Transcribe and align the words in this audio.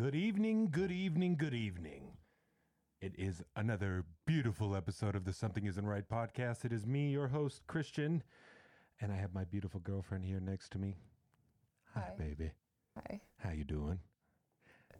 Good 0.00 0.14
evening, 0.14 0.70
good 0.70 0.90
evening, 0.90 1.36
good 1.36 1.52
evening. 1.52 2.12
It 3.02 3.12
is 3.18 3.42
another 3.54 4.06
beautiful 4.24 4.74
episode 4.74 5.14
of 5.14 5.26
the 5.26 5.32
Something 5.34 5.66
Isn't 5.66 5.84
Right 5.84 6.08
podcast. 6.08 6.64
It 6.64 6.72
is 6.72 6.86
me, 6.86 7.10
your 7.10 7.28
host, 7.28 7.66
Christian, 7.66 8.22
and 9.02 9.12
I 9.12 9.16
have 9.16 9.34
my 9.34 9.44
beautiful 9.44 9.78
girlfriend 9.80 10.24
here 10.24 10.40
next 10.40 10.70
to 10.70 10.78
me. 10.78 10.96
Hi, 11.92 12.00
Hi. 12.00 12.12
baby. 12.16 12.50
Hi. 12.96 13.20
How 13.36 13.50
you 13.50 13.64
doing? 13.64 13.98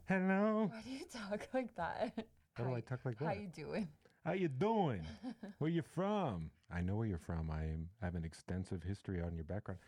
Hello. 0.07 0.69
Why 0.71 0.81
do 0.83 0.91
you 0.91 1.05
talk 1.11 1.47
like 1.51 1.75
that? 1.77 2.13
How 2.53 2.65
do 2.65 2.75
I 2.75 2.81
talk 2.81 2.99
like 3.03 3.17
that? 3.17 3.25
How 3.25 3.33
you 3.33 3.47
doing? 3.47 3.87
How 4.23 4.33
you 4.33 4.49
doing? 4.49 5.01
where 5.57 5.71
you 5.71 5.81
from? 5.81 6.51
I 6.71 6.81
know 6.81 6.97
where 6.97 7.07
you're 7.07 7.17
from. 7.17 7.49
I 7.49 7.63
am, 7.63 7.89
I 8.03 8.05
have 8.05 8.13
an 8.13 8.23
extensive 8.23 8.83
history 8.83 9.19
on 9.19 9.33
your 9.33 9.45
background. 9.45 9.79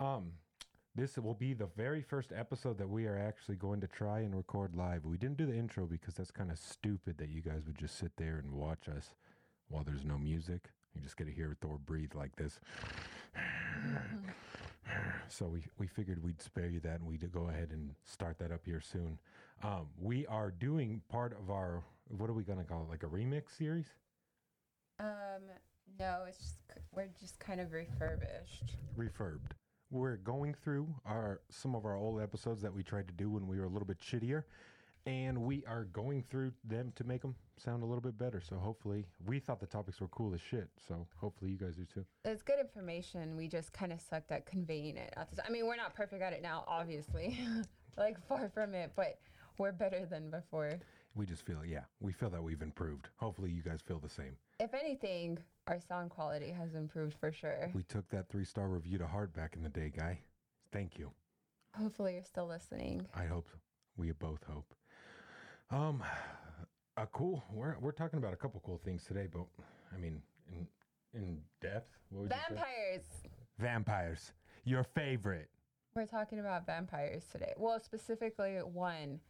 Um, 0.00 0.32
this 0.96 1.18
will 1.18 1.34
be 1.34 1.52
the 1.52 1.68
very 1.76 2.00
first 2.00 2.32
episode 2.34 2.78
that 2.78 2.88
we 2.88 3.06
are 3.06 3.18
actually 3.18 3.56
going 3.56 3.80
to 3.82 3.86
try 3.86 4.20
and 4.20 4.34
record 4.34 4.74
live. 4.74 5.04
We 5.04 5.18
didn't 5.18 5.36
do 5.36 5.44
the 5.44 5.54
intro 5.54 5.84
because 5.84 6.14
that's 6.14 6.30
kind 6.30 6.50
of 6.50 6.58
stupid 6.58 7.18
that 7.18 7.28
you 7.28 7.42
guys 7.42 7.62
would 7.66 7.76
just 7.76 7.98
sit 7.98 8.12
there 8.16 8.38
and 8.42 8.50
watch 8.52 8.88
us 8.88 9.10
while 9.68 9.84
there's 9.84 10.04
no 10.04 10.16
music. 10.16 10.70
You 10.94 11.02
just 11.02 11.18
get 11.18 11.26
to 11.26 11.32
hear 11.32 11.54
Thor 11.60 11.78
breathe 11.84 12.12
like 12.14 12.34
this. 12.36 12.58
so 15.28 15.46
we, 15.46 15.64
we 15.78 15.86
figured 15.86 16.22
we'd 16.22 16.40
spare 16.40 16.68
you 16.68 16.80
that 16.80 17.00
and 17.00 17.06
we'd 17.06 17.30
go 17.30 17.48
ahead 17.48 17.68
and 17.72 17.90
start 18.04 18.38
that 18.38 18.50
up 18.50 18.62
here 18.64 18.80
soon. 18.80 19.18
Um, 19.62 19.88
we 20.00 20.26
are 20.26 20.50
doing 20.50 21.02
part 21.10 21.36
of 21.38 21.50
our, 21.50 21.82
what 22.08 22.30
are 22.30 22.34
we 22.34 22.42
going 22.42 22.58
to 22.58 22.64
call 22.64 22.82
it? 22.82 22.88
Like 22.88 23.02
a 23.02 23.06
remix 23.06 23.56
series? 23.58 23.86
Um, 24.98 25.42
no, 25.98 26.20
it's 26.26 26.38
just 26.38 26.56
we're 26.94 27.08
just 27.20 27.38
kind 27.38 27.60
of 27.60 27.72
refurbished. 27.72 28.76
refurbed. 28.98 29.52
We're 29.90 30.16
going 30.16 30.54
through 30.54 30.88
our 31.04 31.40
some 31.48 31.74
of 31.76 31.84
our 31.84 31.96
old 31.96 32.20
episodes 32.20 32.60
that 32.62 32.74
we 32.74 32.82
tried 32.82 33.06
to 33.06 33.14
do 33.14 33.30
when 33.30 33.46
we 33.46 33.58
were 33.58 33.66
a 33.66 33.68
little 33.68 33.86
bit 33.86 34.00
shittier, 34.00 34.42
and 35.06 35.38
we 35.38 35.64
are 35.66 35.84
going 35.84 36.22
through 36.22 36.52
them 36.64 36.92
to 36.96 37.04
make 37.04 37.22
them 37.22 37.36
sound 37.56 37.84
a 37.84 37.86
little 37.86 38.00
bit 38.00 38.18
better. 38.18 38.40
So 38.40 38.56
hopefully, 38.56 39.06
we 39.26 39.38
thought 39.38 39.60
the 39.60 39.66
topics 39.66 40.00
were 40.00 40.08
cool 40.08 40.34
as 40.34 40.40
shit. 40.40 40.68
So 40.88 41.06
hopefully, 41.16 41.52
you 41.52 41.56
guys 41.56 41.76
do 41.76 41.84
too. 41.84 42.04
It's 42.24 42.42
good 42.42 42.58
information. 42.58 43.36
We 43.36 43.46
just 43.46 43.72
kind 43.72 43.92
of 43.92 44.00
sucked 44.00 44.32
at 44.32 44.44
conveying 44.44 44.96
it. 44.96 45.14
At 45.16 45.30
the 45.30 45.36
time. 45.36 45.46
I 45.48 45.52
mean, 45.52 45.66
we're 45.66 45.76
not 45.76 45.94
perfect 45.94 46.20
at 46.20 46.32
it 46.32 46.42
now, 46.42 46.64
obviously, 46.66 47.38
like 47.96 48.18
far 48.26 48.50
from 48.52 48.74
it, 48.74 48.90
but 48.96 49.20
we're 49.58 49.72
better 49.72 50.04
than 50.04 50.30
before. 50.30 50.80
We 51.16 51.24
just 51.24 51.46
feel, 51.46 51.64
yeah, 51.64 51.84
we 52.00 52.12
feel 52.12 52.28
that 52.28 52.42
we've 52.42 52.60
improved. 52.60 53.08
Hopefully, 53.16 53.50
you 53.50 53.62
guys 53.62 53.80
feel 53.80 53.98
the 53.98 54.08
same. 54.08 54.36
If 54.60 54.74
anything, 54.74 55.38
our 55.66 55.80
sound 55.80 56.10
quality 56.10 56.50
has 56.50 56.74
improved 56.74 57.16
for 57.18 57.32
sure. 57.32 57.70
We 57.74 57.84
took 57.84 58.06
that 58.10 58.28
three 58.28 58.44
star 58.44 58.68
review 58.68 58.98
to 58.98 59.06
heart 59.06 59.34
back 59.34 59.54
in 59.56 59.62
the 59.62 59.70
day, 59.70 59.90
guy. 59.96 60.18
Thank 60.72 60.98
you. 60.98 61.10
Hopefully, 61.74 62.14
you're 62.14 62.24
still 62.24 62.46
listening. 62.46 63.06
I 63.14 63.24
hope 63.24 63.48
we 63.96 64.12
both 64.12 64.44
hope. 64.44 64.74
Um, 65.70 66.02
a 66.98 67.06
cool. 67.06 67.42
We're 67.50 67.76
we're 67.80 67.92
talking 67.92 68.18
about 68.18 68.34
a 68.34 68.36
couple 68.36 68.60
cool 68.64 68.80
things 68.84 69.04
today, 69.04 69.26
but 69.32 69.46
I 69.94 69.98
mean, 69.98 70.20
in 70.52 70.66
in 71.14 71.38
depth, 71.62 71.96
what 72.10 72.22
would? 72.22 72.30
Vampires. 72.30 73.04
Vampires. 73.58 74.32
Your 74.64 74.84
favorite. 74.84 75.48
We're 75.94 76.04
talking 76.04 76.40
about 76.40 76.66
vampires 76.66 77.22
today. 77.32 77.54
Well, 77.56 77.80
specifically 77.80 78.58
one 78.58 79.20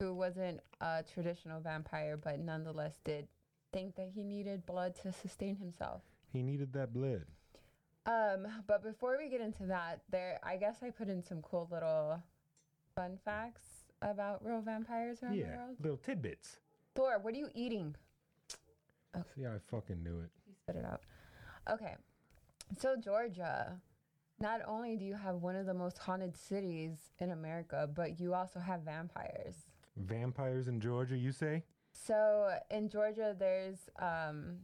who 0.00 0.14
wasn't 0.14 0.60
a 0.80 1.02
traditional 1.12 1.60
vampire, 1.60 2.16
but 2.16 2.38
nonetheless 2.38 3.00
did 3.04 3.26
think 3.72 3.96
that 3.96 4.08
he 4.14 4.22
needed 4.22 4.64
blood 4.64 4.94
to 5.02 5.12
sustain 5.12 5.56
himself. 5.56 6.02
He 6.32 6.42
needed 6.42 6.72
that 6.74 6.92
blood. 6.92 7.24
Um, 8.06 8.46
but 8.66 8.82
before 8.82 9.18
we 9.18 9.28
get 9.28 9.40
into 9.40 9.64
that, 9.64 10.00
there 10.10 10.38
I 10.42 10.56
guess 10.56 10.76
I 10.82 10.90
put 10.90 11.08
in 11.08 11.22
some 11.22 11.42
cool 11.42 11.68
little 11.70 12.22
fun 12.94 13.18
facts 13.24 13.64
about 14.00 14.44
real 14.44 14.60
vampires 14.60 15.22
around 15.22 15.32
the 15.32 15.38
Yeah. 15.40 15.56
world. 15.56 15.76
Little 15.80 15.96
tidbits. 15.98 16.60
Thor, 16.94 17.18
what 17.18 17.34
are 17.34 17.38
you 17.38 17.50
eating? 17.54 17.96
Oh. 19.14 19.24
See, 19.34 19.44
I 19.46 19.58
fucking 19.70 20.02
knew 20.02 20.20
it. 20.20 20.30
You 20.46 20.54
spit 20.54 20.76
it 20.76 20.84
out. 20.84 21.02
Okay. 21.68 21.96
So 22.78 22.96
Georgia, 22.96 23.80
not 24.38 24.60
only 24.66 24.96
do 24.96 25.04
you 25.04 25.14
have 25.14 25.36
one 25.42 25.56
of 25.56 25.66
the 25.66 25.74
most 25.74 25.98
haunted 25.98 26.36
cities 26.36 27.10
in 27.18 27.30
America, 27.32 27.90
but 27.92 28.20
you 28.20 28.32
also 28.32 28.60
have 28.60 28.82
vampires. 28.82 29.66
Vampires 30.00 30.68
in 30.68 30.80
Georgia, 30.80 31.16
you 31.16 31.32
say? 31.32 31.62
So 31.92 32.50
in 32.70 32.88
Georgia, 32.88 33.34
there's 33.38 33.88
um, 33.98 34.58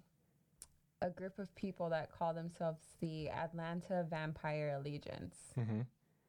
a 1.03 1.11
group 1.11 1.39
of 1.39 1.55
people 1.55 1.89
that 1.91 2.11
call 2.11 2.33
themselves 2.35 2.81
the 3.01 3.29
Atlanta 3.31 4.07
Vampire 4.09 4.77
Allegiance 4.79 5.37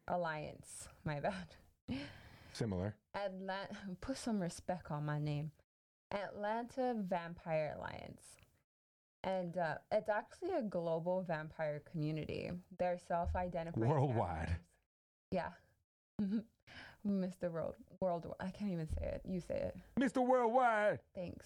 Alliance. 0.07 0.87
My 1.05 1.19
bad. 1.19 1.55
Similar. 2.53 2.95
Atlanta. 3.13 3.75
Put 4.01 4.17
some 4.17 4.39
respect 4.39 4.89
on 4.91 5.05
my 5.05 5.19
name. 5.19 5.51
Atlanta 6.11 6.95
Vampire 6.97 7.75
Alliance. 7.77 8.21
And 9.23 9.57
uh, 9.57 9.75
it's 9.91 10.07
actually 10.09 10.53
a 10.53 10.61
global 10.61 11.23
vampire 11.27 11.81
community. 11.91 12.51
They're 12.77 12.99
self-identified 13.07 13.87
Worldwide. 13.89 14.47
vampires. 14.47 14.59
Yeah. 15.31 15.49
Mr. 17.05 17.51
World, 17.51 17.75
world. 18.01 18.33
I 18.39 18.49
can't 18.49 18.71
even 18.71 18.87
say 18.87 19.05
it. 19.05 19.21
You 19.25 19.39
say 19.39 19.55
it. 19.55 19.77
Mr. 19.99 20.25
Worldwide. 20.25 20.99
Thanks. 21.13 21.45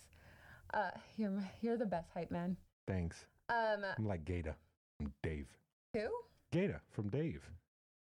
Uh, 0.74 0.92
you're 1.18 1.32
my- 1.32 1.52
you're 1.62 1.78
the 1.78 1.86
best 1.86 2.10
hype 2.14 2.32
man. 2.32 2.56
Thanks. 2.88 3.26
Um, 3.50 3.84
I'm 3.98 4.08
like 4.08 4.24
Gata 4.26 4.56
from 4.98 5.12
Dave. 5.24 5.48
who? 5.94 6.08
Gata 6.52 6.80
from 6.92 7.10
Dave. 7.10 7.44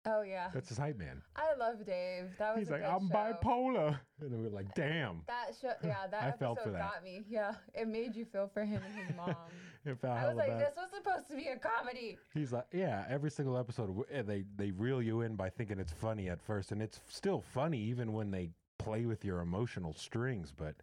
Oh 0.08 0.22
yeah, 0.22 0.48
That's 0.54 0.68
his 0.68 0.78
hype 0.78 0.96
man. 0.98 1.20
I 1.34 1.54
love 1.58 1.84
Dave. 1.84 2.26
That 2.38 2.54
was 2.54 2.60
He's 2.60 2.70
like, 2.70 2.84
I'm 2.84 3.08
show. 3.08 3.14
bipolar. 3.14 3.98
And 4.20 4.42
we're 4.42 4.48
like, 4.50 4.74
damn. 4.74 5.22
That 5.26 5.54
show, 5.60 5.72
yeah, 5.84 6.06
that 6.10 6.22
I 6.22 6.28
episode 6.28 6.38
felt 6.38 6.62
for 6.62 6.70
that. 6.70 6.78
got 6.78 7.04
me. 7.04 7.24
Yeah, 7.28 7.54
it 7.74 7.86
made 7.88 8.14
you 8.16 8.24
feel 8.24 8.48
for 8.54 8.64
him 8.64 8.80
and 8.86 9.06
his 9.06 9.16
mom. 9.16 9.34
It 9.84 10.00
felt 10.00 10.18
I 10.18 10.26
was 10.26 10.36
like, 10.36 10.48
bad. 10.48 10.60
this 10.60 10.74
was 10.76 10.88
supposed 10.92 11.28
to 11.30 11.36
be 11.36 11.46
a 11.46 11.56
comedy. 11.56 12.18
He's 12.34 12.52
like, 12.52 12.66
yeah, 12.72 13.04
every 13.08 13.30
single 13.30 13.56
episode, 13.56 13.96
eh, 14.10 14.22
they 14.22 14.42
they 14.56 14.72
reel 14.72 15.00
you 15.00 15.20
in 15.20 15.36
by 15.36 15.48
thinking 15.48 15.78
it's 15.78 15.92
funny 15.92 16.28
at 16.28 16.42
first, 16.42 16.72
and 16.72 16.82
it's 16.82 17.00
still 17.08 17.40
funny 17.40 17.78
even 17.78 18.12
when 18.12 18.32
they 18.32 18.50
play 18.78 19.06
with 19.06 19.24
your 19.24 19.38
emotional 19.40 19.92
strings. 19.94 20.52
But 20.56 20.74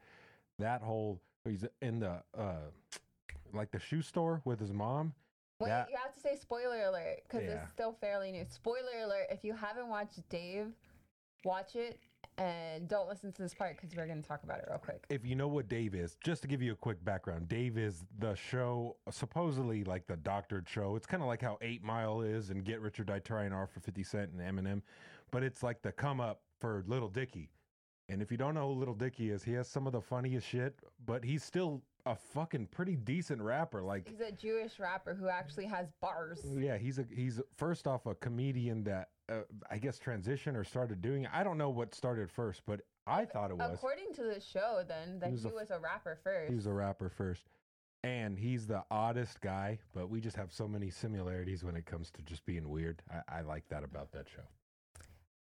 that 0.57 0.81
whole 0.81 1.19
he's 1.43 1.65
in 1.81 1.99
the 1.99 2.23
uh, 2.37 2.69
like 3.53 3.71
the 3.71 3.79
shoe 3.79 4.01
store 4.01 4.41
with 4.45 4.59
his 4.61 4.71
mom. 4.71 5.13
Wait, 5.63 5.69
That- 5.69 5.89
you 5.89 5.97
have 5.97 6.13
to 6.13 6.19
say 6.19 6.35
spoiler 6.35 6.83
alert 6.85 7.21
because 7.23 7.43
Yeah. 7.43 7.63
it's 7.63 7.71
still 7.71 7.93
fairly 7.93 8.31
new. 8.31 8.45
Spoiler 8.49 8.99
alert: 9.03 9.27
if 9.29 9.43
you 9.43 9.53
haven't 9.53 9.87
watched 9.87 10.27
Dave, 10.29 10.73
watch 11.43 11.75
it 11.75 11.99
and 12.37 12.87
don't 12.87 13.07
listen 13.07 13.31
to 13.31 13.41
this 13.43 13.53
part 13.53 13.75
because 13.75 13.95
we're 13.95 14.07
going 14.07 14.21
to 14.21 14.27
talk 14.27 14.43
about 14.43 14.57
it 14.59 14.65
real 14.67 14.79
quick. 14.79 15.05
If 15.09 15.23
you 15.25 15.35
know 15.35 15.47
what 15.47 15.67
Dave 15.67 15.93
is, 15.93 16.15
just 16.23 16.41
to 16.41 16.47
give 16.47 16.61
you 16.63 16.71
a 16.71 16.75
quick 16.75 17.03
background, 17.05 17.47
Dave 17.47 17.77
is 17.77 18.05
the 18.17 18.33
show 18.33 18.97
supposedly 19.11 19.83
like 19.83 20.07
the 20.07 20.17
doctored 20.17 20.67
show. 20.67 20.95
It's 20.95 21.05
kind 21.05 21.21
of 21.21 21.27
like 21.27 21.41
how 21.41 21.57
Eight 21.61 21.83
Mile 21.83 22.21
is 22.21 22.49
and 22.49 22.63
Get 22.65 22.81
Rich 22.81 22.99
or 22.99 23.03
Die 23.03 23.19
Trying 23.19 23.53
are 23.53 23.67
for 23.67 23.79
Fifty 23.81 24.03
Cent 24.03 24.31
and 24.31 24.39
Eminem, 24.41 24.81
but 25.31 25.43
it's 25.43 25.61
like 25.63 25.81
the 25.81 25.91
come 25.91 26.19
up 26.19 26.41
for 26.59 26.83
Little 26.87 27.09
Dicky. 27.09 27.51
And 28.09 28.21
if 28.21 28.31
you 28.31 28.37
don't 28.37 28.53
know 28.53 28.73
who 28.73 28.79
Little 28.79 28.93
Dicky 28.93 29.29
is, 29.31 29.43
he 29.43 29.53
has 29.53 29.67
some 29.67 29.87
of 29.87 29.93
the 29.93 30.01
funniest 30.01 30.47
shit, 30.47 30.77
but 31.05 31.23
he's 31.23 31.43
still 31.43 31.81
a 32.05 32.15
fucking 32.15 32.67
pretty 32.67 32.95
decent 32.95 33.41
rapper. 33.41 33.81
Like 33.81 34.07
He's 34.07 34.19
a 34.19 34.31
Jewish 34.31 34.79
rapper 34.79 35.13
who 35.13 35.29
actually 35.29 35.65
has 35.65 35.87
bars. 36.01 36.41
Yeah, 36.57 36.77
he's 36.77 36.99
a 36.99 37.05
he's 37.09 37.39
first 37.55 37.87
off 37.87 38.05
a 38.05 38.15
comedian 38.15 38.83
that 38.83 39.09
uh, 39.29 39.41
I 39.71 39.77
guess 39.77 39.99
transitioned 39.99 40.55
or 40.55 40.63
started 40.63 41.01
doing. 41.01 41.27
I 41.27 41.43
don't 41.43 41.57
know 41.57 41.69
what 41.69 41.95
started 41.95 42.29
first, 42.29 42.61
but 42.65 42.81
I 43.07 43.25
thought 43.25 43.51
it 43.51 43.57
was. 43.57 43.73
According 43.73 44.13
to 44.15 44.23
the 44.23 44.39
show, 44.39 44.83
then 44.87 45.19
that 45.19 45.27
he 45.27 45.33
was 45.33 45.45
was 45.45 45.71
a 45.71 45.75
a, 45.75 45.79
rapper 45.79 46.19
first. 46.23 46.49
He 46.49 46.55
was 46.55 46.65
a 46.65 46.73
rapper 46.73 47.09
first, 47.09 47.47
and 48.03 48.37
he's 48.37 48.67
the 48.67 48.83
oddest 48.91 49.39
guy. 49.39 49.79
But 49.93 50.09
we 50.09 50.19
just 50.19 50.35
have 50.35 50.51
so 50.51 50.67
many 50.67 50.89
similarities 50.89 51.63
when 51.63 51.75
it 51.75 51.85
comes 51.85 52.11
to 52.11 52.21
just 52.23 52.45
being 52.45 52.67
weird. 52.67 53.01
I, 53.09 53.39
I 53.39 53.41
like 53.41 53.67
that 53.69 53.83
about 53.83 54.11
that 54.11 54.27
show. 54.27 54.43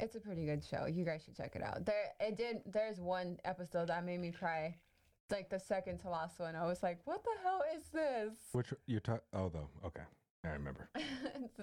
It's 0.01 0.17
a 0.17 0.21
pretty 0.21 0.47
good 0.47 0.65
show. 0.65 0.87
You 0.87 1.05
guys 1.05 1.23
should 1.25 1.37
check 1.37 1.55
it 1.55 1.63
out. 1.63 1.85
There, 1.85 2.07
it 2.21 2.37
did. 2.37 2.63
There's 2.67 3.01
one 3.01 3.39
episode 3.45 3.89
that 3.89 4.05
made 4.05 4.21
me 4.21 4.31
cry. 4.33 4.77
Like 5.31 5.49
the 5.49 5.61
second 5.61 5.99
to 5.99 6.09
last 6.11 6.41
one. 6.41 6.57
I 6.57 6.67
was 6.67 6.83
like, 6.83 6.99
"What 7.05 7.23
the 7.23 7.31
hell 7.43 7.63
is 7.77 7.85
this?" 7.93 8.33
Which 8.53 8.73
you're 8.87 9.01
talking? 9.01 9.23
Oh, 9.33 9.49
though. 9.49 9.69
Okay, 9.87 10.03
I 10.45 10.49
remember. 10.49 10.89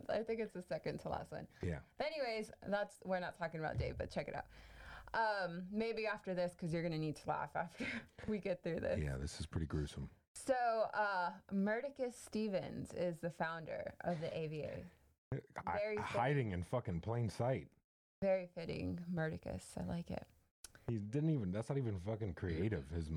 I 0.09 0.19
think 0.19 0.39
it's 0.39 0.53
the 0.53 0.61
second 0.61 0.99
to 1.01 1.09
last 1.09 1.31
one. 1.33 1.47
Yeah, 1.61 1.79
But 1.97 2.07
anyways, 2.07 2.51
that's 2.67 2.95
we're 3.03 3.19
not 3.19 3.37
talking 3.37 3.59
about 3.59 3.77
Dave, 3.77 3.95
but 3.97 4.09
check 4.09 4.29
it 4.29 4.35
out. 4.35 4.45
Um, 5.13 5.63
maybe 5.71 6.05
after 6.07 6.33
this 6.33 6.53
because 6.55 6.71
you're 6.71 6.83
gonna 6.83 6.97
need 6.97 7.15
to 7.17 7.29
laugh 7.29 7.49
after 7.55 7.85
we 8.27 8.37
get 8.39 8.63
through 8.63 8.79
this. 8.79 8.99
yeah. 9.03 9.17
This 9.19 9.39
is 9.39 9.45
pretty 9.45 9.65
gruesome. 9.67 10.09
So, 10.33 10.53
uh, 10.93 11.31
Merticus 11.53 12.13
Stevens 12.13 12.93
is 12.93 13.17
the 13.17 13.31
founder 13.31 13.93
of 14.01 14.21
the 14.21 14.37
AVA. 14.37 14.77
I, 15.65 15.95
hiding 15.99 16.51
in 16.51 16.63
fucking 16.63 17.01
plain 17.01 17.29
sight. 17.29 17.67
Very 18.21 18.47
fitting, 18.55 18.99
Merticus. 19.13 19.63
I 19.77 19.83
like 19.87 20.09
it. 20.09 20.25
He 20.87 20.97
didn't 20.97 21.29
even. 21.29 21.51
That's 21.51 21.69
not 21.69 21.77
even 21.77 21.99
fucking 21.99 22.33
creative. 22.33 22.83
His 22.93 23.09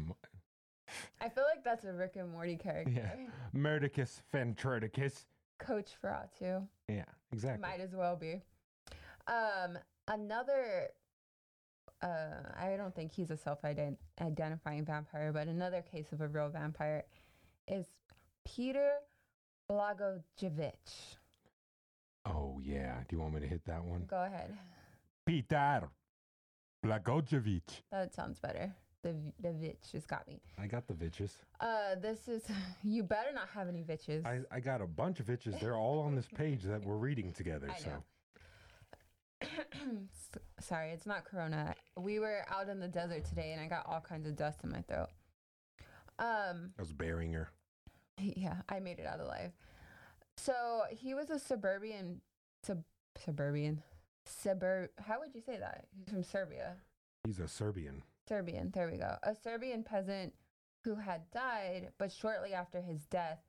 I 1.21 1.29
feel 1.29 1.45
like 1.45 1.65
that's 1.65 1.85
a 1.85 1.93
Rick 1.93 2.17
and 2.17 2.33
Morty 2.33 2.57
character. 2.57 2.93
yeah, 2.93 3.59
Merticus 3.59 4.21
Ventriticus. 4.33 5.27
Coach 5.59 5.91
Ferratu. 6.03 6.67
Yeah, 6.89 7.05
exactly. 7.33 7.61
Might 7.61 7.81
as 7.81 7.95
well 7.95 8.17
be. 8.17 8.43
Um, 9.27 9.79
another 10.09 10.89
uh, 12.03 12.53
I 12.59 12.77
don't 12.77 12.95
think 12.95 13.13
he's 13.13 13.31
a 13.31 13.37
self-identifying 13.37 14.85
vampire, 14.85 15.33
but 15.33 15.49
another 15.49 15.83
case 15.83 16.13
of 16.13 16.21
a 16.21 16.29
real 16.29 16.49
vampire 16.49 17.05
is 17.69 17.87
Peter 18.47 18.93
Blagojevich. 19.71 21.17
Oh 22.27 22.61
yeah. 22.63 22.99
Do 23.09 23.17
you 23.17 23.23
want 23.23 23.35
me 23.35 23.41
to 23.41 23.47
hit 23.47 23.65
that 23.67 23.85
one? 23.85 24.05
Go 24.09 24.25
ahead. 24.25 24.57
Peter 25.27 25.89
Blagojevich. 26.85 27.83
That 27.93 28.15
sounds 28.15 28.39
better. 28.39 28.75
The 29.03 29.15
the 29.41 29.53
vitch 29.53 29.93
just 29.93 30.09
got 30.09 30.29
me. 30.29 30.41
I 30.59 30.67
got 30.67 30.87
the 30.87 30.95
vitches. 30.95 31.39
Uh, 31.59 31.95
this 32.01 32.29
is 32.29 32.43
you 32.83 33.03
better 33.03 33.33
not 33.33 33.49
have 33.55 33.69
any 33.69 33.83
vitches. 33.83 34.25
I, 34.25 34.41
I 34.51 34.61
got 34.61 34.83
a 34.83 34.87
bunch 34.87 35.21
of 35.21 35.27
vitches. 35.27 35.55
They're 35.61 35.77
all 35.77 36.01
on 36.01 36.15
this 36.15 36.27
page 36.35 36.63
that 36.65 36.85
we're 36.85 36.97
reading 36.97 37.33
together. 37.33 37.69
I 37.71 37.79
so. 37.79 38.05
Sorry, 40.61 40.91
it's 40.91 41.07
not 41.07 41.25
Corona. 41.25 41.75
We 41.97 42.19
were 42.19 42.45
out 42.51 42.69
in 42.69 42.79
the 42.79 42.89
desert 42.89 43.25
today, 43.25 43.53
and 43.53 43.61
I 43.61 43.69
got 43.69 43.87
all 43.87 44.01
kinds 44.01 44.27
of 44.27 44.37
dust 44.37 44.61
in 44.65 44.71
my 44.71 44.83
throat. 44.83 45.09
Um, 46.19 46.73
I 46.79 46.83
was 46.83 46.93
burying 46.93 47.33
her. 47.33 47.49
yeah, 48.19 48.57
I 48.69 48.81
made 48.81 48.99
it 48.99 49.07
out 49.07 49.21
alive. 49.21 49.53
So 50.37 50.83
he 50.91 51.15
was 51.15 51.31
a 51.31 51.39
suburban, 51.39 52.21
sub, 52.63 52.83
suburban, 53.25 53.83
suburb. 54.25 54.91
How 54.99 55.21
would 55.21 55.35
you 55.35 55.41
say 55.41 55.59
that? 55.59 55.87
He's 55.97 56.09
from 56.13 56.23
Serbia. 56.23 56.77
He's 57.25 57.41
a 57.41 57.49
Serbian. 57.49 58.03
Serbian. 58.29 58.71
There 58.73 58.89
we 58.91 58.99
go. 58.99 59.17
A 59.23 59.35
Serbian 59.35 59.83
peasant 59.83 60.33
who 60.85 60.95
had 60.95 61.31
died, 61.31 61.91
but 61.99 62.13
shortly 62.13 62.55
after 62.55 62.81
his 62.81 63.05
death, 63.07 63.41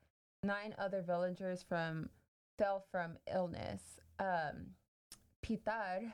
nine 0.43 0.75
other 0.77 1.01
villagers 1.01 1.63
from 1.63 2.09
fell 2.57 2.83
from 2.91 3.17
illness. 3.33 3.81
Um, 4.19 4.71
Petar 5.41 6.13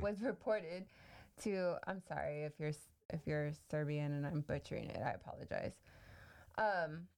was 0.00 0.20
reported 0.22 0.86
to. 1.42 1.76
I'm 1.86 2.00
sorry 2.00 2.44
if 2.44 2.52
you're 2.58 2.72
if 3.10 3.20
you're 3.26 3.52
Serbian 3.70 4.12
and 4.12 4.26
I'm 4.26 4.40
butchering 4.40 4.90
it. 4.90 5.00
I 5.04 5.10
apologize. 5.10 5.74
Um. 6.56 7.08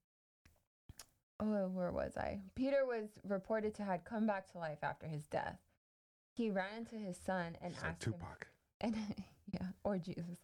Oh, 1.42 1.68
where 1.68 1.90
was 1.90 2.18
I? 2.18 2.40
Peter 2.54 2.84
was 2.84 3.08
reported 3.26 3.74
to 3.76 3.82
had 3.82 4.04
come 4.04 4.26
back 4.26 4.50
to 4.52 4.58
life 4.58 4.80
after 4.82 5.06
his 5.06 5.26
death. 5.26 5.58
He 6.32 6.50
ran 6.50 6.78
into 6.78 6.96
his 6.96 7.16
son 7.16 7.56
and 7.62 7.72
It's 7.72 7.82
like 7.82 7.92
asked 7.92 8.06
him 8.06 8.14
and 8.80 8.96
yeah, 9.52 9.66
or 9.84 9.98
Jesus. 9.98 10.38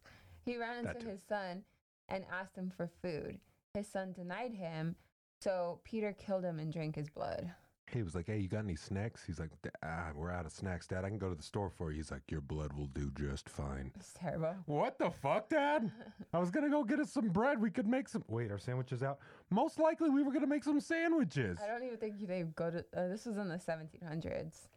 He 0.45 0.57
ran 0.57 0.85
into 0.85 1.09
his 1.09 1.21
son 1.27 1.63
and 2.09 2.25
asked 2.31 2.55
him 2.55 2.71
for 2.75 2.89
food. 3.01 3.39
His 3.73 3.87
son 3.87 4.13
denied 4.13 4.53
him, 4.53 4.95
so 5.41 5.79
Peter 5.83 6.13
killed 6.13 6.43
him 6.43 6.59
and 6.59 6.71
drank 6.71 6.95
his 6.95 7.09
blood. 7.09 7.51
He 7.91 8.03
was 8.03 8.15
like, 8.15 8.27
"Hey, 8.27 8.39
you 8.39 8.49
got 8.49 8.65
any 8.65 8.75
snacks?" 8.75 9.23
He's 9.25 9.39
like, 9.39 9.49
"D- 9.61 9.69
ah, 9.81 10.11
"We're 10.13 10.31
out 10.31 10.45
of 10.45 10.51
snacks, 10.51 10.87
Dad. 10.87 11.05
I 11.05 11.09
can 11.09 11.17
go 11.17 11.29
to 11.29 11.35
the 11.35 11.43
store 11.43 11.69
for 11.69 11.91
you." 11.91 11.97
He's 11.97 12.11
like, 12.11 12.29
"Your 12.29 12.41
blood 12.41 12.73
will 12.73 12.87
do 12.87 13.09
just 13.11 13.47
fine." 13.47 13.93
It's 13.95 14.11
terrible. 14.13 14.55
What 14.65 14.99
the 14.99 15.09
fuck, 15.09 15.47
Dad? 15.47 15.89
I 16.33 16.39
was 16.39 16.51
gonna 16.51 16.69
go 16.69 16.83
get 16.83 16.99
us 16.99 17.13
some 17.13 17.29
bread. 17.29 17.61
We 17.61 17.71
could 17.71 17.87
make 17.87 18.09
some. 18.09 18.25
Wait, 18.27 18.51
our 18.51 18.57
sandwiches 18.57 19.03
out. 19.03 19.19
Most 19.49 19.79
likely, 19.79 20.09
we 20.09 20.21
were 20.21 20.33
gonna 20.33 20.47
make 20.47 20.65
some 20.65 20.81
sandwiches. 20.81 21.59
I 21.63 21.67
don't 21.67 21.83
even 21.83 21.97
think 21.97 22.27
they 22.27 22.43
go 22.43 22.69
to. 22.71 22.79
Uh, 22.93 23.07
this 23.07 23.25
was 23.25 23.37
in 23.37 23.47
the 23.47 23.57
1700s. 23.57 24.67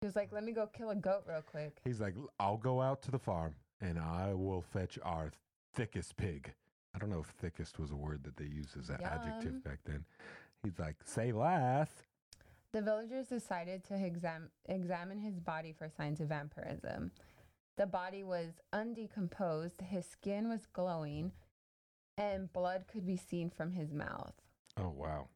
He 0.00 0.06
was 0.06 0.14
like, 0.14 0.32
"Let 0.32 0.44
me 0.44 0.52
go 0.52 0.66
kill 0.66 0.90
a 0.90 0.94
goat 0.96 1.24
real 1.26 1.42
quick." 1.42 1.80
He's 1.84 2.00
like, 2.00 2.14
"I'll 2.38 2.56
go 2.56 2.80
out 2.80 3.02
to 3.02 3.10
the 3.10 3.18
farm 3.18 3.56
and 3.80 3.98
I 3.98 4.32
will 4.32 4.62
fetch 4.62 4.98
our 5.02 5.32
thickest 5.74 6.16
pig." 6.16 6.54
I 6.94 6.98
don't 6.98 7.10
know 7.10 7.20
if 7.20 7.26
thickest 7.26 7.78
was 7.78 7.90
a 7.90 7.96
word 7.96 8.22
that 8.24 8.36
they 8.36 8.44
used 8.44 8.76
as 8.76 8.90
an 8.90 9.00
Yum. 9.00 9.10
adjective 9.10 9.64
back 9.64 9.80
then. 9.84 10.04
He's 10.62 10.78
like, 10.78 10.96
"Say 11.04 11.32
less." 11.32 11.90
The 12.72 12.82
villagers 12.82 13.28
decided 13.28 13.82
to 13.84 13.94
exam- 13.94 14.50
examine 14.66 15.18
his 15.18 15.40
body 15.40 15.72
for 15.72 15.88
signs 15.88 16.20
of 16.20 16.28
vampirism. 16.28 17.10
The 17.76 17.86
body 17.86 18.22
was 18.24 18.60
undecomposed, 18.72 19.80
his 19.80 20.06
skin 20.06 20.48
was 20.48 20.66
glowing, 20.66 21.32
and 22.16 22.52
blood 22.52 22.86
could 22.86 23.06
be 23.06 23.16
seen 23.16 23.50
from 23.50 23.72
his 23.72 23.92
mouth. 23.92 24.34
Oh 24.76 24.90
wow. 24.90 25.28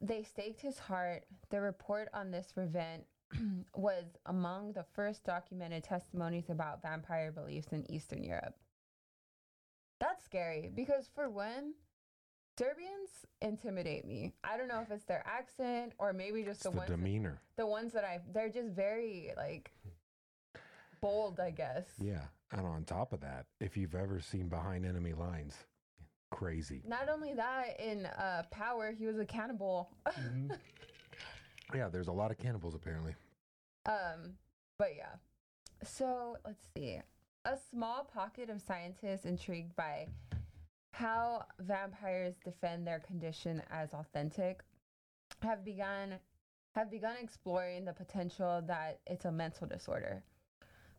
They 0.00 0.22
staked 0.22 0.60
his 0.60 0.78
heart. 0.78 1.24
The 1.50 1.60
report 1.60 2.08
on 2.12 2.30
this 2.30 2.52
event 2.56 3.06
was 3.74 4.04
among 4.26 4.72
the 4.72 4.84
first 4.94 5.24
documented 5.24 5.84
testimonies 5.84 6.50
about 6.50 6.82
vampire 6.82 7.32
beliefs 7.32 7.68
in 7.72 7.90
Eastern 7.90 8.22
Europe. 8.22 8.54
That's 10.00 10.24
scary 10.24 10.70
because, 10.74 11.08
for 11.14 11.28
one, 11.30 11.74
Serbians 12.58 13.24
intimidate 13.40 14.04
me. 14.04 14.34
I 14.44 14.56
don't 14.56 14.68
know 14.68 14.80
if 14.80 14.90
it's 14.90 15.04
their 15.04 15.24
accent 15.26 15.92
or 15.98 16.12
maybe 16.12 16.42
just 16.42 16.62
the, 16.62 16.70
the 16.70 16.76
ones 16.76 16.88
that- 16.90 16.96
demeanor. 16.96 17.40
the 17.56 17.66
ones 17.66 17.92
that 17.92 18.04
I 18.04 18.20
they're 18.32 18.48
just 18.50 18.70
very 18.70 19.32
like 19.36 19.70
bold, 21.00 21.40
I 21.40 21.50
guess. 21.50 21.84
Yeah, 22.00 22.22
and 22.52 22.66
on 22.66 22.84
top 22.84 23.12
of 23.12 23.20
that, 23.20 23.46
if 23.60 23.76
you've 23.76 23.94
ever 23.94 24.20
seen 24.20 24.48
Behind 24.48 24.84
Enemy 24.84 25.14
Lines, 25.14 25.56
crazy. 26.30 26.82
Not 26.86 27.08
only 27.08 27.34
that, 27.34 27.80
in 27.80 28.06
uh, 28.06 28.42
Power, 28.50 28.92
he 28.92 29.06
was 29.06 29.18
a 29.18 29.24
cannibal. 29.24 29.90
Yeah, 31.74 31.88
there's 31.88 32.08
a 32.08 32.12
lot 32.12 32.30
of 32.30 32.36
cannibals 32.36 32.74
apparently. 32.74 33.14
Um, 33.86 34.34
but 34.78 34.90
yeah. 34.96 35.14
So 35.84 36.36
let's 36.44 36.64
see. 36.76 37.00
A 37.44 37.56
small 37.70 38.04
pocket 38.04 38.50
of 38.50 38.60
scientists 38.60 39.24
intrigued 39.24 39.74
by 39.74 40.06
how 40.92 41.44
vampires 41.58 42.34
defend 42.44 42.86
their 42.86 43.00
condition 43.00 43.62
as 43.70 43.92
authentic 43.94 44.62
have 45.42 45.64
begun 45.64 46.18
have 46.74 46.90
begun 46.90 47.16
exploring 47.20 47.84
the 47.84 47.92
potential 47.92 48.62
that 48.66 49.00
it's 49.06 49.24
a 49.26 49.32
mental 49.32 49.66
disorder. 49.66 50.22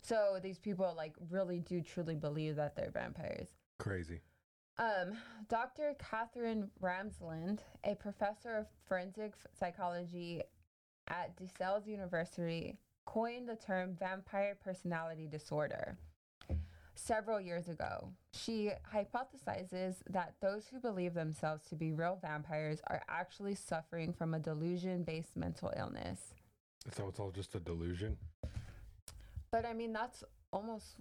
So 0.01 0.37
these 0.43 0.59
people 0.59 0.93
like 0.95 1.13
really 1.31 1.59
do 1.59 1.81
truly 1.81 2.15
believe 2.15 2.57
that 2.57 2.75
they're 2.75 2.91
vampires. 2.91 3.47
Crazy. 3.79 4.21
Um, 4.77 5.17
Dr. 5.49 5.95
Katherine 5.99 6.69
Ramsland, 6.81 7.59
a 7.83 7.95
professor 7.95 8.55
of 8.55 8.67
forensic 8.87 9.33
psychology 9.57 10.41
at 11.13 11.35
DeSales 11.37 11.85
University, 11.87 12.75
coined 13.05 13.47
the 13.47 13.55
term 13.55 13.95
vampire 13.99 14.57
personality 14.63 15.27
disorder 15.27 15.95
several 16.95 17.39
years 17.39 17.69
ago. 17.69 18.09
She 18.33 18.71
hypothesizes 18.93 19.95
that 20.09 20.33
those 20.41 20.67
who 20.67 20.79
believe 20.79 21.13
themselves 21.13 21.63
to 21.69 21.75
be 21.75 21.91
real 21.91 22.17
vampires 22.21 22.79
are 22.87 23.01
actually 23.09 23.55
suffering 23.55 24.13
from 24.13 24.33
a 24.33 24.39
delusion 24.39 25.03
based 25.03 25.35
mental 25.35 25.71
illness. 25.77 26.33
So 26.91 27.07
it's 27.07 27.19
all 27.19 27.31
just 27.31 27.55
a 27.55 27.59
delusion. 27.59 28.17
But 29.51 29.65
I 29.65 29.73
mean, 29.73 29.93
that's 29.93 30.23
almost, 30.51 30.95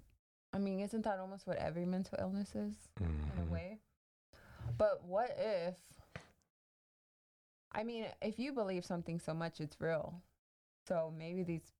I 0.53 0.59
mean, 0.59 0.79
isn't 0.79 1.03
that 1.03 1.19
almost 1.19 1.47
what 1.47 1.57
every 1.57 1.85
mental 1.85 2.17
illness 2.21 2.49
is? 2.55 2.75
in 2.99 3.07
Mhm. 3.07 3.47
a 3.47 3.51
way. 3.51 3.79
But 4.77 5.03
what 5.03 5.31
if 5.37 5.75
I 7.73 7.83
mean, 7.83 8.05
if 8.21 8.39
you 8.39 8.53
believe 8.53 8.85
something 8.85 9.19
so 9.19 9.33
much 9.33 9.59
it's 9.59 9.75
real. 9.79 10.21
So 10.87 11.13
maybe 11.17 11.43
these 11.43 11.71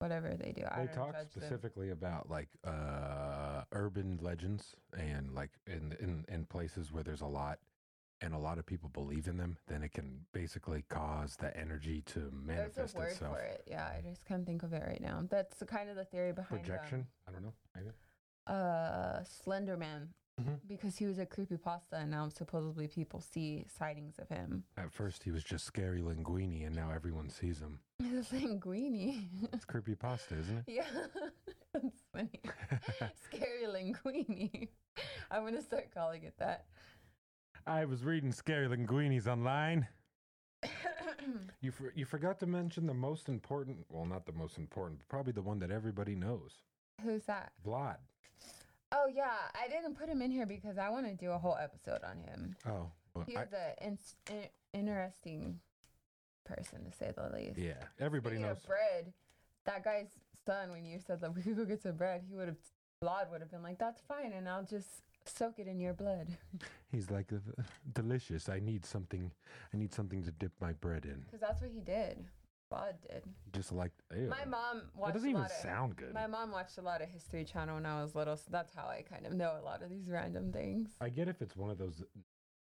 whatever 0.00 0.34
they 0.36 0.52
do, 0.52 0.64
I 0.70 0.80
They 0.80 0.86
don't 0.86 0.94
talk 0.94 1.12
judge 1.12 1.32
them. 1.32 1.42
specifically 1.42 1.90
about 1.90 2.28
like 2.28 2.48
uh, 2.66 3.62
urban 3.72 4.18
legends 4.20 4.74
and 4.98 5.34
like 5.34 5.50
in, 5.66 5.96
in 6.00 6.24
in 6.28 6.44
places 6.46 6.92
where 6.92 7.02
there's 7.02 7.20
a 7.22 7.26
lot 7.26 7.58
and 8.20 8.32
a 8.34 8.38
lot 8.38 8.58
of 8.58 8.64
people 8.66 8.88
believe 8.88 9.26
in 9.28 9.36
them, 9.36 9.56
then 9.66 9.82
it 9.82 9.92
can 9.92 10.20
basically 10.32 10.84
cause 10.88 11.36
the 11.36 11.54
energy 11.56 12.02
to 12.06 12.20
There's 12.20 12.32
manifest 12.32 12.94
a 12.94 12.98
word 12.98 13.10
itself. 13.10 13.36
for 13.36 13.42
it. 13.42 13.64
Yeah, 13.66 13.84
I 13.86 14.00
just 14.08 14.24
can't 14.24 14.46
think 14.46 14.62
of 14.62 14.72
it 14.72 14.82
right 14.86 15.00
now. 15.00 15.24
That's 15.28 15.58
the 15.58 15.66
kind 15.66 15.90
of 15.90 15.96
the 15.96 16.04
theory 16.04 16.32
behind 16.32 16.60
um, 16.60 16.66
Projection? 16.66 17.06
I 17.28 17.32
don't 17.32 17.42
know. 17.42 17.52
Maybe. 17.74 17.88
uh 18.46 19.20
Slenderman. 19.24 20.08
Mhm. 20.40 20.58
Because 20.66 20.96
he 20.96 21.06
was 21.06 21.18
a 21.18 21.26
creepy 21.26 21.56
pasta, 21.56 21.96
and 21.96 22.10
now 22.10 22.28
supposedly 22.28 22.88
people 22.88 23.20
see 23.20 23.64
sightings 23.78 24.18
of 24.18 24.28
him. 24.28 24.64
At 24.76 24.92
first, 24.92 25.22
he 25.22 25.30
was 25.30 25.44
just 25.44 25.64
scary 25.64 26.00
linguini, 26.02 26.66
and 26.66 26.74
now 26.74 26.90
everyone 26.90 27.28
sees 27.30 27.60
him. 27.60 27.80
It's 28.00 28.30
linguini. 28.32 29.28
It's 29.52 29.64
creepy 29.64 29.94
pasta, 29.94 30.34
isn't 30.36 30.58
it? 30.58 30.64
yeah. 30.66 30.86
That's 31.72 32.02
funny. 32.12 32.40
Scary 33.24 33.64
linguini. 33.66 34.68
I'm 35.30 35.44
gonna 35.44 35.62
start 35.62 35.92
calling 35.92 36.22
it 36.24 36.36
that. 36.38 36.66
I 37.66 37.84
was 37.84 38.04
reading 38.04 38.30
scary 38.32 38.68
linguinis 38.68 39.26
online. 39.26 39.86
You 41.62 41.70
for, 41.72 41.92
you 41.96 42.04
forgot 42.04 42.38
to 42.40 42.46
mention 42.46 42.86
the 42.86 42.92
most 42.92 43.28
important. 43.30 43.86
Well, 43.88 44.04
not 44.04 44.26
the 44.26 44.32
most 44.32 44.58
important, 44.58 44.98
but 44.98 45.08
probably 45.08 45.32
the 45.32 45.40
one 45.40 45.58
that 45.60 45.70
everybody 45.70 46.14
knows. 46.14 46.62
Who's 47.02 47.24
that? 47.24 47.52
Vlad. 47.64 47.96
Oh 48.96 49.06
yeah, 49.12 49.32
I 49.54 49.68
didn't 49.68 49.98
put 49.98 50.08
him 50.08 50.22
in 50.22 50.30
here 50.30 50.46
because 50.46 50.78
I 50.78 50.88
want 50.88 51.06
to 51.06 51.14
do 51.14 51.30
a 51.32 51.38
whole 51.38 51.56
episode 51.60 52.00
on 52.08 52.18
him. 52.18 52.56
Oh, 52.66 52.90
well, 53.14 53.24
He 53.26 53.36
I- 53.36 53.46
in, 53.80 53.98
in, 54.30 54.44
interesting 54.72 55.58
person 56.44 56.84
to 56.84 56.96
say 56.96 57.12
the 57.16 57.28
least. 57.36 57.58
yeah. 57.58 57.74
Everybody 57.98 58.36
Speaking 58.36 58.48
knows. 58.50 58.64
bread, 58.66 59.12
that 59.66 59.82
guy's 59.84 60.10
son. 60.46 60.70
When 60.70 60.84
you 60.84 60.98
said 61.04 61.20
that 61.22 61.34
we 61.34 61.42
could 61.42 61.56
go 61.56 61.64
get 61.64 61.82
some 61.82 61.96
bread, 61.96 62.22
he 62.28 62.34
would 62.36 62.48
have. 62.48 62.56
Vlad 63.02 63.30
would 63.30 63.40
have 63.40 63.50
been 63.50 63.62
like, 63.62 63.78
"That's 63.78 64.00
fine," 64.08 64.32
and 64.32 64.48
I'll 64.48 64.64
just 64.64 64.88
soak 65.26 65.58
it 65.58 65.66
in 65.66 65.78
your 65.80 65.92
blood. 65.92 66.28
He's 66.92 67.10
like 67.10 67.32
"Uh, 67.32 67.62
delicious. 67.92 68.48
I 68.48 68.60
need 68.60 68.86
something. 68.86 69.30
I 69.72 69.76
need 69.76 69.92
something 69.92 70.22
to 70.22 70.30
dip 70.30 70.52
my 70.60 70.72
bread 70.74 71.04
in. 71.04 71.20
Because 71.26 71.40
that's 71.40 71.60
what 71.60 71.70
he 71.70 71.80
did. 71.80 72.24
Bod 72.74 72.94
did. 73.08 73.22
Just 73.52 73.72
like 73.72 73.92
ew. 74.16 74.28
My 74.28 74.44
mom 74.44 74.78
that 74.94 74.96
watched 75.00 75.14
doesn't 75.14 75.28
a 75.28 75.30
even 75.30 75.42
lot 75.42 75.50
of. 75.50 75.56
sound 75.56 75.96
good. 75.96 76.12
My 76.14 76.26
mom 76.26 76.50
watched 76.50 76.78
a 76.78 76.82
lot 76.82 77.02
of 77.02 77.08
History 77.08 77.44
Channel 77.44 77.76
when 77.76 77.86
I 77.86 78.02
was 78.02 78.14
little, 78.14 78.36
so 78.36 78.44
that's 78.50 78.74
how 78.74 78.86
I 78.86 79.02
kind 79.02 79.26
of 79.26 79.32
know 79.32 79.56
a 79.60 79.64
lot 79.64 79.82
of 79.82 79.90
these 79.90 80.08
random 80.08 80.52
things. 80.52 80.90
I 81.00 81.08
get 81.08 81.28
if 81.28 81.40
it's 81.42 81.56
one 81.56 81.70
of 81.70 81.78
those 81.78 82.02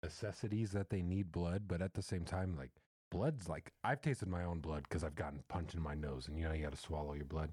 necessities 0.02 0.71
that 0.73 0.90
they 0.90 1.02
need 1.02 1.31
blood, 1.31 1.64
but 1.69 1.83
at 1.83 1.95
the 1.95 2.02
same 2.02 2.25
time, 2.25 2.57
like 2.57 2.71
blood's 3.11 3.49
like 3.49 3.73
I've 3.85 4.00
tasted 4.00 4.29
my 4.29 4.45
own 4.45 4.61
blood 4.61 4.85
because 4.88 5.05
I've 5.05 5.14
gotten 5.17 5.43
punched 5.49 5.75
in 5.75 5.83
my 5.83 5.95
nose, 5.95 6.29
and 6.29 6.38
you 6.38 6.45
know 6.45 6.52
you 6.52 6.62
got 6.62 6.73
to 6.73 6.79
swallow 6.81 7.14
your 7.14 7.25
blood. 7.26 7.50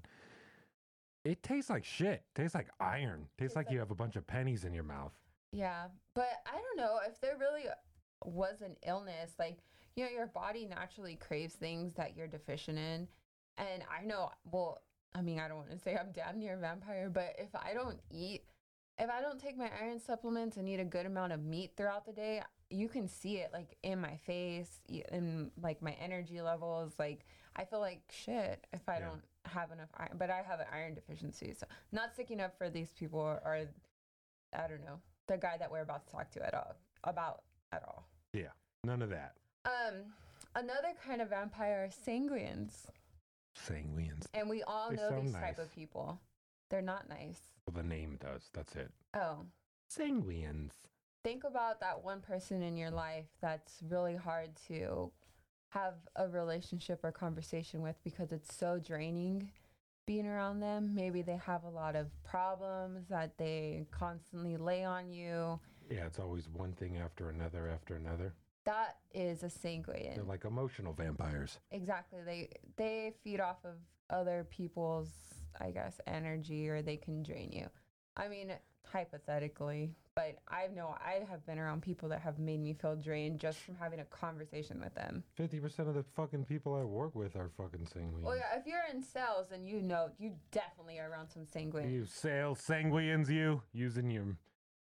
It 1.24 1.42
tastes 1.42 1.68
like 1.68 1.84
shit. 1.84 2.22
Tastes 2.34 2.54
like 2.54 2.68
iron. 2.80 3.20
Tastes 3.20 3.32
Tastes 3.38 3.56
like, 3.56 3.66
like- 3.66 3.72
you 3.74 3.78
have 3.80 3.90
a 3.90 3.94
bunch 3.94 4.16
of 4.16 4.26
pennies 4.26 4.64
in 4.64 4.72
your 4.72 4.84
mouth. 4.84 5.12
Yeah, 5.52 5.86
but 6.14 6.28
I 6.46 6.52
don't 6.52 6.76
know 6.76 6.98
if 7.08 7.20
there 7.20 7.36
really 7.38 7.64
was 8.24 8.60
an 8.62 8.76
illness. 8.86 9.32
Like, 9.38 9.58
you 9.98 10.04
know, 10.04 10.10
your 10.12 10.28
body 10.28 10.64
naturally 10.64 11.16
craves 11.16 11.54
things 11.54 11.92
that 11.94 12.16
you're 12.16 12.28
deficient 12.28 12.78
in. 12.78 13.08
And 13.56 13.82
I 13.90 14.04
know, 14.04 14.30
well, 14.44 14.82
I 15.12 15.22
mean, 15.22 15.40
I 15.40 15.48
don't 15.48 15.56
want 15.56 15.70
to 15.72 15.78
say 15.78 15.96
I'm 15.96 16.12
damn 16.12 16.38
near 16.38 16.54
a 16.54 16.56
vampire, 16.56 17.10
but 17.12 17.34
if 17.36 17.48
I 17.56 17.74
don't 17.74 17.98
eat, 18.08 18.44
if 18.96 19.10
I 19.10 19.20
don't 19.20 19.40
take 19.40 19.58
my 19.58 19.68
iron 19.82 19.98
supplements 19.98 20.56
and 20.56 20.68
eat 20.68 20.78
a 20.78 20.84
good 20.84 21.04
amount 21.04 21.32
of 21.32 21.42
meat 21.44 21.72
throughout 21.76 22.06
the 22.06 22.12
day, 22.12 22.42
you 22.70 22.86
can 22.88 23.08
see 23.08 23.38
it 23.38 23.50
like 23.52 23.76
in 23.82 24.00
my 24.00 24.16
face, 24.18 24.78
in 25.10 25.50
like 25.60 25.82
my 25.82 25.96
energy 26.00 26.40
levels. 26.40 26.92
Like, 26.96 27.24
I 27.56 27.64
feel 27.64 27.80
like 27.80 28.02
shit 28.08 28.68
if 28.72 28.88
I 28.88 28.98
Yeah. 28.98 29.06
don't 29.08 29.24
have 29.46 29.72
enough 29.72 29.88
iron, 29.96 30.12
but 30.16 30.30
I 30.30 30.42
have 30.42 30.60
an 30.60 30.66
iron 30.72 30.94
deficiency. 30.94 31.54
So, 31.54 31.66
not 31.90 32.12
sticking 32.14 32.38
up 32.40 32.56
for 32.56 32.70
these 32.70 32.92
people 32.92 33.18
or, 33.18 33.40
or 33.44 33.66
I 34.52 34.68
don't 34.68 34.84
know, 34.84 35.00
the 35.26 35.38
guy 35.38 35.56
that 35.58 35.72
we're 35.72 35.82
about 35.82 36.06
to 36.06 36.12
talk 36.12 36.30
to 36.32 36.46
at 36.46 36.54
all 36.54 36.76
about 37.02 37.42
at 37.72 37.82
all. 37.82 38.06
Yeah. 38.32 38.52
None 38.84 39.02
of 39.02 39.10
that. 39.10 39.34
Um, 39.68 39.94
another 40.54 40.94
kind 41.04 41.20
of 41.20 41.28
vampire 41.28 41.84
are 41.84 41.88
sanguines, 42.10 42.86
Sanguines. 43.54 44.26
and 44.34 44.48
we 44.48 44.62
all 44.62 44.90
They 44.90 44.96
know 44.96 45.10
sound 45.10 45.26
these 45.26 45.34
type 45.34 45.58
nice. 45.58 45.58
of 45.58 45.74
people. 45.74 46.18
They're 46.70 46.80
not 46.82 47.08
nice. 47.08 47.40
Well, 47.66 47.82
the 47.82 47.86
name 47.88 48.18
does. 48.20 48.48
That's 48.54 48.74
it. 48.76 48.90
Oh, 49.14 49.44
Sanguines. 49.90 50.70
think 51.24 51.44
about 51.44 51.80
that 51.80 52.02
one 52.02 52.20
person 52.20 52.62
in 52.62 52.76
your 52.76 52.90
life 52.90 53.26
that's 53.42 53.80
really 53.88 54.16
hard 54.16 54.50
to 54.68 55.10
have 55.70 55.94
a 56.16 56.28
relationship 56.28 57.00
or 57.02 57.12
conversation 57.12 57.82
with 57.82 57.96
because 58.04 58.32
it's 58.32 58.54
so 58.56 58.78
draining 58.78 59.50
being 60.06 60.26
around 60.26 60.60
them. 60.60 60.94
Maybe 60.94 61.20
they 61.20 61.36
have 61.44 61.64
a 61.64 61.68
lot 61.68 61.94
of 61.94 62.06
problems 62.24 63.06
that 63.10 63.36
they 63.36 63.84
constantly 63.90 64.56
lay 64.56 64.82
on 64.84 65.12
you. 65.12 65.60
Yeah, 65.90 66.06
it's 66.06 66.18
always 66.18 66.48
one 66.48 66.72
thing 66.72 66.96
after 66.96 67.28
another 67.28 67.68
after 67.68 67.96
another. 67.96 68.32
That 68.64 68.96
is 69.12 69.42
a 69.42 69.50
sanguine. 69.50 70.12
They're 70.14 70.24
like 70.24 70.44
emotional 70.44 70.92
vampires. 70.92 71.58
Exactly. 71.70 72.20
They 72.24 72.48
they 72.76 73.12
feed 73.24 73.40
off 73.40 73.64
of 73.64 73.76
other 74.10 74.46
people's, 74.50 75.08
I 75.60 75.70
guess, 75.70 76.00
energy, 76.06 76.68
or 76.68 76.82
they 76.82 76.96
can 76.96 77.22
drain 77.22 77.50
you. 77.52 77.66
I 78.16 78.28
mean, 78.28 78.52
hypothetically, 78.84 79.94
but 80.14 80.38
I 80.48 80.66
know 80.74 80.96
I 80.98 81.24
have 81.30 81.46
been 81.46 81.58
around 81.58 81.82
people 81.82 82.08
that 82.08 82.20
have 82.20 82.38
made 82.38 82.60
me 82.60 82.72
feel 82.72 82.96
drained 82.96 83.38
just 83.38 83.58
from 83.58 83.76
having 83.76 84.00
a 84.00 84.04
conversation 84.04 84.80
with 84.80 84.94
them. 84.94 85.22
Fifty 85.36 85.60
percent 85.60 85.88
of 85.88 85.94
the 85.94 86.04
fucking 86.16 86.44
people 86.44 86.74
I 86.74 86.82
work 86.82 87.14
with 87.14 87.36
are 87.36 87.50
fucking 87.56 87.86
sanguines. 87.86 88.22
Well, 88.22 88.36
yeah, 88.36 88.58
if 88.58 88.66
you're 88.66 88.80
in 88.92 89.02
sales, 89.02 89.46
then 89.50 89.66
you 89.66 89.80
know 89.80 90.10
you 90.18 90.32
definitely 90.50 90.98
are 90.98 91.10
around 91.10 91.28
some 91.28 91.46
sanguine. 91.46 91.90
You 91.90 92.04
sales 92.04 92.60
sanguines, 92.60 93.28
you 93.28 93.62
using 93.72 94.10
your 94.10 94.36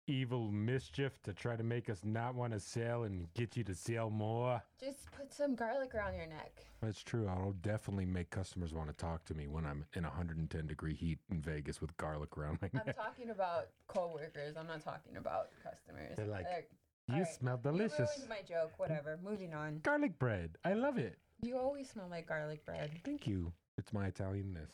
evil 0.07 0.51
mischief 0.51 1.21
to 1.23 1.33
try 1.33 1.55
to 1.55 1.63
make 1.63 1.89
us 1.89 2.01
not 2.03 2.35
want 2.35 2.53
to 2.53 2.59
sell 2.59 3.03
and 3.03 3.27
get 3.33 3.57
you 3.57 3.63
to 3.63 3.73
sell 3.73 4.09
more. 4.09 4.61
Just 4.79 5.11
put 5.11 5.33
some 5.33 5.55
garlic 5.55 5.95
around 5.95 6.15
your 6.15 6.27
neck. 6.27 6.65
That's 6.81 7.03
true. 7.03 7.27
I'll 7.27 7.55
definitely 7.61 8.05
make 8.05 8.29
customers 8.29 8.73
want 8.73 8.89
to 8.89 8.95
talk 8.95 9.25
to 9.25 9.33
me 9.33 9.47
when 9.47 9.65
I'm 9.65 9.85
in 9.95 10.03
110 10.03 10.67
degree 10.67 10.93
heat 10.93 11.19
in 11.31 11.41
Vegas 11.41 11.81
with 11.81 11.95
garlic 11.97 12.37
around 12.37 12.59
my 12.61 12.69
neck. 12.73 12.83
I'm 12.87 12.93
talking 12.93 13.29
about 13.31 13.67
coworkers. 13.87 14.55
I'm 14.57 14.67
not 14.67 14.83
talking 14.83 15.17
about 15.17 15.49
customers. 15.63 16.15
They're 16.15 16.27
like, 16.27 16.45
Like, 16.45 16.69
You 17.07 17.15
alright, 17.15 17.33
smell 17.33 17.59
delicious. 17.61 17.99
You 17.99 18.23
ruined 18.23 18.29
my 18.29 18.41
joke. 18.47 18.73
Whatever. 18.77 19.19
Moving 19.23 19.53
on. 19.53 19.79
Garlic 19.83 20.19
bread. 20.19 20.57
I 20.63 20.73
love 20.73 20.97
it. 20.97 21.17
You 21.41 21.57
always 21.57 21.89
smell 21.89 22.07
like 22.09 22.27
garlic 22.27 22.65
bread. 22.65 22.91
Thank 23.03 23.27
you. 23.27 23.51
It's 23.77 23.91
my 23.91 24.09
Italianness. 24.09 24.69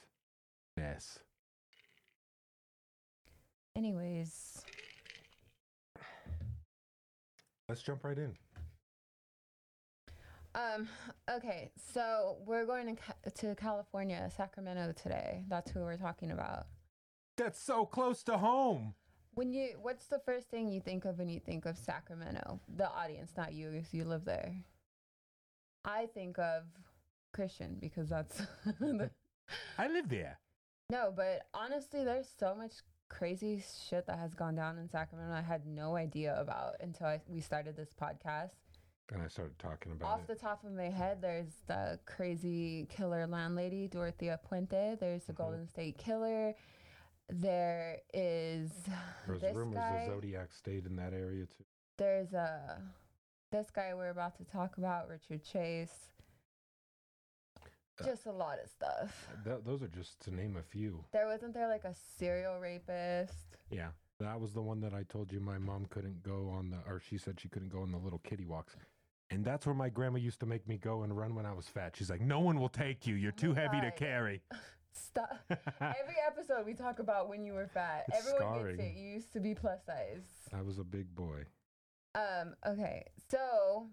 Yes. 0.77 1.19
Anyways, 3.75 4.61
Let's 7.71 7.83
jump 7.83 8.03
right 8.03 8.17
in. 8.17 8.35
um, 10.55 10.89
okay, 11.29 11.71
so 11.93 12.35
we're 12.45 12.65
going 12.65 12.93
to 12.93 13.01
Ca- 13.01 13.29
to 13.33 13.55
California, 13.55 14.29
Sacramento 14.35 14.91
today. 15.01 15.45
That's 15.47 15.71
who 15.71 15.79
we're 15.79 15.95
talking 15.95 16.31
about. 16.31 16.67
That's 17.37 17.61
so 17.61 17.85
close 17.85 18.23
to 18.23 18.37
home. 18.37 18.93
When 19.35 19.53
you, 19.53 19.77
what's 19.81 20.07
the 20.07 20.19
first 20.19 20.49
thing 20.49 20.67
you 20.67 20.81
think 20.81 21.05
of 21.05 21.17
when 21.17 21.29
you 21.29 21.39
think 21.39 21.65
of 21.65 21.77
Sacramento? 21.77 22.59
The 22.75 22.91
audience, 22.91 23.31
not 23.37 23.53
you, 23.53 23.69
if 23.69 23.93
you 23.93 24.03
live 24.03 24.25
there. 24.25 24.53
I 25.85 26.07
think 26.07 26.39
of 26.39 26.63
Christian 27.33 27.77
because 27.79 28.09
that's 28.09 28.41
the, 28.81 29.09
I 29.77 29.87
live 29.87 30.09
there. 30.09 30.37
no, 30.89 31.13
but 31.15 31.43
honestly, 31.53 32.03
there's 32.03 32.27
so 32.37 32.53
much 32.53 32.73
crazy 33.11 33.63
shit 33.89 34.07
that 34.07 34.17
has 34.17 34.33
gone 34.33 34.55
down 34.55 34.77
in 34.77 34.89
Sacramento. 34.89 35.33
I 35.35 35.41
had 35.41 35.65
no 35.67 35.95
idea 35.95 36.39
about 36.39 36.75
until 36.79 37.07
I, 37.07 37.21
we 37.27 37.41
started 37.41 37.75
this 37.75 37.89
podcast. 38.01 38.51
And 39.11 39.21
I 39.21 39.27
started 39.27 39.59
talking 39.59 39.91
about 39.91 40.07
Off 40.09 40.21
it. 40.21 40.27
the 40.27 40.35
top 40.35 40.63
of 40.63 40.71
my 40.71 40.89
head, 40.89 41.21
there's 41.21 41.51
the 41.67 41.99
crazy 42.05 42.87
killer 42.89 43.27
landlady, 43.27 43.87
Dorothea 43.89 44.39
Puente. 44.49 44.97
There's 44.99 45.25
the 45.25 45.33
Mhm. 45.33 45.37
Golden 45.37 45.67
State 45.67 45.97
Killer. 45.97 46.55
There 47.27 47.97
is 48.13 48.71
There's 49.27 49.55
rumors 49.55 49.75
guy. 49.79 50.05
the 50.05 50.11
Zodiac 50.11 50.53
stayed 50.53 50.85
in 50.85 50.95
that 50.95 51.13
area 51.13 51.45
too. 51.45 51.65
There's 51.97 52.33
a. 52.33 52.81
this 53.51 53.69
guy 53.69 53.93
we're 53.93 54.09
about 54.11 54.37
to 54.37 54.45
talk 54.45 54.77
about, 54.77 55.09
Richard 55.09 55.43
Chase. 55.43 56.10
Uh, 57.99 58.05
Just 58.05 58.25
a 58.25 58.31
lot 58.31 58.57
of 58.63 58.69
stuff. 58.69 59.27
Th- 59.43 59.57
those 59.65 59.83
are 59.83 59.87
just 59.87 60.19
to 60.21 60.31
name 60.33 60.55
a 60.57 60.63
few. 60.63 61.03
There 61.11 61.27
wasn't 61.27 61.53
there 61.53 61.67
like 61.67 61.83
a 61.83 61.93
serial 62.17 62.59
rapist. 62.59 63.57
Yeah. 63.69 63.89
That 64.19 64.39
was 64.39 64.53
the 64.53 64.61
one 64.61 64.79
that 64.81 64.93
I 64.93 65.03
told 65.03 65.31
you 65.31 65.39
my 65.39 65.57
mom 65.57 65.87
couldn't 65.89 66.21
go 66.23 66.49
on 66.55 66.69
the, 66.69 66.77
or 66.87 66.99
she 66.99 67.17
said 67.17 67.39
she 67.39 67.49
couldn't 67.49 67.69
go 67.69 67.81
on 67.81 67.91
the 67.91 67.97
little 67.97 68.19
kitty 68.19 68.45
walks. 68.45 68.75
And 69.31 69.43
that's 69.43 69.65
where 69.65 69.73
my 69.75 69.89
grandma 69.89 70.17
used 70.17 70.39
to 70.41 70.45
make 70.45 70.67
me 70.67 70.77
go 70.77 71.03
and 71.03 71.15
run 71.17 71.35
when 71.35 71.45
I 71.45 71.53
was 71.53 71.67
fat. 71.67 71.95
She's 71.95 72.09
like, 72.09 72.21
no 72.21 72.39
one 72.39 72.59
will 72.59 72.69
take 72.69 73.07
you. 73.07 73.15
You're 73.15 73.31
Oh 73.31 73.41
too 73.41 73.53
heavy 73.53 73.81
to 73.81 73.91
carry. 73.91 74.41
Stop. 74.93 75.37
Every 75.49 76.15
episode 76.27 76.65
we 76.65 76.73
talk 76.73 76.99
about 76.99 77.29
when 77.29 77.43
you 77.43 77.53
were 77.53 77.67
fat. 77.67 78.03
It's 78.09 78.19
Everyone 78.27 78.53
scarring. 78.55 78.77
gets 78.77 78.89
it. 78.89 78.95
You 78.99 79.07
used 79.09 79.33
to 79.33 79.39
be 79.39 79.55
plus 79.55 79.79
size. 79.85 80.23
I 80.53 80.61
was 80.61 80.79
a 80.79 80.83
big 80.83 81.15
boy. 81.15 81.45
Um, 82.13 82.55
okay. 82.67 83.05
So 83.29 83.87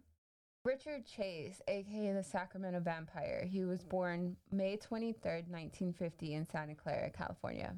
Richard 0.69 1.07
Chase, 1.07 1.63
aka 1.67 2.13
the 2.13 2.23
Sacramento 2.23 2.81
Vampire, 2.81 3.49
he 3.51 3.65
was 3.65 3.83
born 3.85 4.37
May 4.53 4.77
23rd, 4.77 5.49
1950 5.49 6.35
in 6.35 6.47
Santa 6.47 6.75
Clara, 6.75 7.09
California. 7.09 7.75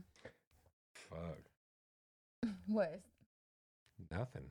Fuck. 1.08 1.38
what? 2.66 3.00
Nothing. 4.10 4.42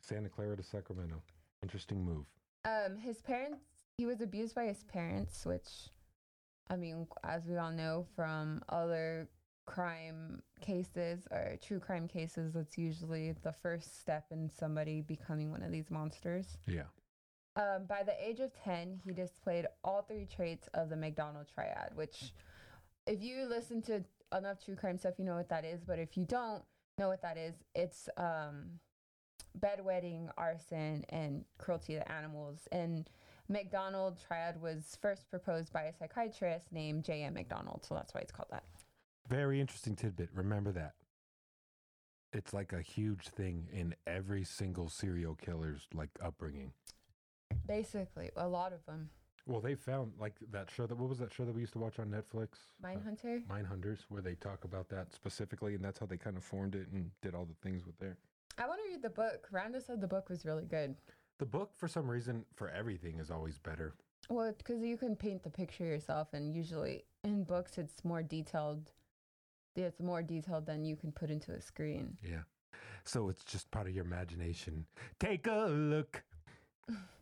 Santa 0.00 0.28
Clara 0.28 0.56
to 0.56 0.62
Sacramento. 0.62 1.20
Interesting 1.64 2.04
move. 2.04 2.26
um 2.64 2.98
his 2.98 3.20
parents 3.22 3.64
he 3.98 4.06
was 4.06 4.20
abused 4.20 4.54
by 4.54 4.66
his 4.66 4.84
parents, 4.84 5.44
which 5.44 5.90
I 6.70 6.76
mean, 6.76 7.08
as 7.24 7.46
we 7.46 7.56
all 7.56 7.72
know 7.72 8.06
from 8.14 8.62
other 8.68 9.28
crime 9.66 10.40
cases 10.60 11.26
or 11.32 11.58
true 11.60 11.80
crime 11.80 12.06
cases, 12.06 12.54
it's 12.54 12.78
usually 12.78 13.32
the 13.42 13.52
first 13.52 14.00
step 14.00 14.26
in 14.30 14.48
somebody 14.48 15.00
becoming 15.00 15.50
one 15.50 15.64
of 15.64 15.72
these 15.72 15.90
monsters. 15.90 16.58
Yeah. 16.68 16.90
Um, 17.56 17.86
by 17.88 18.02
the 18.02 18.14
age 18.22 18.40
of 18.40 18.52
10, 18.64 19.00
he 19.02 19.12
displayed 19.12 19.66
all 19.82 20.02
three 20.02 20.26
traits 20.26 20.68
of 20.74 20.90
the 20.90 20.96
McDonald 20.96 21.46
triad, 21.52 21.90
which, 21.94 22.32
if 23.06 23.22
you 23.22 23.46
listen 23.48 23.80
to 23.82 24.04
enough 24.36 24.62
true 24.62 24.76
crime 24.76 24.98
stuff, 24.98 25.14
you 25.18 25.24
know 25.24 25.36
what 25.36 25.48
that 25.48 25.64
is. 25.64 25.82
But 25.82 25.98
if 25.98 26.16
you 26.18 26.26
don't 26.26 26.62
know 26.98 27.08
what 27.08 27.22
that 27.22 27.38
is, 27.38 27.54
it's 27.74 28.10
um, 28.18 28.78
bedwetting, 29.58 30.28
arson, 30.36 31.04
and 31.08 31.44
cruelty 31.56 31.94
to 31.94 32.12
animals. 32.12 32.68
And 32.72 33.08
McDonald 33.48 34.18
triad 34.26 34.60
was 34.60 34.98
first 35.00 35.30
proposed 35.30 35.72
by 35.72 35.84
a 35.84 35.92
psychiatrist 35.94 36.72
named 36.72 37.04
J.M. 37.04 37.34
McDonald, 37.34 37.84
so 37.86 37.94
that's 37.94 38.12
why 38.12 38.20
it's 38.20 38.32
called 38.32 38.48
that. 38.50 38.64
Very 39.28 39.60
interesting 39.60 39.96
tidbit. 39.96 40.28
Remember 40.34 40.72
that. 40.72 40.92
It's 42.32 42.52
like 42.52 42.72
a 42.72 42.82
huge 42.82 43.28
thing 43.28 43.68
in 43.72 43.94
every 44.06 44.44
single 44.44 44.88
serial 44.88 45.36
killer's 45.36 45.86
like 45.94 46.10
upbringing. 46.22 46.72
Basically, 47.66 48.30
a 48.36 48.46
lot 48.46 48.72
of 48.72 48.84
them. 48.86 49.10
Well, 49.46 49.60
they 49.60 49.74
found 49.74 50.12
like 50.18 50.34
that 50.50 50.70
show 50.70 50.86
that 50.86 50.96
what 50.96 51.08
was 51.08 51.18
that 51.18 51.32
show 51.32 51.44
that 51.44 51.54
we 51.54 51.60
used 51.60 51.72
to 51.74 51.78
watch 51.78 51.98
on 51.98 52.06
Netflix? 52.06 52.48
Mine 52.82 52.98
Mindhunter. 52.98 53.42
Uh, 53.48 53.54
Mindhunters, 53.54 54.00
where 54.08 54.22
they 54.22 54.34
talk 54.34 54.64
about 54.64 54.88
that 54.88 55.14
specifically, 55.14 55.74
and 55.74 55.84
that's 55.84 55.98
how 55.98 56.06
they 56.06 56.16
kind 56.16 56.36
of 56.36 56.44
formed 56.44 56.74
it 56.74 56.88
and 56.92 57.10
did 57.22 57.34
all 57.34 57.44
the 57.44 57.54
things 57.62 57.86
with 57.86 57.96
there. 57.98 58.16
I 58.58 58.66
want 58.66 58.80
to 58.84 58.90
read 58.90 59.02
the 59.02 59.10
book. 59.10 59.46
Randa 59.52 59.80
said 59.80 60.00
the 60.00 60.08
book 60.08 60.28
was 60.28 60.44
really 60.44 60.64
good. 60.64 60.96
The 61.38 61.46
book, 61.46 61.72
for 61.76 61.86
some 61.86 62.08
reason, 62.08 62.44
for 62.54 62.70
everything 62.70 63.18
is 63.20 63.30
always 63.30 63.58
better. 63.58 63.94
Well, 64.30 64.52
because 64.56 64.82
you 64.82 64.96
can 64.96 65.14
paint 65.14 65.42
the 65.42 65.50
picture 65.50 65.84
yourself, 65.84 66.28
and 66.32 66.52
usually 66.52 67.04
in 67.22 67.44
books 67.44 67.78
it's 67.78 68.04
more 68.04 68.22
detailed. 68.22 68.90
It's 69.76 70.00
more 70.00 70.22
detailed 70.22 70.66
than 70.66 70.84
you 70.84 70.96
can 70.96 71.12
put 71.12 71.30
into 71.30 71.52
a 71.52 71.60
screen. 71.60 72.16
Yeah. 72.22 72.42
So 73.04 73.28
it's 73.28 73.44
just 73.44 73.70
part 73.70 73.86
of 73.86 73.94
your 73.94 74.04
imagination. 74.04 74.86
Take 75.20 75.46
a 75.46 75.66
look. 75.68 76.24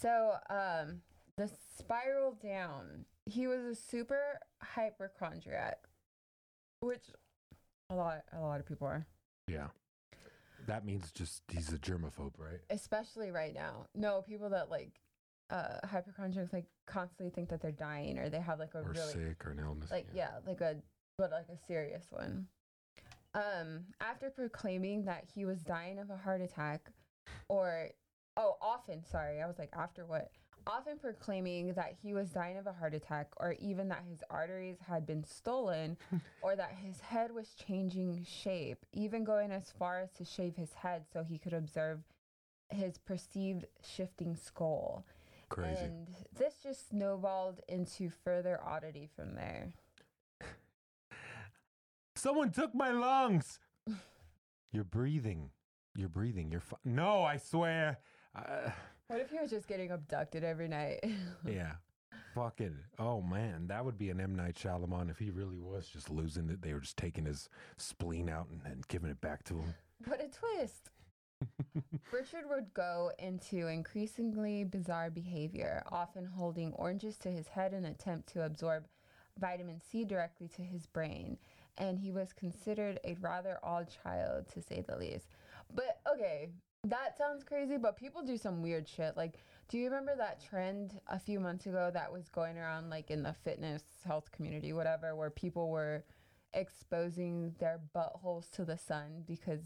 So, 0.00 0.34
um, 0.48 1.00
the 1.36 1.50
spiral 1.78 2.32
down. 2.42 3.04
He 3.26 3.46
was 3.46 3.60
a 3.64 3.74
super 3.74 4.38
hypochondriac, 4.62 5.78
which 6.80 7.04
a 7.90 7.94
lot 7.94 8.22
a 8.32 8.40
lot 8.40 8.60
of 8.60 8.66
people 8.66 8.86
are, 8.86 9.06
Yeah. 9.46 9.68
That 10.66 10.84
means 10.84 11.10
just 11.12 11.42
he's 11.48 11.72
a 11.72 11.78
germaphobe, 11.78 12.34
right? 12.38 12.60
especially 12.70 13.30
right 13.30 13.54
now. 13.54 13.86
No, 13.94 14.22
people 14.22 14.50
that 14.50 14.70
like 14.70 15.00
uh 15.50 15.78
hypochondriacs 15.86 16.52
like 16.52 16.66
constantly 16.86 17.30
think 17.30 17.48
that 17.48 17.60
they're 17.60 17.72
dying 17.72 18.18
or 18.18 18.28
they 18.28 18.40
have 18.40 18.58
like 18.58 18.74
a 18.74 18.78
Or 18.80 18.90
really 18.92 19.12
sick 19.12 19.44
or 19.46 19.50
an 19.50 19.58
illness. 19.58 19.90
like 19.90 20.06
yeah. 20.14 20.30
like 20.46 20.60
a 20.60 20.76
but 21.18 21.30
like 21.32 21.48
a 21.52 21.56
serious 21.66 22.06
one 22.10 22.46
um 23.34 23.80
after 24.00 24.30
proclaiming 24.30 25.04
that 25.04 25.24
he 25.34 25.44
was 25.44 25.60
dying 25.62 25.98
of 25.98 26.08
a 26.10 26.16
heart 26.16 26.40
attack 26.40 26.90
or 27.48 27.88
oh 28.40 28.56
often 28.60 29.04
sorry 29.04 29.40
i 29.40 29.46
was 29.46 29.58
like 29.58 29.70
after 29.76 30.04
what 30.04 30.30
often 30.66 30.98
proclaiming 30.98 31.72
that 31.74 31.94
he 32.02 32.12
was 32.12 32.28
dying 32.30 32.56
of 32.58 32.66
a 32.66 32.72
heart 32.72 32.94
attack 32.94 33.28
or 33.38 33.54
even 33.60 33.88
that 33.88 34.02
his 34.08 34.22
arteries 34.30 34.76
had 34.88 35.06
been 35.06 35.24
stolen 35.24 35.96
or 36.42 36.54
that 36.56 36.74
his 36.84 37.00
head 37.00 37.32
was 37.32 37.54
changing 37.54 38.24
shape 38.28 38.84
even 38.92 39.24
going 39.24 39.50
as 39.50 39.72
far 39.78 40.00
as 40.00 40.10
to 40.12 40.24
shave 40.24 40.56
his 40.56 40.72
head 40.74 41.02
so 41.12 41.22
he 41.22 41.38
could 41.38 41.52
observe 41.54 42.00
his 42.70 42.98
perceived 42.98 43.64
shifting 43.82 44.36
skull 44.36 45.04
Crazy. 45.48 45.82
and 45.82 46.06
this 46.38 46.54
just 46.62 46.88
snowballed 46.90 47.60
into 47.68 48.10
further 48.24 48.60
oddity 48.64 49.08
from 49.16 49.34
there 49.34 49.72
Someone 52.16 52.50
took 52.50 52.74
my 52.74 52.90
lungs. 52.90 53.58
You're 54.72 54.84
breathing. 54.84 55.50
You're 55.96 56.08
breathing. 56.10 56.50
You're 56.50 56.60
fu- 56.60 56.76
No, 56.84 57.22
I 57.22 57.38
swear. 57.38 57.98
What 59.08 59.20
if 59.20 59.30
he 59.30 59.40
was 59.40 59.50
just 59.50 59.66
getting 59.66 59.90
abducted 59.90 60.44
every 60.44 60.68
night? 60.68 61.04
yeah. 61.44 61.72
Fucking. 62.32 62.76
Oh 63.00 63.20
man, 63.20 63.66
that 63.66 63.84
would 63.84 63.98
be 63.98 64.10
an 64.10 64.20
M 64.20 64.36
Night 64.36 64.54
Shyamalan 64.54 65.10
if 65.10 65.18
he 65.18 65.30
really 65.30 65.58
was 65.58 65.88
just 65.88 66.10
losing 66.10 66.48
it. 66.48 66.62
They 66.62 66.72
were 66.72 66.80
just 66.80 66.96
taking 66.96 67.24
his 67.24 67.48
spleen 67.76 68.28
out 68.28 68.46
and, 68.52 68.60
and 68.64 68.86
giving 68.86 69.10
it 69.10 69.20
back 69.20 69.42
to 69.44 69.54
him. 69.54 69.74
what 70.06 70.20
a 70.20 70.28
twist. 70.28 70.90
Richard 72.12 72.44
would 72.48 72.72
go 72.72 73.10
into 73.18 73.66
increasingly 73.66 74.62
bizarre 74.62 75.10
behavior, 75.10 75.82
often 75.90 76.24
holding 76.24 76.72
oranges 76.74 77.16
to 77.18 77.30
his 77.30 77.48
head 77.48 77.72
in 77.72 77.84
an 77.84 77.90
attempt 77.92 78.28
to 78.34 78.44
absorb 78.44 78.84
vitamin 79.38 79.80
C 79.80 80.04
directly 80.04 80.48
to 80.48 80.62
his 80.62 80.86
brain. 80.86 81.36
And 81.78 81.98
he 81.98 82.12
was 82.12 82.32
considered 82.32 83.00
a 83.04 83.16
rather 83.20 83.58
odd 83.62 83.88
child, 84.04 84.48
to 84.54 84.62
say 84.62 84.84
the 84.86 84.96
least. 84.96 85.26
But 85.74 86.00
okay, 86.14 86.50
that 86.84 87.16
sounds 87.16 87.44
crazy, 87.44 87.76
but 87.76 87.96
people 87.96 88.22
do 88.22 88.36
some 88.36 88.62
weird 88.62 88.88
shit. 88.88 89.16
Like, 89.16 89.44
do 89.68 89.78
you 89.78 89.84
remember 89.84 90.14
that 90.16 90.42
trend 90.42 91.00
a 91.08 91.18
few 91.18 91.38
months 91.38 91.66
ago 91.66 91.90
that 91.92 92.12
was 92.12 92.28
going 92.28 92.58
around, 92.58 92.90
like 92.90 93.10
in 93.10 93.22
the 93.22 93.34
fitness 93.44 93.82
health 94.04 94.30
community, 94.32 94.72
whatever, 94.72 95.14
where 95.14 95.30
people 95.30 95.68
were 95.68 96.04
exposing 96.54 97.54
their 97.58 97.80
buttholes 97.94 98.50
to 98.50 98.64
the 98.64 98.76
sun 98.76 99.22
because 99.26 99.60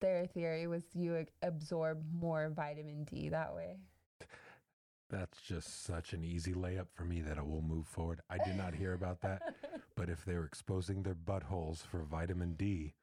their 0.00 0.26
theory 0.26 0.66
was 0.66 0.82
you 0.92 1.24
absorb 1.42 2.04
more 2.12 2.50
vitamin 2.54 3.04
D 3.04 3.28
that 3.28 3.54
way. 3.54 3.76
That's 5.08 5.40
just 5.40 5.84
such 5.84 6.12
an 6.12 6.24
easy 6.24 6.52
layup 6.52 6.88
for 6.92 7.04
me 7.04 7.20
that 7.22 7.38
it 7.38 7.46
will 7.46 7.62
move 7.62 7.86
forward. 7.86 8.20
I 8.28 8.38
did 8.44 8.56
not 8.56 8.74
hear 8.74 8.94
about 8.94 9.20
that, 9.22 9.54
but 9.96 10.08
if 10.08 10.24
they 10.24 10.34
were 10.34 10.44
exposing 10.44 11.02
their 11.02 11.14
buttholes 11.14 11.86
for 11.86 12.02
vitamin 12.02 12.54
D, 12.54 12.94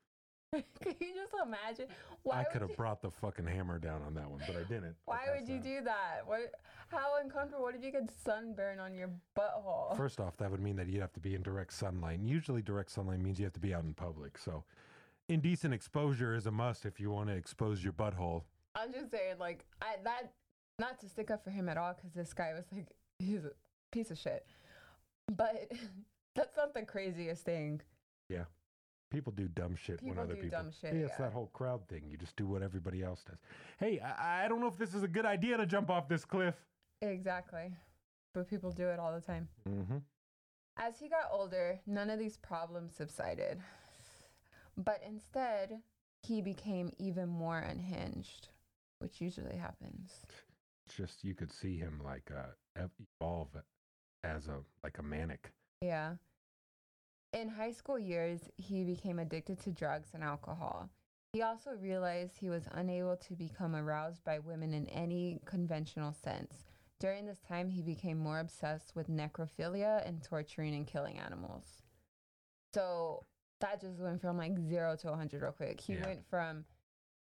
Could 0.84 0.96
you 1.00 1.14
just 1.16 1.34
imagine? 1.46 1.86
Why 2.24 2.42
I 2.42 2.44
could 2.44 2.62
have 2.62 2.72
you- 2.72 2.76
brought 2.76 3.02
the 3.02 3.10
fucking 3.10 3.46
hammer 3.46 3.80
down 3.80 4.02
on 4.06 4.14
that 4.16 4.30
one, 4.30 4.42
but 4.46 4.58
I 4.58 4.64
didn't. 4.64 4.96
Why 5.06 5.28
would 5.34 5.48
you 5.48 5.60
do 5.60 5.82
that? 5.86 6.22
What? 6.26 6.52
How 6.90 7.14
uncomfortable? 7.24 7.64
What 7.64 7.74
if 7.74 7.84
you 7.84 7.92
get 7.92 8.10
sunburn 8.26 8.80
on 8.80 8.94
your 8.94 9.10
butthole? 9.38 9.96
First 9.96 10.20
off, 10.20 10.36
that 10.38 10.52
would 10.52 10.60
mean 10.60 10.76
that 10.76 10.88
you'd 10.88 11.00
have 11.00 11.14
to 11.14 11.22
be 11.22 11.36
in 11.36 11.42
direct 11.42 11.72
sunlight. 11.72 12.20
And 12.20 12.30
usually, 12.30 12.62
direct 12.62 12.92
sunlight 12.92 13.22
means 13.22 13.40
you 13.40 13.46
have 13.46 13.54
to 13.54 13.62
be 13.62 13.74
out 13.74 13.84
in 13.86 13.94
public. 13.94 14.38
So, 14.38 14.66
indecent 15.30 15.74
exposure 15.74 16.36
is 16.36 16.48
a 16.48 16.52
must 16.52 16.86
if 16.86 17.00
you 17.00 17.12
want 17.12 17.30
to 17.30 17.36
expose 17.36 17.82
your 17.82 17.94
butthole. 17.94 18.44
I'm 18.76 18.92
just 18.92 19.10
saying, 19.10 19.36
like, 19.40 19.66
I 19.82 19.96
that 20.04 20.34
not 20.80 21.00
to 21.00 21.08
stick 21.08 21.32
up 21.32 21.46
for 21.46 21.52
him 21.52 21.70
at 21.70 21.78
all, 21.78 21.94
because 21.94 22.12
this 22.12 22.34
guy 22.34 22.54
was 22.54 22.66
like, 22.74 22.88
he's 23.20 23.46
a 23.46 23.52
piece 23.92 24.12
of 24.12 24.18
shit. 24.18 24.46
But 25.32 25.72
that's 26.36 26.58
not 26.58 26.74
the 26.74 26.82
craziest 26.82 27.46
thing. 27.46 27.80
People 29.12 29.34
do 29.36 29.48
dumb 29.50 29.76
shit 29.76 30.02
when 30.02 30.12
People 30.14 30.24
other 30.24 30.36
do 30.36 30.42
people. 30.42 30.60
dumb 30.64 30.72
shit, 30.72 30.94
Yeah, 30.94 31.02
it's 31.02 31.12
yeah. 31.20 31.26
that 31.26 31.34
whole 31.34 31.48
crowd 31.54 31.86
thing. 31.90 32.04
You 32.10 32.18
just 32.18 32.36
do 32.38 32.48
what 32.48 32.62
everybody 32.64 33.04
else 33.04 33.24
does. 33.30 33.38
Hey, 33.80 34.00
I, 34.00 34.46
I 34.46 34.48
don't 34.48 34.62
know 34.62 34.68
if 34.68 34.78
this 34.78 34.94
is 34.96 35.04
a 35.04 35.08
good 35.08 35.26
idea 35.26 35.58
to 35.58 35.66
jump 35.66 35.90
off 35.90 36.08
this 36.08 36.24
cliff. 36.26 36.56
Exactly. 37.02 37.74
But 38.34 38.50
people 38.50 38.72
do 38.72 38.88
it 38.88 39.00
all 39.00 39.14
the 39.14 39.20
time. 39.22 39.50
Mm-hmm. 39.70 39.98
As 40.78 40.98
he 40.98 41.10
got 41.10 41.26
older, 41.32 41.80
none 41.86 42.10
of 42.10 42.18
these 42.20 42.38
problems 42.38 42.96
subsided. 42.96 43.60
But 44.78 45.02
instead, 45.06 45.80
he 46.24 46.42
became 46.42 46.92
even 46.98 47.28
more 47.28 47.60
unhinged, 47.60 48.48
which 49.00 49.20
usually 49.20 49.58
happens. 49.58 50.26
Just 50.88 51.24
you 51.26 51.36
could 51.36 51.52
see 51.52 51.78
him 51.78 52.00
like 52.04 52.32
uh, 52.36 52.82
evolve 53.22 53.50
as 54.24 54.48
a 54.48 54.60
like 54.84 54.98
a 55.00 55.04
manic. 55.04 55.52
Yeah. 55.82 56.14
In 57.34 57.48
high 57.48 57.72
school 57.72 57.98
years, 57.98 58.42
he 58.58 58.84
became 58.84 59.20
addicted 59.20 59.60
to 59.62 59.72
drugs 59.72 60.10
and 60.14 60.24
alcohol. 60.24 60.90
He 61.34 61.42
also 61.42 61.72
realized 61.72 62.38
he 62.38 62.50
was 62.50 62.64
unable 62.74 63.16
to 63.16 63.36
become 63.36 63.74
aroused 63.76 64.24
by 64.26 64.40
women 64.40 64.74
in 64.74 64.86
any 64.88 65.40
conventional 65.46 66.12
sense. 66.12 66.66
During 67.00 67.26
this 67.26 67.40
time, 67.40 67.70
he 67.70 67.82
became 67.82 68.18
more 68.20 68.40
obsessed 68.40 68.96
with 68.96 69.10
necrophilia 69.10 70.06
and 70.06 70.22
torturing 70.22 70.76
and 70.76 70.86
killing 70.86 71.20
animals. 71.20 71.82
So 72.74 73.26
that 73.62 73.80
just 73.80 74.00
went 74.00 74.20
from 74.20 74.38
like 74.38 74.58
zero 74.60 74.98
to 74.98 75.08
100 75.08 75.42
real 75.42 75.52
quick. 75.54 75.80
He 75.80 75.94
Yeah. 75.94 76.06
went 76.08 76.26
from, 76.30 76.66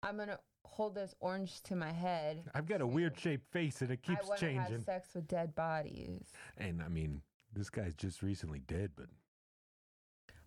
I'm 0.03 0.15
going 0.15 0.29
to 0.29 0.39
hold 0.65 0.95
this 0.95 1.13
orange 1.19 1.61
to 1.63 1.75
my 1.75 1.91
head. 1.91 2.43
I've 2.55 2.65
got 2.65 2.81
a 2.81 2.87
weird 2.87 3.19
shaped 3.19 3.51
face 3.51 3.81
and 3.81 3.91
it 3.91 4.01
keeps 4.01 4.29
have 4.29 4.39
changing. 4.39 4.79
sex 4.83 5.13
with 5.13 5.27
dead 5.27 5.53
bodies. 5.53 6.31
And 6.57 6.81
I 6.81 6.87
mean, 6.87 7.21
this 7.53 7.69
guy's 7.69 7.93
just 7.95 8.21
recently 8.21 8.59
dead, 8.59 8.91
but 8.95 9.07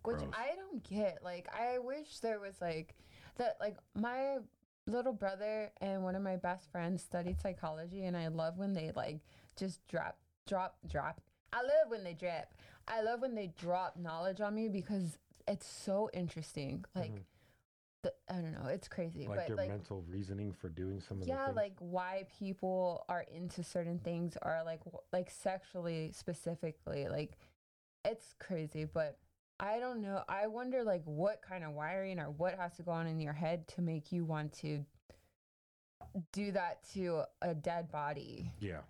Which 0.05 0.17
Gross. 0.19 0.31
I 0.35 0.55
don't 0.57 0.83
get. 0.83 1.19
Like, 1.23 1.49
I 1.55 1.79
wish 1.79 2.21
there 2.21 2.41
was 2.41 2.55
like 2.61 2.95
that. 3.37 3.57
Like, 3.61 3.77
my 3.95 4.39
little 4.87 5.13
brother 5.13 5.71
and 5.81 6.03
one 6.03 6.17
of 6.17 6.23
my 6.23 6.37
best 6.37 6.71
friends 6.73 7.03
studied 7.03 7.41
psychology, 7.41 8.05
and 8.05 8.17
I 8.17 8.29
love 8.29 8.59
when 8.59 8.73
they 8.73 8.93
like 8.97 9.21
just 9.57 9.87
drop, 9.89 10.19
drop, 10.47 10.77
drop. 10.89 11.21
I 11.53 11.63
love 11.63 11.89
when 11.91 12.05
they 12.05 12.15
drip. 12.15 12.55
I 12.89 13.03
love 13.03 13.21
when 13.21 13.35
they 13.35 13.53
drop 13.59 13.97
knowledge 13.97 14.41
on 14.41 14.55
me 14.55 14.69
because 14.69 15.19
it's 15.47 15.67
so 15.67 16.09
interesting. 16.13 16.85
Like, 16.95 17.13
Mhm. 17.13 17.25
the, 18.03 18.15
I 18.29 18.35
don't 18.37 18.53
know, 18.53 18.69
it's 18.69 18.89
crazy, 18.89 19.27
like 19.29 19.37
but 19.41 19.47
their 19.49 19.57
like. 19.57 19.69
mental 19.69 20.03
reasoning 20.09 20.53
for 20.53 20.71
doing 20.71 21.01
some 21.01 21.19
of 21.19 21.25
the 21.27 21.29
yeah, 21.33 21.49
like 21.51 21.75
why 21.79 22.27
people 22.39 23.05
are 23.09 23.23
into 23.23 23.63
certain 23.63 23.99
things 23.99 24.37
are 24.41 24.65
like 24.65 24.81
like 25.13 25.31
sexually 25.31 26.11
specifically, 26.13 27.09
like 27.09 27.37
it's 28.05 28.33
crazy. 28.39 28.85
But 28.87 29.19
I 29.61 29.79
don't 29.79 30.01
know. 30.01 30.23
I 30.29 30.47
wonder 30.47 30.83
like 30.83 31.03
what 31.05 31.43
kind 31.43 31.63
of 31.65 31.73
wiring 31.73 32.19
or 32.19 32.31
what 32.31 32.57
has 32.59 32.77
to 32.77 32.83
go 32.83 32.93
on 32.93 33.07
in 33.07 33.21
your 33.21 33.35
head 33.35 33.69
to 33.69 33.83
make 33.83 34.11
you 34.11 34.25
want 34.25 34.53
to 34.55 34.85
do 36.33 36.51
that 36.53 36.79
to 36.95 37.23
a 37.43 37.55
dead 37.55 37.93
body. 37.93 38.51
yeah, 38.59 38.81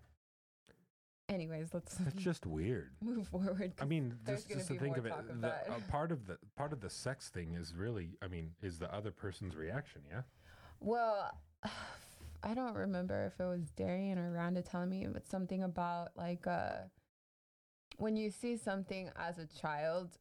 Anyways, 1.29 1.73
let's 1.73 1.99
it's 2.01 2.23
just 2.23 2.45
weird. 2.45 2.91
move 3.03 3.29
forward. 3.29 3.73
I 3.81 3.85
mean, 3.85 4.15
just, 4.27 4.49
just 4.49 4.69
to 4.69 4.75
think 4.75 4.97
of 4.97 5.07
it, 5.07 5.13
of 5.13 5.41
the, 5.41 5.49
uh, 5.49 5.79
part 5.89 6.11
of 6.11 6.27
the 6.27 6.39
part 6.57 6.73
of 6.73 6.81
the 6.81 6.91
sex 6.91 7.29
thing 7.29 7.55
is 7.55 7.75
really, 7.75 8.17
I 8.21 8.27
mean, 8.27 8.51
is 8.63 8.79
the 8.79 8.93
other 8.95 9.11
person's 9.13 9.55
reaction. 9.55 10.03
Yeah, 10.11 10.23
Well, 10.81 11.31
I 12.43 12.55
don't 12.55 12.75
remember 12.75 13.27
if 13.27 13.39
it 13.39 13.47
was 13.47 13.71
Darian 13.77 14.19
or 14.19 14.33
Rhonda 14.33 14.69
telling 14.69 14.89
me, 14.89 15.07
but 15.13 15.29
something 15.29 15.63
about 15.63 16.11
like 16.17 16.47
uh, 16.47 16.79
when 17.99 18.17
you 18.17 18.31
see 18.31 18.57
something 18.57 19.11
as 19.17 19.39
a 19.39 19.47
child, 19.47 20.19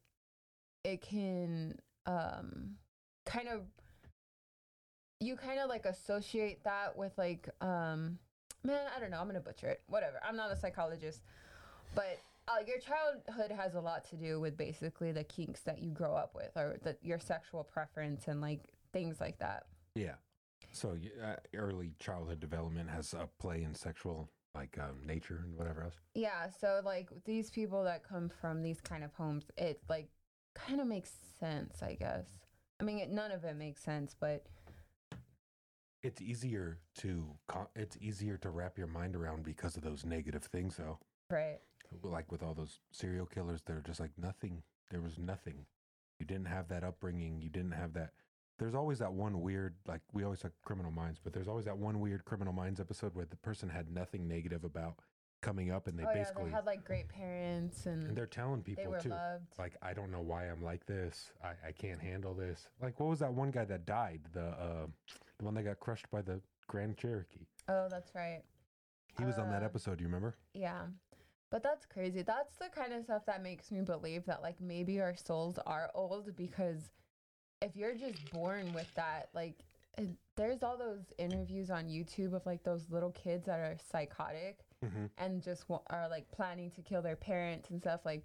it 0.84 1.02
can 1.02 1.74
um, 2.06 2.76
kind 3.26 3.48
of 3.48 3.62
you 5.20 5.36
kind 5.36 5.60
of 5.60 5.68
like 5.68 5.84
associate 5.84 6.64
that 6.64 6.96
with 6.96 7.12
like 7.18 7.48
um, 7.60 8.18
man, 8.64 8.80
I 8.96 9.00
don't 9.00 9.10
know. 9.10 9.18
I'm 9.20 9.26
gonna 9.26 9.40
butcher 9.40 9.68
it. 9.68 9.82
Whatever. 9.86 10.20
I'm 10.26 10.36
not 10.36 10.50
a 10.50 10.56
psychologist, 10.56 11.22
but. 11.94 12.18
Uh, 12.48 12.64
your 12.66 12.78
childhood 12.78 13.56
has 13.56 13.76
a 13.76 13.80
lot 13.80 14.04
to 14.04 14.16
do 14.16 14.40
with 14.40 14.56
basically 14.56 15.12
the 15.12 15.22
kinks 15.22 15.60
that 15.60 15.80
you 15.80 15.90
grow 15.90 16.16
up 16.16 16.34
with, 16.34 16.50
or 16.56 16.78
the, 16.82 16.96
your 17.00 17.18
sexual 17.20 17.62
preference, 17.62 18.26
and 18.26 18.40
like 18.40 18.72
things 18.92 19.20
like 19.20 19.38
that. 19.38 19.66
yeah. 19.94 20.14
So 20.72 20.96
uh, 21.22 21.36
early 21.54 21.92
childhood 22.00 22.40
development 22.40 22.90
has 22.90 23.12
a 23.12 23.28
play 23.38 23.62
in 23.62 23.74
sexual 23.74 24.30
like 24.54 24.76
um, 24.80 24.96
nature 25.06 25.42
and 25.44 25.56
whatever 25.56 25.82
else. 25.84 25.94
Yeah, 26.14 26.48
so 26.50 26.80
like 26.84 27.08
these 27.24 27.50
people 27.50 27.84
that 27.84 28.02
come 28.02 28.28
from 28.28 28.62
these 28.62 28.80
kind 28.80 29.04
of 29.04 29.12
homes, 29.14 29.44
it 29.56 29.80
like 29.88 30.08
kind 30.54 30.80
of 30.80 30.86
makes 30.86 31.12
sense, 31.38 31.82
I 31.82 31.94
guess. 31.94 32.26
I 32.80 32.84
mean, 32.84 32.98
it, 32.98 33.10
none 33.10 33.30
of 33.30 33.44
it 33.44 33.56
makes 33.56 33.82
sense, 33.82 34.14
but 34.18 34.46
It's 36.02 36.22
easier 36.22 36.78
to 36.98 37.36
it's 37.76 37.96
easier 38.00 38.36
to 38.38 38.50
wrap 38.50 38.78
your 38.78 38.86
mind 38.86 39.14
around 39.14 39.44
because 39.44 39.76
of 39.76 39.82
those 39.82 40.04
negative 40.04 40.44
things, 40.44 40.76
though. 40.76 40.98
right. 41.30 41.58
Like 42.02 42.30
with 42.30 42.42
all 42.42 42.54
those 42.54 42.78
serial 42.92 43.26
killers, 43.26 43.62
they're 43.66 43.82
just 43.84 43.98
like 43.98 44.12
nothing. 44.16 44.62
There 44.90 45.00
was 45.00 45.18
nothing. 45.18 45.66
You 46.20 46.26
didn't 46.26 46.46
have 46.46 46.68
that 46.68 46.84
upbringing. 46.84 47.40
You 47.42 47.50
didn't 47.50 47.72
have 47.72 47.94
that. 47.94 48.10
There's 48.60 48.74
always 48.76 49.00
that 49.00 49.12
one 49.12 49.40
weird, 49.40 49.74
like 49.88 50.02
we 50.12 50.22
always 50.22 50.38
talk 50.40 50.52
Criminal 50.64 50.92
Minds, 50.92 51.18
but 51.22 51.32
there's 51.32 51.48
always 51.48 51.64
that 51.64 51.78
one 51.78 51.98
weird 51.98 52.24
Criminal 52.24 52.52
Minds 52.52 52.78
episode 52.78 53.14
where 53.14 53.24
the 53.26 53.36
person 53.38 53.68
had 53.70 53.90
nothing 53.90 54.28
negative 54.28 54.62
about 54.64 54.98
coming 55.40 55.70
up, 55.70 55.86
and 55.86 55.98
they 55.98 56.04
oh 56.04 56.08
yeah, 56.10 56.18
basically 56.22 56.44
they 56.46 56.50
had 56.50 56.66
like 56.66 56.84
great 56.84 57.08
parents 57.08 57.86
and, 57.86 58.08
and 58.08 58.16
they're 58.16 58.26
telling 58.26 58.62
people 58.62 58.92
they 58.92 58.98
too. 59.00 59.08
loved. 59.10 59.46
like 59.58 59.76
I 59.82 59.92
don't 59.92 60.10
know 60.10 60.20
why 60.20 60.44
I'm 60.46 60.62
like 60.62 60.84
this. 60.86 61.30
I, 61.42 61.68
I 61.68 61.72
can't 61.72 62.00
handle 62.00 62.34
this. 62.34 62.68
Like 62.82 62.98
what 63.00 63.08
was 63.08 63.18
that 63.20 63.32
one 63.32 63.50
guy 63.50 63.64
that 63.64 63.86
died? 63.86 64.20
The 64.32 64.44
uh, 64.46 64.86
the 65.38 65.44
one 65.44 65.54
that 65.54 65.62
got 65.64 65.80
crushed 65.80 66.10
by 66.10 66.22
the 66.22 66.40
Grand 66.66 66.96
Cherokee. 66.96 67.46
Oh, 67.68 67.88
that's 67.90 68.14
right. 68.14 68.42
He 69.18 69.24
was 69.24 69.38
on 69.38 69.50
that 69.50 69.62
Uh, 69.62 69.66
episode. 69.66 70.00
You 70.00 70.06
remember? 70.06 70.36
Yeah. 70.54 70.82
But 71.50 71.62
that's 71.64 71.84
crazy. 71.84 72.22
That's 72.22 72.54
the 72.56 72.68
kind 72.72 72.92
of 72.92 73.02
stuff 73.04 73.26
that 73.26 73.42
makes 73.42 73.72
me 73.72 73.80
believe 73.80 74.24
that 74.26 74.40
like 74.40 74.60
maybe 74.60 75.00
our 75.00 75.16
souls 75.16 75.58
are 75.66 75.90
old 75.94 76.36
because 76.36 76.90
if 77.60 77.74
you're 77.74 77.96
just 77.96 78.30
born 78.32 78.72
with 78.72 78.92
that, 78.94 79.30
like 79.34 79.64
there's 80.36 80.62
all 80.62 80.78
those 80.78 81.12
interviews 81.18 81.68
on 81.70 81.86
YouTube 81.86 82.34
of 82.34 82.46
like 82.46 82.62
those 82.62 82.88
little 82.88 83.10
kids 83.10 83.46
that 83.46 83.58
are 83.58 83.76
psychotic 83.90 84.60
Mm-hmm. 84.84 85.06
and 85.18 85.42
just 85.42 85.68
wa- 85.68 85.82
are 85.90 86.08
like 86.08 86.30
planning 86.32 86.70
to 86.70 86.80
kill 86.80 87.02
their 87.02 87.16
parents 87.16 87.68
and 87.68 87.80
stuff 87.82 88.00
like 88.06 88.24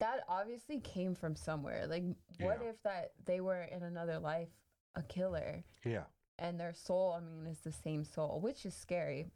that 0.00 0.24
obviously 0.26 0.80
came 0.80 1.14
from 1.14 1.36
somewhere. 1.36 1.86
Like 1.86 2.04
what 2.40 2.60
Yeah. 2.62 2.70
if 2.70 2.82
that 2.82 3.12
they 3.26 3.40
were 3.40 3.62
in 3.62 3.82
another 3.82 4.18
life 4.18 4.48
a 4.94 5.02
killer 5.02 5.62
Yeah. 5.84 6.04
and 6.38 6.58
their 6.58 6.72
soul, 6.72 7.12
I 7.16 7.20
mean, 7.20 7.46
is 7.46 7.60
the 7.60 7.72
same 7.72 8.04
soul, 8.04 8.40
which 8.40 8.64
is 8.66 8.74
scary. 8.74 9.26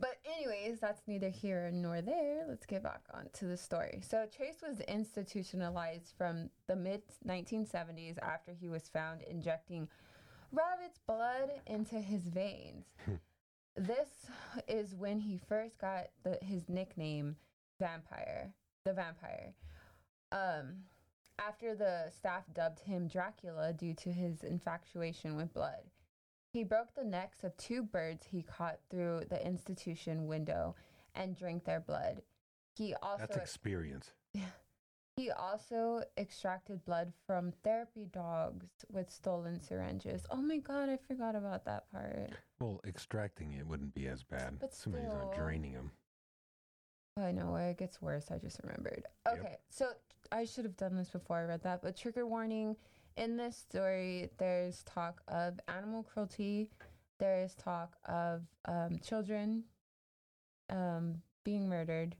But, 0.00 0.20
anyways, 0.24 0.78
that's 0.78 1.02
neither 1.08 1.28
here 1.28 1.70
nor 1.72 2.00
there. 2.00 2.44
Let's 2.48 2.66
get 2.66 2.84
back 2.84 3.02
on 3.12 3.28
to 3.34 3.46
the 3.46 3.56
story. 3.56 4.00
So, 4.08 4.26
Chase 4.26 4.62
was 4.62 4.78
institutionalized 4.82 6.12
from 6.16 6.50
the 6.68 6.76
mid 6.76 7.02
1970s 7.26 8.16
after 8.22 8.52
he 8.52 8.68
was 8.68 8.88
found 8.88 9.22
injecting 9.22 9.88
rabbit's 10.52 11.00
blood 11.06 11.50
into 11.66 11.96
his 11.96 12.22
veins. 12.22 12.86
This 13.78 14.08
is 14.66 14.94
when 14.94 15.18
he 15.20 15.38
first 15.48 15.78
got 15.78 16.08
the, 16.24 16.38
his 16.42 16.68
nickname, 16.68 17.36
Vampire, 17.80 18.52
the 18.84 18.92
Vampire. 18.92 19.54
Um, 20.32 20.84
after 21.38 21.74
the 21.74 22.10
staff 22.10 22.44
dubbed 22.52 22.80
him 22.80 23.08
Dracula 23.08 23.72
due 23.72 23.94
to 23.94 24.12
his 24.12 24.42
infatuation 24.42 25.36
with 25.36 25.54
blood. 25.54 25.90
He 26.52 26.64
broke 26.64 26.94
the 26.94 27.04
necks 27.04 27.44
of 27.44 27.56
two 27.56 27.82
birds 27.82 28.26
he 28.26 28.42
caught 28.42 28.78
through 28.90 29.22
the 29.28 29.44
institution 29.46 30.26
window 30.26 30.74
and 31.14 31.36
drank 31.36 31.64
their 31.64 31.80
blood. 31.80 32.22
He 32.74 32.94
also 33.02 33.26
That's 33.26 33.36
experience. 33.36 34.12
he 35.18 35.32
also 35.32 36.02
extracted 36.16 36.84
blood 36.84 37.12
from 37.26 37.52
therapy 37.64 38.06
dogs 38.12 38.68
with 38.92 39.10
stolen 39.10 39.60
syringes. 39.60 40.24
Oh 40.30 40.36
my 40.36 40.58
god, 40.58 40.88
I 40.88 40.96
forgot 40.96 41.34
about 41.34 41.64
that 41.64 41.90
part. 41.90 42.30
Well, 42.60 42.80
extracting 42.86 43.52
it 43.54 43.66
wouldn't 43.66 43.94
be 43.94 44.06
as 44.06 44.22
bad. 44.22 44.58
But 44.60 44.72
Somebody's 44.72 45.08
not 45.08 45.34
draining 45.34 45.72
them. 45.72 45.90
I 47.20 47.32
know 47.32 47.56
it 47.56 47.78
gets 47.78 48.00
worse. 48.00 48.30
I 48.30 48.38
just 48.38 48.60
remembered. 48.62 49.02
Yep. 49.26 49.38
Okay, 49.40 49.56
so 49.68 49.88
I 50.30 50.44
should 50.44 50.64
have 50.64 50.76
done 50.76 50.96
this 50.96 51.10
before 51.10 51.38
I 51.38 51.44
read 51.44 51.64
that, 51.64 51.82
but 51.82 51.96
trigger 51.96 52.26
warning. 52.26 52.76
In 53.16 53.36
this 53.36 53.56
story, 53.56 54.30
there's 54.38 54.84
talk 54.84 55.20
of 55.26 55.58
animal 55.66 56.04
cruelty. 56.04 56.70
There 57.18 57.42
is 57.42 57.56
talk 57.56 57.96
of 58.06 58.42
um, 58.66 59.00
children 59.04 59.64
um, 60.70 61.16
being 61.42 61.68
murdered 61.68 62.14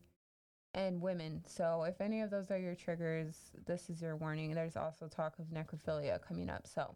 and 0.74 1.00
women. 1.00 1.42
So 1.46 1.84
if 1.84 2.00
any 2.00 2.20
of 2.20 2.30
those 2.30 2.50
are 2.50 2.58
your 2.58 2.74
triggers, 2.74 3.50
this 3.66 3.90
is 3.90 4.00
your 4.00 4.16
warning. 4.16 4.54
There's 4.54 4.76
also 4.76 5.08
talk 5.08 5.34
of 5.38 5.46
necrophilia 5.46 6.20
coming 6.20 6.50
up. 6.50 6.66
So 6.66 6.94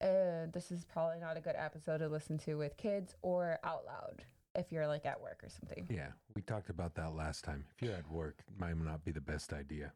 uh, 0.00 0.46
this 0.52 0.70
is 0.70 0.84
probably 0.84 1.20
not 1.20 1.36
a 1.36 1.40
good 1.40 1.56
episode 1.56 1.98
to 1.98 2.08
listen 2.08 2.38
to 2.38 2.54
with 2.54 2.76
kids 2.76 3.14
or 3.22 3.58
out 3.64 3.84
loud 3.86 4.24
if 4.54 4.72
you're 4.72 4.86
like 4.86 5.06
at 5.06 5.20
work 5.20 5.40
or 5.42 5.48
something. 5.48 5.86
Yeah, 5.88 6.08
we 6.34 6.42
talked 6.42 6.70
about 6.70 6.94
that 6.96 7.14
last 7.14 7.44
time. 7.44 7.64
If 7.76 7.82
you're 7.82 7.96
at 7.96 8.10
work, 8.10 8.42
it 8.48 8.58
might 8.58 8.76
not 8.76 9.04
be 9.04 9.12
the 9.12 9.20
best 9.20 9.52
idea. 9.52 9.92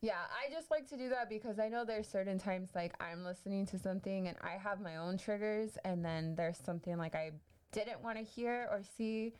Yeah, 0.00 0.12
I 0.30 0.52
just 0.52 0.70
like 0.70 0.88
to 0.90 0.96
do 0.96 1.08
that 1.08 1.28
because 1.28 1.58
I 1.58 1.68
know 1.68 1.84
there's 1.84 2.06
certain 2.06 2.38
times 2.38 2.70
like 2.74 2.94
I'm 3.02 3.24
listening 3.24 3.66
to 3.66 3.78
something 3.78 4.28
and 4.28 4.36
I 4.40 4.52
have 4.52 4.80
my 4.80 4.96
own 4.96 5.18
triggers, 5.18 5.76
and 5.84 6.04
then 6.04 6.36
there's 6.36 6.58
something 6.58 6.96
like 6.96 7.16
I 7.16 7.32
didn't 7.72 8.02
want 8.02 8.16
to 8.16 8.24
hear 8.24 8.68
or 8.70 8.82
see. 8.96 9.34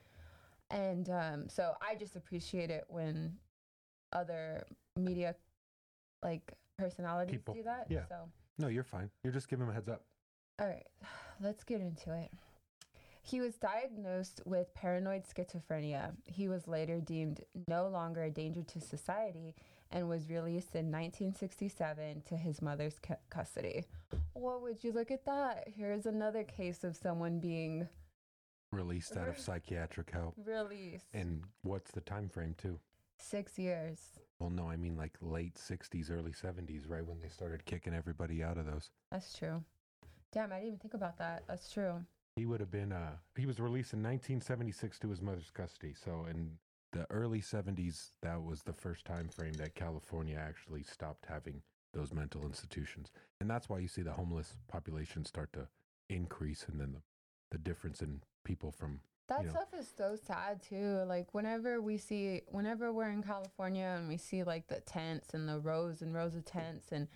And 0.70 1.08
um, 1.10 1.48
so 1.48 1.74
I 1.80 1.94
just 1.94 2.16
appreciate 2.16 2.70
it 2.70 2.84
when 2.88 3.34
other 4.12 4.64
media 4.96 5.34
like 6.22 6.52
personalities 6.78 7.32
People, 7.32 7.54
do 7.54 7.62
that. 7.62 7.86
yeah. 7.88 8.04
So, 8.08 8.16
No, 8.58 8.68
you're 8.68 8.84
fine. 8.84 9.10
You're 9.24 9.32
just 9.32 9.48
giving 9.48 9.64
them 9.66 9.70
a 9.70 9.74
heads 9.74 9.88
up. 9.88 10.02
all 10.60 10.66
right, 10.66 10.86
let's 11.40 11.64
get 11.64 11.80
into 11.80 12.12
it. 12.12 12.30
He 13.22 13.40
was 13.40 13.56
diagnosed 13.56 14.40
with 14.46 14.72
paranoid 14.74 15.24
schizophrenia. 15.24 16.12
He 16.24 16.48
was 16.48 16.66
later 16.66 16.98
deemed 17.00 17.42
no 17.68 17.88
longer 17.88 18.22
a 18.24 18.30
danger 18.30 18.62
to 18.62 18.80
society 18.80 19.54
and 19.90 20.08
was 20.08 20.30
released 20.30 20.74
in 20.74 20.90
1967 20.90 22.22
to 22.26 22.36
his 22.36 22.62
mother's 22.62 22.98
cu- 23.06 23.14
custody. 23.28 23.84
What 24.32 24.62
would 24.62 24.82
you 24.82 24.92
look 24.92 25.10
at 25.10 25.26
that? 25.26 25.68
Here's 25.76 26.06
another 26.06 26.42
case 26.42 26.84
of 26.84 26.96
someone 26.96 27.38
being 27.38 27.86
Released 28.72 29.16
out 29.16 29.28
of 29.28 29.38
psychiatric 29.38 30.10
help. 30.10 30.34
released. 30.44 31.06
And 31.14 31.42
what's 31.62 31.90
the 31.90 32.02
time 32.02 32.28
frame 32.28 32.54
too? 32.58 32.78
Six 33.18 33.58
years. 33.58 33.98
Well, 34.38 34.50
no, 34.50 34.68
I 34.68 34.76
mean 34.76 34.96
like 34.96 35.14
late 35.20 35.54
60s, 35.54 36.10
early 36.10 36.32
70s, 36.32 36.88
right 36.88 37.04
when 37.06 37.20
they 37.20 37.28
started 37.28 37.64
kicking 37.64 37.94
everybody 37.94 38.42
out 38.42 38.58
of 38.58 38.66
those. 38.66 38.90
That's 39.10 39.36
true. 39.36 39.64
Damn, 40.32 40.52
I 40.52 40.56
didn't 40.56 40.66
even 40.68 40.78
think 40.78 40.94
about 40.94 41.18
that. 41.18 41.44
That's 41.48 41.72
true. 41.72 42.04
He 42.36 42.46
would 42.46 42.60
have 42.60 42.70
been 42.70 42.92
uh 42.92 43.16
he 43.36 43.46
was 43.46 43.58
released 43.58 43.94
in 43.94 44.02
1976 44.02 44.98
to 45.00 45.08
his 45.08 45.22
mother's 45.22 45.50
custody. 45.50 45.94
So 45.94 46.26
in 46.30 46.50
the 46.92 47.06
early 47.10 47.40
70s 47.40 48.10
that 48.22 48.42
was 48.42 48.62
the 48.62 48.72
first 48.72 49.04
time 49.04 49.28
frame 49.28 49.54
that 49.54 49.74
California 49.74 50.38
actually 50.38 50.82
stopped 50.82 51.26
having 51.26 51.62
those 51.94 52.12
mental 52.12 52.44
institutions. 52.44 53.10
And 53.40 53.50
that's 53.50 53.68
why 53.68 53.78
you 53.78 53.88
see 53.88 54.02
the 54.02 54.12
homeless 54.12 54.56
population 54.68 55.24
start 55.24 55.52
to 55.54 55.66
increase 56.08 56.66
and 56.70 56.80
then 56.80 56.92
the, 56.92 57.00
the 57.50 57.58
difference 57.58 58.02
in 58.02 58.20
people 58.44 58.70
from 58.70 59.00
That 59.28 59.40
you 59.40 59.46
know. 59.46 59.50
stuff 59.52 59.68
is 59.78 59.90
so 59.96 60.16
sad 60.16 60.62
too. 60.62 61.04
Like 61.06 61.32
whenever 61.34 61.80
we 61.80 61.98
see, 61.98 62.42
whenever 62.48 62.92
we're 62.92 63.10
in 63.10 63.22
California 63.22 63.94
and 63.98 64.08
we 64.08 64.16
see 64.16 64.42
like 64.44 64.68
the 64.68 64.80
tents 64.80 65.34
and 65.34 65.48
the 65.48 65.58
rows 65.60 66.02
and 66.02 66.14
rows 66.14 66.34
of 66.34 66.44
tents 66.44 66.92
and 66.92 67.08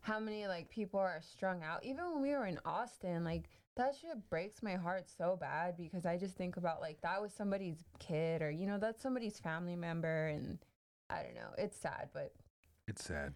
how 0.00 0.18
many 0.20 0.46
like 0.46 0.70
people 0.70 1.00
are 1.00 1.20
strung 1.20 1.62
out. 1.62 1.84
Even 1.84 2.12
when 2.12 2.22
we 2.22 2.30
were 2.30 2.46
in 2.46 2.58
Austin, 2.64 3.24
like 3.24 3.48
that 3.76 3.94
shit 4.00 4.28
breaks 4.30 4.62
my 4.62 4.74
heart 4.74 5.06
so 5.08 5.36
bad 5.40 5.76
because 5.76 6.04
I 6.06 6.16
just 6.16 6.36
think 6.36 6.56
about 6.56 6.80
like 6.80 7.00
that 7.02 7.20
was 7.20 7.32
somebody's 7.32 7.84
kid 7.98 8.42
or 8.42 8.50
you 8.50 8.66
know 8.66 8.78
that's 8.78 9.02
somebody's 9.02 9.38
family 9.38 9.76
member 9.76 10.28
and 10.28 10.58
I 11.10 11.22
don't 11.22 11.34
know. 11.34 11.50
It's 11.56 11.76
sad, 11.76 12.08
but 12.12 12.32
it's 12.86 13.04
sad. 13.04 13.34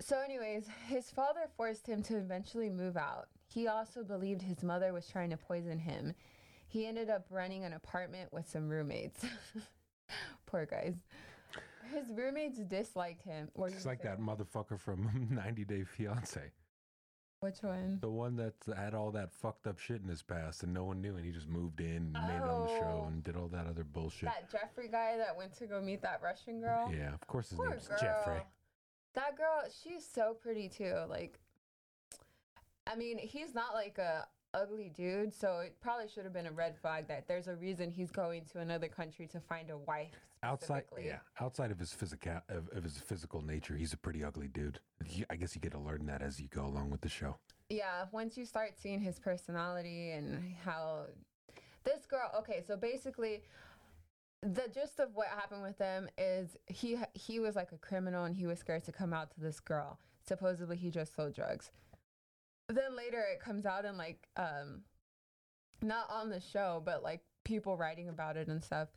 so, 0.00 0.20
anyways, 0.20 0.66
his 0.88 1.10
father 1.10 1.48
forced 1.56 1.86
him 1.86 2.02
to 2.04 2.16
eventually 2.16 2.70
move 2.70 2.96
out. 2.96 3.28
He 3.46 3.68
also 3.68 4.02
believed 4.02 4.42
his 4.42 4.62
mother 4.62 4.92
was 4.92 5.06
trying 5.06 5.30
to 5.30 5.36
poison 5.36 5.78
him. 5.78 6.14
He 6.66 6.86
ended 6.86 7.08
up 7.10 7.26
renting 7.30 7.64
an 7.64 7.72
apartment 7.74 8.32
with 8.32 8.48
some 8.48 8.68
roommates. 8.68 9.24
Poor 10.46 10.66
guys. 10.66 10.94
His 11.92 12.08
roommates 12.10 12.58
disliked 12.58 13.22
him. 13.22 13.48
It's 13.56 13.86
like 13.86 14.02
that 14.02 14.18
motherfucker 14.20 14.80
from 14.80 15.28
90 15.30 15.64
Day 15.64 15.84
Fiance. 15.84 16.40
Which 17.40 17.62
one? 17.62 17.98
The 18.00 18.08
one 18.10 18.36
that 18.36 18.54
had 18.74 18.94
all 18.94 19.10
that 19.12 19.30
fucked 19.30 19.66
up 19.66 19.78
shit 19.78 20.00
in 20.00 20.08
his 20.08 20.22
past 20.22 20.62
and 20.62 20.72
no 20.72 20.84
one 20.84 21.02
knew 21.02 21.14
and 21.16 21.24
he 21.26 21.30
just 21.30 21.46
moved 21.46 21.80
in 21.80 21.96
and 21.96 22.12
made 22.26 22.36
it 22.36 22.42
on 22.42 22.62
the 22.66 22.68
show 22.78 23.02
Oh. 23.04 23.06
and 23.06 23.22
did 23.22 23.36
all 23.36 23.48
that 23.48 23.66
other 23.66 23.84
bullshit. 23.84 24.30
That 24.30 24.50
Jeffrey 24.50 24.88
guy 24.90 25.18
that 25.18 25.36
went 25.36 25.54
to 25.58 25.66
go 25.66 25.80
meet 25.82 26.00
that 26.02 26.20
Russian 26.22 26.60
girl. 26.60 26.90
Yeah, 26.96 27.12
of 27.12 27.20
course 27.26 27.50
his 27.50 27.58
Poor 27.58 27.68
name's 27.70 27.86
girl. 27.86 27.98
Jeffrey. 28.00 28.40
That 29.14 29.36
girl, 29.36 29.62
she's 29.82 30.06
so 30.08 30.34
pretty 30.40 30.68
too. 30.70 30.94
Like, 31.08 31.38
I 32.86 32.96
mean, 32.96 33.18
he's 33.18 33.54
not 33.54 33.74
like 33.74 33.98
a 33.98 34.26
ugly 34.52 34.92
dude, 34.94 35.34
so 35.34 35.60
it 35.60 35.74
probably 35.80 36.08
should 36.08 36.24
have 36.24 36.32
been 36.32 36.46
a 36.46 36.52
red 36.52 36.76
flag 36.78 37.08
that 37.08 37.26
there's 37.26 37.48
a 37.48 37.56
reason 37.56 37.90
he's 37.90 38.10
going 38.10 38.44
to 38.52 38.60
another 38.60 38.88
country 38.88 39.26
to 39.28 39.40
find 39.40 39.70
a 39.70 39.78
wife. 39.78 40.12
Outside, 40.42 40.84
yeah, 41.02 41.20
outside 41.40 41.70
of 41.70 41.78
his 41.78 41.92
physical 41.92 42.32
of, 42.50 42.68
of 42.76 42.84
his 42.84 42.98
physical 42.98 43.40
nature, 43.40 43.74
he's 43.74 43.94
a 43.94 43.96
pretty 43.96 44.22
ugly 44.22 44.48
dude. 44.48 44.78
I 45.30 45.36
guess 45.36 45.54
you 45.54 45.60
get 45.60 45.72
to 45.72 45.78
learn 45.78 46.04
that 46.06 46.20
as 46.20 46.38
you 46.38 46.48
go 46.48 46.66
along 46.66 46.90
with 46.90 47.00
the 47.00 47.08
show. 47.08 47.36
Yeah, 47.70 48.04
once 48.12 48.36
you 48.36 48.44
start 48.44 48.74
seeing 48.78 49.00
his 49.00 49.18
personality 49.18 50.10
and 50.10 50.54
how 50.62 51.06
This 51.84 52.04
girl, 52.04 52.30
okay, 52.38 52.62
so 52.66 52.76
basically 52.76 53.42
the 54.42 54.68
gist 54.74 55.00
of 55.00 55.14
what 55.14 55.28
happened 55.28 55.62
with 55.62 55.78
them 55.78 56.08
is 56.18 56.58
he 56.66 56.98
he 57.14 57.40
was 57.40 57.56
like 57.56 57.72
a 57.72 57.78
criminal 57.78 58.24
and 58.24 58.36
he 58.36 58.46
was 58.46 58.58
scared 58.58 58.84
to 58.84 58.92
come 58.92 59.14
out 59.14 59.30
to 59.30 59.40
this 59.40 59.58
girl. 59.58 59.98
Supposedly 60.26 60.76
he 60.76 60.90
just 60.90 61.16
sold 61.16 61.34
drugs. 61.34 61.70
Then 62.68 62.96
later 62.96 63.20
it 63.32 63.40
comes 63.40 63.66
out 63.66 63.84
and 63.84 63.98
like 63.98 64.28
um 64.36 64.82
not 65.82 66.08
on 66.10 66.30
the 66.30 66.40
show, 66.40 66.82
but 66.84 67.02
like 67.02 67.20
people 67.44 67.76
writing 67.76 68.08
about 68.08 68.36
it 68.36 68.48
and 68.48 68.62
stuff. 68.62 68.88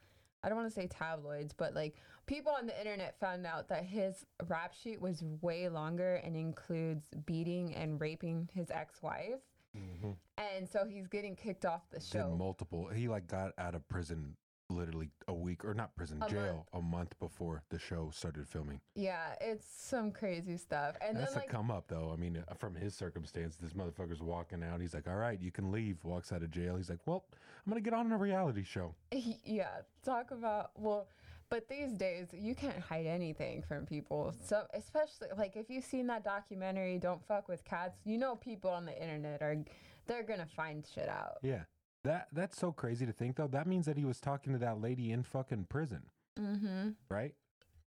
I 0.44 0.50
don't 0.50 0.58
want 0.58 0.70
to 0.70 0.74
say 0.74 0.88
tabloids, 0.88 1.52
but 1.54 1.74
like 1.76 1.96
people 2.28 2.54
on 2.58 2.68
the 2.68 2.80
internet 2.80 3.20
found 3.20 3.46
out 3.46 3.68
that 3.70 3.84
his 3.84 4.26
rap 4.48 4.74
sheet 4.74 5.02
was 5.02 5.24
way 5.42 5.68
longer 5.68 6.16
and 6.24 6.38
includes 6.38 7.08
beating 7.26 7.76
and 7.76 8.00
raping 8.00 8.48
his 8.54 8.70
ex-wife. 8.72 9.42
Mhm. 9.76 10.16
And 10.38 10.70
so 10.70 10.86
he's 10.86 11.08
getting 11.08 11.36
kicked 11.36 11.66
off 11.66 11.90
the 11.90 12.00
Did 12.00 12.06
show. 12.08 12.36
multiple. 12.36 12.88
He 12.88 13.08
like 13.10 13.28
got 13.28 13.54
out 13.58 13.76
of 13.76 13.88
prison 13.90 14.38
literally 14.70 15.10
a 15.28 15.34
week 15.34 15.64
or 15.64 15.74
not 15.74 15.96
prison 15.96 16.22
A 16.22 16.30
jail 16.30 16.68
a 16.74 16.82
month 16.82 17.18
before 17.20 17.64
the 17.70 17.80
show 17.80 18.10
started 18.14 18.48
filming. 18.48 18.80
yeah, 18.96 19.36
it's 19.42 19.66
some 19.66 20.12
crazy 20.12 20.58
stuff. 20.58 20.96
And 21.02 21.18
That's 21.18 21.34
then 21.34 21.44
a 21.48 21.48
come 21.52 21.72
up 21.72 21.86
though. 21.88 22.12
I 22.14 22.20
mean, 22.20 22.44
uh, 22.48 22.54
from 22.54 22.76
his 22.76 22.94
circumstance, 22.96 23.56
this 23.56 23.74
motherfucker's 23.74 24.22
walking 24.22 24.64
out. 24.64 24.82
He's 24.82 24.94
like, 24.94 25.08
"All 25.08 25.16
right, 25.16 25.40
you 25.40 25.52
can 25.52 25.72
leave." 25.72 25.98
Walks 26.04 26.32
out 26.32 26.44
of 26.44 26.52
jail. 26.52 26.76
He's 26.76 26.90
like, 26.90 27.00
"Well, 27.06 27.26
I'm 27.66 27.70
gonna 27.72 27.82
get 27.82 27.94
on 27.94 28.12
a 28.12 28.18
reality 28.18 28.64
show." 28.64 28.94
yeah, 29.46 29.70
talk 30.04 30.32
about 30.32 30.72
well, 30.76 31.08
but 31.50 31.68
these 31.70 31.94
days 31.94 32.28
you 32.34 32.56
can't 32.56 32.80
hide 32.80 33.06
anything 33.06 33.62
from 33.62 33.86
people. 33.86 34.34
So 34.44 34.64
especially 34.74 35.30
like 35.38 35.56
if 35.56 35.70
you've 35.70 35.86
seen 35.86 36.08
that 36.08 36.24
documentary, 36.24 36.98
"Don't 36.98 37.24
Fuck 37.26 37.48
with 37.48 37.64
Cats," 37.64 38.00
you 38.06 38.18
know 38.18 38.36
people 38.36 38.70
on 38.70 38.86
the 38.86 39.02
internet 39.02 39.42
are 39.42 39.56
they're 40.08 40.24
gonna 40.24 40.46
find 40.46 40.86
shit 40.94 41.10
out. 41.10 41.38
Yeah, 41.42 41.64
that 42.08 42.28
that's 42.32 42.58
so 42.58 42.72
crazy 42.72 43.06
to 43.06 43.12
think 43.14 43.36
though. 43.36 43.48
That 43.48 43.68
means 43.68 43.86
that 43.86 43.98
he 43.98 44.06
was 44.06 44.20
talking 44.20 44.54
to 44.54 44.60
that 44.60 44.82
lady 44.82 45.12
in 45.12 45.24
fucking 45.24 45.66
prison, 45.70 46.04
Mm-hmm. 46.40 46.90
right? 47.10 47.34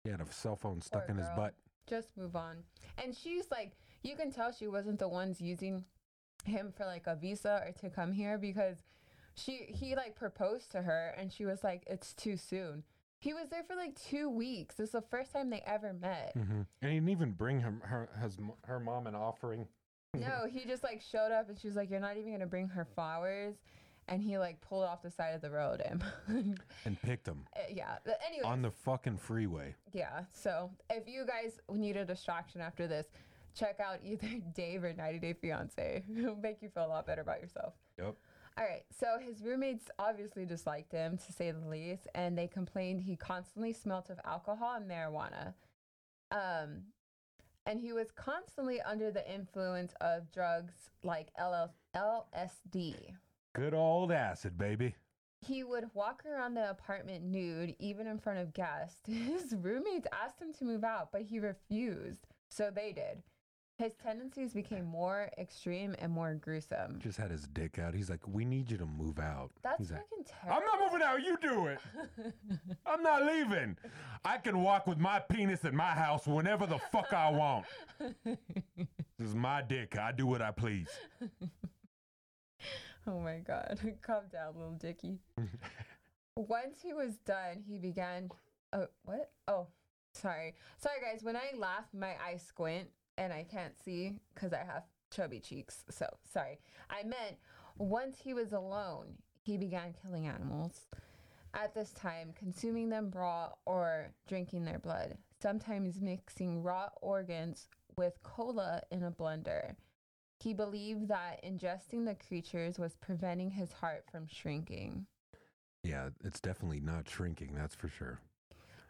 He 0.04 0.10
had 0.10 0.22
a 0.22 0.32
cell 0.32 0.56
phone 0.56 0.82
stuck 0.82 1.06
Poor 1.08 1.12
in 1.12 1.18
his 1.18 1.28
girl. 1.28 1.36
butt. 1.38 1.54
Just 1.88 2.10
move 2.18 2.36
on. 2.36 2.58
And 3.04 3.16
she's 3.16 3.46
like, 3.52 3.74
you 4.04 4.16
can 4.16 4.32
tell 4.32 4.52
she 4.52 4.68
wasn't 4.68 5.00
the 5.00 5.08
ones 5.08 5.40
using 5.42 5.84
him 6.46 6.72
for 6.76 6.86
like 6.86 7.06
a 7.08 7.16
visa 7.16 7.64
or 7.66 7.72
to 7.82 7.90
come 7.90 8.12
here 8.12 8.38
because 8.38 8.78
she 9.36 9.68
he 9.70 9.96
like 9.96 10.16
proposed 10.16 10.72
to 10.72 10.82
her 10.82 11.14
and 11.18 11.32
she 11.32 11.46
was 11.46 11.64
like, 11.64 11.84
it's 11.88 12.14
too 12.14 12.36
soon. 12.38 12.84
He 13.20 13.34
was 13.36 13.50
there 13.50 13.62
for 13.64 13.76
like 13.76 13.94
two 14.02 14.28
weeks. 14.30 14.76
This 14.76 14.88
is 14.88 14.94
the 14.94 15.02
first 15.04 15.32
time 15.34 15.52
they 15.52 15.62
ever 15.68 15.94
met. 15.94 16.32
hmm 16.36 16.62
And 16.82 16.92
he 16.92 16.96
didn't 16.98 17.10
even 17.10 17.32
bring 17.34 17.60
her 17.60 17.74
her 17.84 18.10
his, 18.24 18.38
her 18.66 18.80
mom 18.80 19.06
an 19.08 19.14
offering. 19.16 19.68
No, 20.16 20.48
he 20.52 20.66
just 20.66 20.84
like 20.84 21.02
showed 21.02 21.32
up 21.32 21.48
and 21.48 21.58
she 21.60 21.68
was 21.68 21.76
like, 21.76 21.90
You're 21.92 22.00
not 22.00 22.18
even 22.18 22.32
gonna 22.32 22.48
bring 22.48 22.68
her 22.70 22.86
flowers 22.96 23.56
and 24.12 24.22
he 24.22 24.38
like 24.38 24.60
pulled 24.62 24.84
off 24.84 25.02
the 25.02 25.10
side 25.10 25.34
of 25.34 25.42
the 25.42 25.50
road 25.50 25.82
him. 25.82 26.04
and 26.86 27.02
picked 27.02 27.28
him 27.28 27.46
yeah. 27.70 27.96
Anyway, 28.28 28.44
on 28.46 28.62
the 28.62 28.70
fucking 28.70 29.18
freeway. 29.18 29.74
yeah. 29.94 30.24
So 30.34 30.70
if 30.90 31.08
you 31.08 31.26
guys 31.26 31.60
need 31.72 31.98
a 31.98 32.06
distraction 32.06 32.62
after 32.62 32.88
this, 32.88 33.08
check 33.56 33.80
out 33.80 34.00
either 34.04 34.28
Dave 34.54 34.84
or 34.84 34.94
90 34.94 35.20
Day 35.20 35.34
Fiance. 35.34 36.04
It'll 36.18 36.36
make 36.36 36.62
you 36.62 36.70
feel 36.70 36.86
a 36.86 36.88
lot 36.88 37.08
better 37.08 37.22
about 37.22 37.42
yourself. 37.42 37.74
Yep. 37.98 38.16
All 38.58 38.66
right. 38.66 38.84
So 38.98 39.18
his 39.20 39.42
roommates 39.42 39.86
obviously 39.98 40.46
disliked 40.46 40.92
him, 40.92 41.18
to 41.18 41.32
say 41.32 41.52
the 41.52 41.68
least, 41.68 42.08
and 42.14 42.38
they 42.38 42.48
complained 42.48 43.02
he 43.02 43.16
constantly 43.16 43.72
smelt 43.72 44.10
of 44.10 44.20
alcohol 44.26 44.76
and 44.76 44.90
marijuana. 44.90 45.54
Um, 46.32 46.84
and 47.66 47.80
he 47.80 47.94
was 47.94 48.12
constantly 48.12 48.82
under 48.82 49.12
the 49.12 49.32
influence 49.32 49.94
of 50.02 50.30
drugs 50.32 50.74
like 51.04 51.30
LL- 51.40 51.74
LSD. 51.96 52.96
Good 53.54 53.74
old 53.74 54.12
acid, 54.12 54.58
baby. 54.58 54.96
He 55.42 55.64
would 55.64 55.86
walk 55.94 56.24
around 56.26 56.54
the 56.54 56.70
apartment 56.70 57.24
nude, 57.24 57.76
even 57.80 58.08
in 58.08 58.20
front 58.20 58.40
of 58.40 58.54
guests. 58.54 59.02
His 59.08 59.56
roommates 59.56 60.08
asked 60.12 60.40
him 60.40 60.54
to 60.54 60.66
move 60.66 60.84
out, 60.84 61.10
but 61.12 61.24
he 61.24 61.40
refused. 61.40 62.28
So 62.50 62.70
they 62.74 62.92
did. 62.92 63.24
His 63.78 63.96
tendencies 63.96 64.54
became 64.54 64.86
more 64.86 65.32
extreme 65.40 65.96
and 65.98 66.12
more 66.12 66.36
gruesome. 66.36 67.00
Just 67.00 67.18
had 67.18 67.32
his 67.32 67.48
dick 67.48 67.80
out. 67.80 67.96
He's 67.96 68.12
like, 68.12 68.28
"We 68.28 68.46
need 68.46 68.70
you 68.70 68.78
to 68.78 68.86
move 68.86 69.18
out." 69.18 69.50
That's 69.64 69.80
He's 69.80 69.92
like, 69.92 70.02
fucking 70.08 70.26
I'm 70.44 70.64
not 70.64 70.80
moving 70.80 71.02
out. 71.02 71.24
You 71.24 71.36
do 71.42 71.66
it. 71.66 71.80
I'm 72.86 73.02
not 73.02 73.26
leaving. 73.26 73.76
I 74.24 74.38
can 74.38 74.62
walk 74.62 74.86
with 74.86 75.00
my 75.00 75.18
penis 75.18 75.66
at 75.66 75.74
my 75.74 75.90
house 75.90 76.28
whenever 76.28 76.68
the 76.68 76.78
fuck 76.92 77.12
I 77.12 77.32
want. 77.32 77.66
This 79.18 79.30
is 79.30 79.36
my 79.36 79.62
dick. 79.62 80.00
I 80.00 80.12
do 80.12 80.26
what 80.26 80.42
I 80.42 80.50
please. 80.50 80.88
Oh 83.08 83.20
my 83.20 83.38
god. 83.40 83.80
Calm 84.02 84.24
down, 84.32 84.54
little 84.56 84.74
Dicky. 84.74 85.20
Once 86.36 86.80
he 86.82 86.94
was 86.94 87.18
done, 87.26 87.64
he 87.68 87.78
began. 87.78 88.30
Oh, 88.74 88.88
what? 89.04 89.32
Oh, 89.48 89.68
sorry. 90.14 90.56
Sorry, 90.78 90.96
guys. 91.02 91.24
When 91.24 91.36
I 91.36 91.52
laugh, 91.58 91.86
my 91.94 92.16
eyes 92.26 92.44
squint 92.48 92.88
and 93.18 93.34
I 93.34 93.44
can't 93.44 93.78
see 93.84 94.14
because 94.34 94.54
I 94.54 94.60
have 94.60 94.84
chubby 95.14 95.40
cheeks. 95.40 95.84
So, 95.90 96.08
sorry. 96.32 96.60
I 96.90 97.04
meant 97.04 97.38
once 97.78 98.18
he 98.24 98.34
was 98.34 98.54
alone, 98.54 99.08
he 99.44 99.58
began 99.58 99.94
killing 100.02 100.28
animals. 100.28 100.88
At 101.54 101.74
this 101.74 101.92
time, 101.92 102.34
consuming 102.38 102.90
them 102.90 103.12
raw 103.14 103.50
or 103.66 104.12
drinking 104.28 104.64
their 104.64 104.80
blood, 104.80 105.18
sometimes 105.42 106.00
mixing 106.00 106.64
raw 106.64 106.88
organs 107.02 107.68
with 107.98 108.22
cola 108.24 108.82
in 108.90 109.04
a 109.04 109.12
blender. 109.12 109.76
He 110.42 110.54
believed 110.56 111.08
that 111.10 111.44
ingesting 111.46 112.04
the 112.06 112.16
creatures 112.28 112.80
was 112.80 112.96
preventing 112.96 113.52
his 113.52 113.72
heart 113.72 114.06
from 114.12 114.26
shrinking. 114.28 115.06
Yeah, 115.84 116.10
it's 116.24 116.40
definitely 116.40 116.80
not 116.80 117.08
shrinking. 117.08 117.54
That's 117.56 117.76
for 117.76 117.90
sure. 117.90 118.20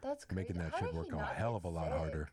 That's 0.02 0.24
crazy. 0.24 0.40
Making 0.40 0.58
that 0.62 0.72
How 0.72 0.78
shit 0.86 0.94
work 0.94 1.12
a 1.12 1.22
hell 1.24 1.54
of 1.56 1.64
a 1.64 1.68
lot 1.68 1.88
sick? 1.90 1.98
harder. 1.98 2.28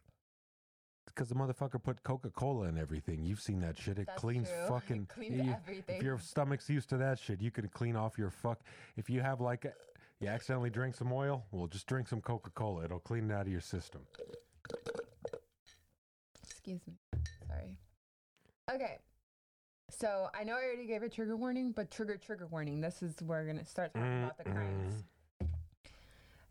Because 1.05 1.27
the 1.27 1.36
motherfucker 1.36 1.84
put 1.84 2.01
Coca 2.03 2.29
Cola 2.29 2.67
in 2.69 2.77
everything. 2.77 3.23
You've 3.25 3.41
seen 3.41 3.60
that 3.60 3.77
shit. 3.77 3.99
It 3.99 4.08
That's 4.08 4.21
cleans 4.21 4.47
true. 4.47 4.58
It 4.63 4.67
fucking. 4.69 5.05
cleans 5.08 5.45
you- 5.47 5.51
everything. 5.51 5.97
If 5.97 6.03
your 6.03 6.17
stomach's 6.19 6.69
used 6.69 6.88
to 6.89 6.97
that 6.97 7.19
shit, 7.19 7.41
you 7.41 7.51
can 7.51 7.67
clean 7.67 7.97
off 7.97 8.17
your 8.17 8.29
fuck. 8.29 8.62
If 8.95 9.10
you 9.10 9.19
have 9.19 9.41
like, 9.41 9.65
a, 9.65 9.73
you 10.21 10.29
accidentally 10.29 10.69
drink 10.69 10.95
some 10.95 11.12
oil, 11.12 11.43
well, 11.51 11.67
just 11.67 11.88
drink 11.88 12.08
some 12.08 12.21
Coca 12.21 12.51
Cola. 12.51 12.86
It'll 12.86 12.99
clean 12.99 13.29
it 13.29 13.34
out 13.34 13.47
of 13.47 13.51
your 13.51 13.60
system. 13.60 14.01
Excuse 16.49 16.79
me. 16.88 16.93
Sorry. 17.47 17.75
Okay. 18.73 18.99
So 19.89 20.30
I 20.34 20.43
know 20.43 20.54
I 20.54 20.63
already 20.63 20.86
gave 20.86 21.04
a 21.04 21.10
trigger 21.10 21.36
warning, 21.36 21.71
but 21.71 21.91
trigger 21.91 22.17
trigger 22.17 22.47
warning. 22.47 22.82
This 22.82 23.02
is 23.02 23.15
where 23.21 23.41
we're 23.41 23.47
gonna 23.47 23.65
start 23.65 23.93
talking 23.93 24.23
about 24.23 24.38
the 24.38 24.43
mm-hmm. 24.43 24.58
crimes. 24.58 25.04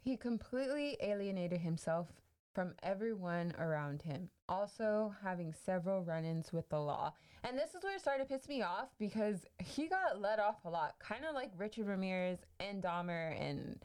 He 0.01 0.17
completely 0.17 0.97
alienated 1.01 1.61
himself 1.61 2.09
from 2.55 2.75
everyone 2.83 3.55
around 3.59 4.03
him, 4.03 4.29
also 4.49 5.15
having 5.23 5.53
several 5.53 6.03
run 6.03 6.25
ins 6.25 6.53
with 6.53 6.69
the 6.71 6.81
law. 6.81 7.13
And 7.45 7.57
this 7.57 7.75
is 7.75 7.85
where 7.85 7.95
it 7.95 8.01
started 8.01 8.27
to 8.27 8.35
piss 8.35 8.49
me 8.49 8.63
off 8.63 8.89
because 8.99 9.47
he 9.59 9.87
got 9.87 10.21
let 10.21 10.41
off 10.41 10.65
a 10.65 10.71
lot, 10.71 10.97
kind 10.99 11.25
of 11.25 11.35
like 11.35 11.53
Richard 11.57 11.87
Ramirez 11.87 12.39
and 12.59 12.83
Dahmer, 12.83 13.41
and, 13.41 13.79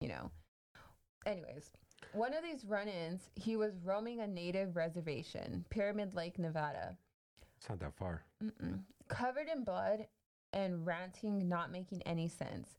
you 0.00 0.08
know. 0.08 0.30
Anyways, 1.24 1.70
one 2.12 2.34
of 2.34 2.42
these 2.42 2.64
run 2.64 2.88
ins, 2.88 3.30
he 3.36 3.56
was 3.56 3.74
roaming 3.84 4.20
a 4.20 4.26
native 4.26 4.74
reservation, 4.74 5.64
Pyramid 5.70 6.14
Lake, 6.14 6.38
Nevada 6.38 6.96
It's 7.58 7.68
not 7.68 7.78
that 7.80 7.94
far. 7.94 8.22
Mm-mm. 8.42 8.80
Covered 9.08 9.48
in 9.48 9.64
blood 9.64 10.06
and 10.52 10.86
ranting, 10.86 11.48
not 11.48 11.70
making 11.70 12.02
any 12.02 12.28
sense. 12.28 12.70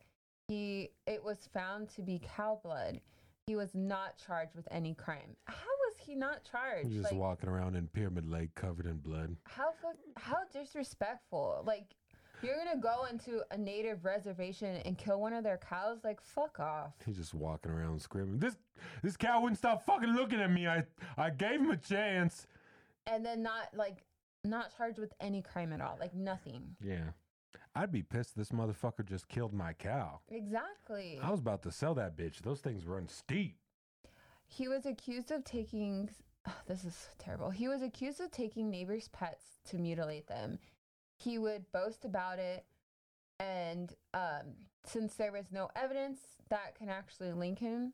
He 0.47 0.89
it 1.05 1.23
was 1.23 1.49
found 1.53 1.89
to 1.95 2.01
be 2.01 2.21
cow 2.35 2.59
blood. 2.63 3.01
He 3.47 3.55
was 3.55 3.73
not 3.75 4.17
charged 4.17 4.55
with 4.55 4.67
any 4.71 4.93
crime. 4.93 5.35
How 5.45 5.55
was 5.55 5.95
he 6.05 6.15
not 6.15 6.43
charged? 6.49 6.89
You're 6.89 7.01
just 7.01 7.13
like 7.13 7.21
walking 7.21 7.49
around 7.49 7.75
in 7.75 7.87
Pyramid 7.87 8.29
Lake 8.29 8.53
covered 8.55 8.85
in 8.85 8.97
blood. 8.97 9.35
how 9.45 9.71
fuck, 9.81 9.95
how 10.15 10.37
disrespectful. 10.51 11.63
Like 11.65 11.95
you're 12.41 12.55
gonna 12.55 12.79
go 12.79 13.05
into 13.09 13.41
a 13.51 13.57
native 13.57 14.05
reservation 14.05 14.77
and 14.85 14.97
kill 14.97 15.19
one 15.19 15.33
of 15.33 15.43
their 15.43 15.57
cows? 15.57 15.99
Like 16.03 16.21
fuck 16.21 16.59
off. 16.59 16.93
He's 17.05 17.17
just 17.17 17.33
walking 17.33 17.71
around 17.71 18.01
screaming. 18.01 18.39
This 18.39 18.55
this 19.01 19.17
cow 19.17 19.41
wouldn't 19.41 19.57
stop 19.59 19.85
fucking 19.85 20.13
looking 20.13 20.39
at 20.39 20.51
me. 20.51 20.67
I 20.67 20.83
I 21.17 21.29
gave 21.29 21.59
him 21.59 21.71
a 21.71 21.77
chance. 21.77 22.47
And 23.05 23.25
then 23.25 23.41
not 23.41 23.69
like 23.73 24.03
not 24.47 24.75
charged 24.75 24.97
with 24.99 25.13
any 25.19 25.41
crime 25.41 25.73
at 25.73 25.81
all. 25.81 25.97
Like 25.99 26.15
nothing. 26.15 26.75
Yeah. 26.83 27.11
I'd 27.75 27.91
be 27.91 28.01
pissed 28.01 28.35
this 28.35 28.49
motherfucker 28.49 29.05
just 29.05 29.27
killed 29.27 29.53
my 29.53 29.73
cow. 29.73 30.21
Exactly. 30.29 31.19
I 31.21 31.29
was 31.29 31.39
about 31.39 31.61
to 31.63 31.71
sell 31.71 31.93
that 31.95 32.17
bitch. 32.17 32.41
Those 32.41 32.59
things 32.59 32.85
run 32.85 33.07
steep. 33.07 33.57
He 34.47 34.67
was 34.67 34.85
accused 34.85 35.31
of 35.31 35.43
taking. 35.43 36.09
ugh, 36.47 36.53
this 36.67 36.83
is 36.85 37.09
terrible. 37.19 37.49
He 37.51 37.67
was 37.67 37.81
accused 37.83 38.19
of 38.19 38.31
taking 38.31 38.69
neighbors' 38.71 39.09
pets 39.09 39.59
to 39.69 39.77
mutilate 39.77 40.27
them. 40.27 40.57
He 41.17 41.37
would 41.37 41.71
boast 41.71 42.05
about 42.05 42.39
it, 42.39 42.65
and 43.39 43.93
um, 44.13 44.55
since 44.85 45.15
there 45.15 45.31
was 45.31 45.51
no 45.51 45.69
evidence 45.75 46.19
that 46.49 46.75
can 46.75 46.89
actually 46.89 47.31
link 47.33 47.59
him, 47.59 47.93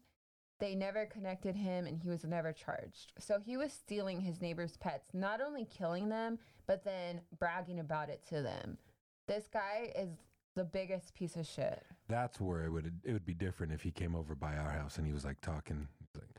they 0.59 0.75
never 0.75 1.05
connected 1.05 1.55
him, 1.55 1.85
and 1.87 1.97
he 1.97 2.09
was 2.09 2.23
never 2.23 2.53
charged. 2.53 3.13
So 3.19 3.39
he 3.39 3.57
was 3.57 3.73
stealing 3.73 4.21
his 4.21 4.41
neighbors' 4.41 4.77
pets, 4.77 5.09
not 5.13 5.41
only 5.41 5.65
killing 5.65 6.09
them, 6.09 6.39
but 6.67 6.83
then 6.83 7.21
bragging 7.37 7.79
about 7.79 8.09
it 8.09 8.25
to 8.29 8.41
them. 8.41 8.77
This 9.27 9.47
guy 9.51 9.91
is 9.95 10.09
the 10.55 10.63
biggest 10.63 11.13
piece 11.15 11.35
of 11.35 11.47
shit. 11.47 11.83
That's 12.07 12.39
where 12.39 12.65
it 12.65 12.69
would 12.69 13.01
it 13.03 13.13
would 13.13 13.25
be 13.25 13.33
different 13.33 13.73
if 13.73 13.81
he 13.81 13.91
came 13.91 14.15
over 14.15 14.35
by 14.35 14.55
our 14.55 14.69
house 14.69 14.97
and 14.97 15.07
he 15.07 15.13
was 15.13 15.25
like 15.25 15.41
talking 15.41 15.87
like, 16.15 16.29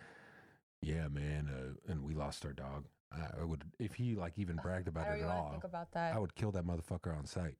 "Yeah, 0.83 1.09
man," 1.09 1.48
uh, 1.48 1.92
and 1.92 2.05
we 2.05 2.14
lost 2.14 2.44
our 2.44 2.53
dog. 2.53 2.85
I, 3.12 3.44
would 3.44 3.64
if 3.79 3.94
he 3.94 4.16
like 4.16 4.38
even 4.38 4.57
bragged 4.57 4.88
about 4.88 5.07
it 5.16 5.22
at 5.22 5.29
all. 5.29 5.50
think 5.50 5.64
about 5.64 5.92
that. 5.92 6.14
I 6.14 6.18
would 6.18 6.35
kill 6.35 6.50
that 6.53 6.66
motherfucker 6.66 7.16
on 7.16 7.27
sight. 7.27 7.57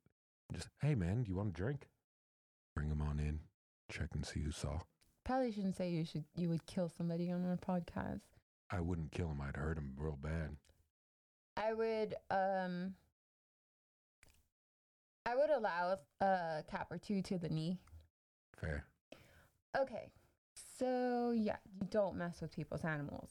Just, 0.53 0.69
hey 0.81 0.95
man, 0.95 1.23
do 1.23 1.31
you 1.31 1.37
want 1.37 1.51
a 1.51 1.53
drink? 1.53 1.89
Bring 2.75 2.89
him 2.89 3.01
on 3.01 3.19
in. 3.21 3.41
Check 3.91 4.09
and 4.15 4.27
see 4.27 4.41
who 4.41 4.51
saw. 4.51 4.81
Probably 5.25 5.53
shouldn't 5.53 5.77
say 5.77 5.89
you 5.91 6.05
should. 6.05 6.25
You 6.37 6.51
would 6.51 6.67
kill 6.67 6.89
somebody 6.89 7.31
on 7.31 7.45
a 7.45 7.57
podcast. 7.57 8.21
I 8.71 8.81
wouldn't 8.81 9.13
kill 9.13 9.29
him. 9.29 9.41
I'd 9.41 9.57
hurt 9.57 9.79
him 9.79 9.95
real 9.97 10.19
bad. 10.21 10.57
I 11.57 11.73
would 11.73 12.15
um 12.31 12.95
I 15.27 15.35
would 15.37 15.51
allow 15.51 15.99
a 16.21 16.63
cap 16.71 16.89
or 16.91 16.99
two 16.99 17.23
to 17.23 17.39
the 17.39 17.49
knee. 17.49 17.79
Fair. 18.61 18.85
Okay. 19.79 20.11
So 20.79 21.33
yeah, 21.35 21.57
you 21.81 21.87
don't 21.91 22.17
mess 22.17 22.41
with 22.41 22.55
people's 22.55 22.85
animals. 22.85 23.31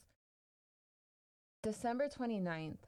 December 1.62 2.10
29th, 2.10 2.88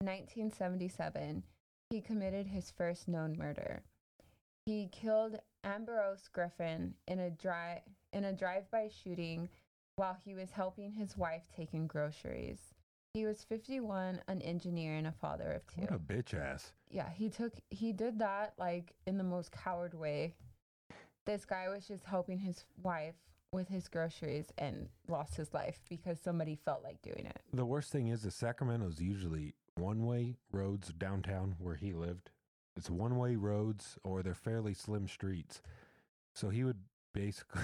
1977, 0.00 1.42
he 1.90 2.00
committed 2.00 2.46
his 2.46 2.70
first 2.70 3.08
known 3.08 3.36
murder. 3.36 3.82
He 4.64 4.88
killed 4.92 5.38
Ambrose 5.64 6.28
Griffin 6.32 6.94
in 7.06 7.18
a 7.18 7.30
dri- 7.30 7.82
in 8.12 8.24
a 8.24 8.32
drive-by 8.32 8.90
shooting 9.02 9.48
while 9.96 10.16
he 10.24 10.34
was 10.34 10.50
helping 10.50 10.90
his 10.90 11.16
wife 11.16 11.42
take 11.54 11.74
in 11.74 11.86
groceries. 11.86 12.74
He 13.14 13.26
was 13.26 13.44
51, 13.44 14.22
an 14.26 14.40
engineer 14.40 14.94
and 14.96 15.06
a 15.06 15.12
father 15.12 15.52
of 15.52 15.66
two. 15.66 15.82
What 15.82 15.92
a 15.92 15.98
bitch 15.98 16.34
ass. 16.34 16.72
Yeah, 16.90 17.10
he 17.10 17.28
took 17.28 17.52
he 17.68 17.92
did 17.92 18.18
that 18.20 18.54
like 18.58 18.94
in 19.06 19.18
the 19.18 19.24
most 19.24 19.52
coward 19.52 19.92
way. 19.92 20.34
This 21.26 21.44
guy 21.44 21.68
was 21.68 21.86
just 21.86 22.04
helping 22.04 22.38
his 22.38 22.64
wife 22.82 23.14
with 23.52 23.68
his 23.68 23.86
groceries 23.86 24.46
and 24.56 24.88
lost 25.08 25.36
his 25.36 25.52
life 25.52 25.80
because 25.90 26.18
somebody 26.18 26.56
felt 26.56 26.82
like 26.82 27.02
doing 27.02 27.26
it. 27.26 27.40
The 27.52 27.66
worst 27.66 27.92
thing 27.92 28.08
is 28.08 28.22
that 28.22 28.32
Sacramento's 28.32 29.00
usually 29.00 29.54
one 29.76 30.06
way 30.06 30.36
roads 30.50 30.92
downtown 30.92 31.56
where 31.58 31.74
he 31.74 31.92
lived. 31.92 32.30
It's 32.76 32.88
one 32.88 33.18
way 33.18 33.36
roads 33.36 33.98
or 34.02 34.22
they're 34.22 34.34
fairly 34.34 34.72
slim 34.72 35.06
streets. 35.06 35.60
So 36.34 36.48
he 36.48 36.64
would 36.64 36.78
basically 37.12 37.62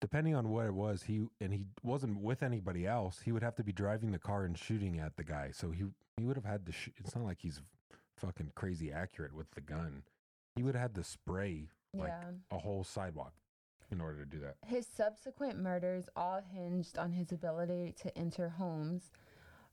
depending 0.00 0.34
on 0.34 0.48
what 0.48 0.66
it 0.66 0.74
was, 0.74 1.02
he 1.02 1.26
and 1.40 1.52
he 1.52 1.64
wasn't 1.82 2.20
with 2.20 2.42
anybody 2.42 2.86
else, 2.86 3.20
he 3.24 3.32
would 3.32 3.42
have 3.42 3.56
to 3.56 3.64
be 3.64 3.72
driving 3.72 4.12
the 4.12 4.18
car 4.18 4.44
and 4.44 4.58
shooting 4.58 4.98
at 4.98 5.16
the 5.16 5.24
guy. 5.24 5.50
So 5.52 5.70
he 5.70 5.84
he 6.16 6.24
would 6.24 6.36
have 6.36 6.44
had 6.44 6.66
to 6.66 6.72
sh- 6.72 6.90
it's 6.96 7.14
not 7.14 7.24
like 7.24 7.38
he's 7.40 7.60
fucking 8.16 8.52
crazy 8.54 8.92
accurate 8.92 9.34
with 9.34 9.50
the 9.52 9.60
gun. 9.60 10.02
He 10.56 10.62
would 10.62 10.74
have 10.74 10.82
had 10.82 10.94
to 10.96 11.04
spray 11.04 11.68
like 11.94 12.08
yeah. 12.08 12.56
a 12.56 12.58
whole 12.58 12.84
sidewalk 12.84 13.32
in 13.90 14.00
order 14.00 14.18
to 14.18 14.26
do 14.26 14.40
that. 14.40 14.56
His 14.66 14.86
subsequent 14.86 15.58
murders 15.58 16.08
all 16.16 16.40
hinged 16.52 16.98
on 16.98 17.12
his 17.12 17.32
ability 17.32 17.94
to 18.02 18.16
enter 18.16 18.48
homes 18.48 19.10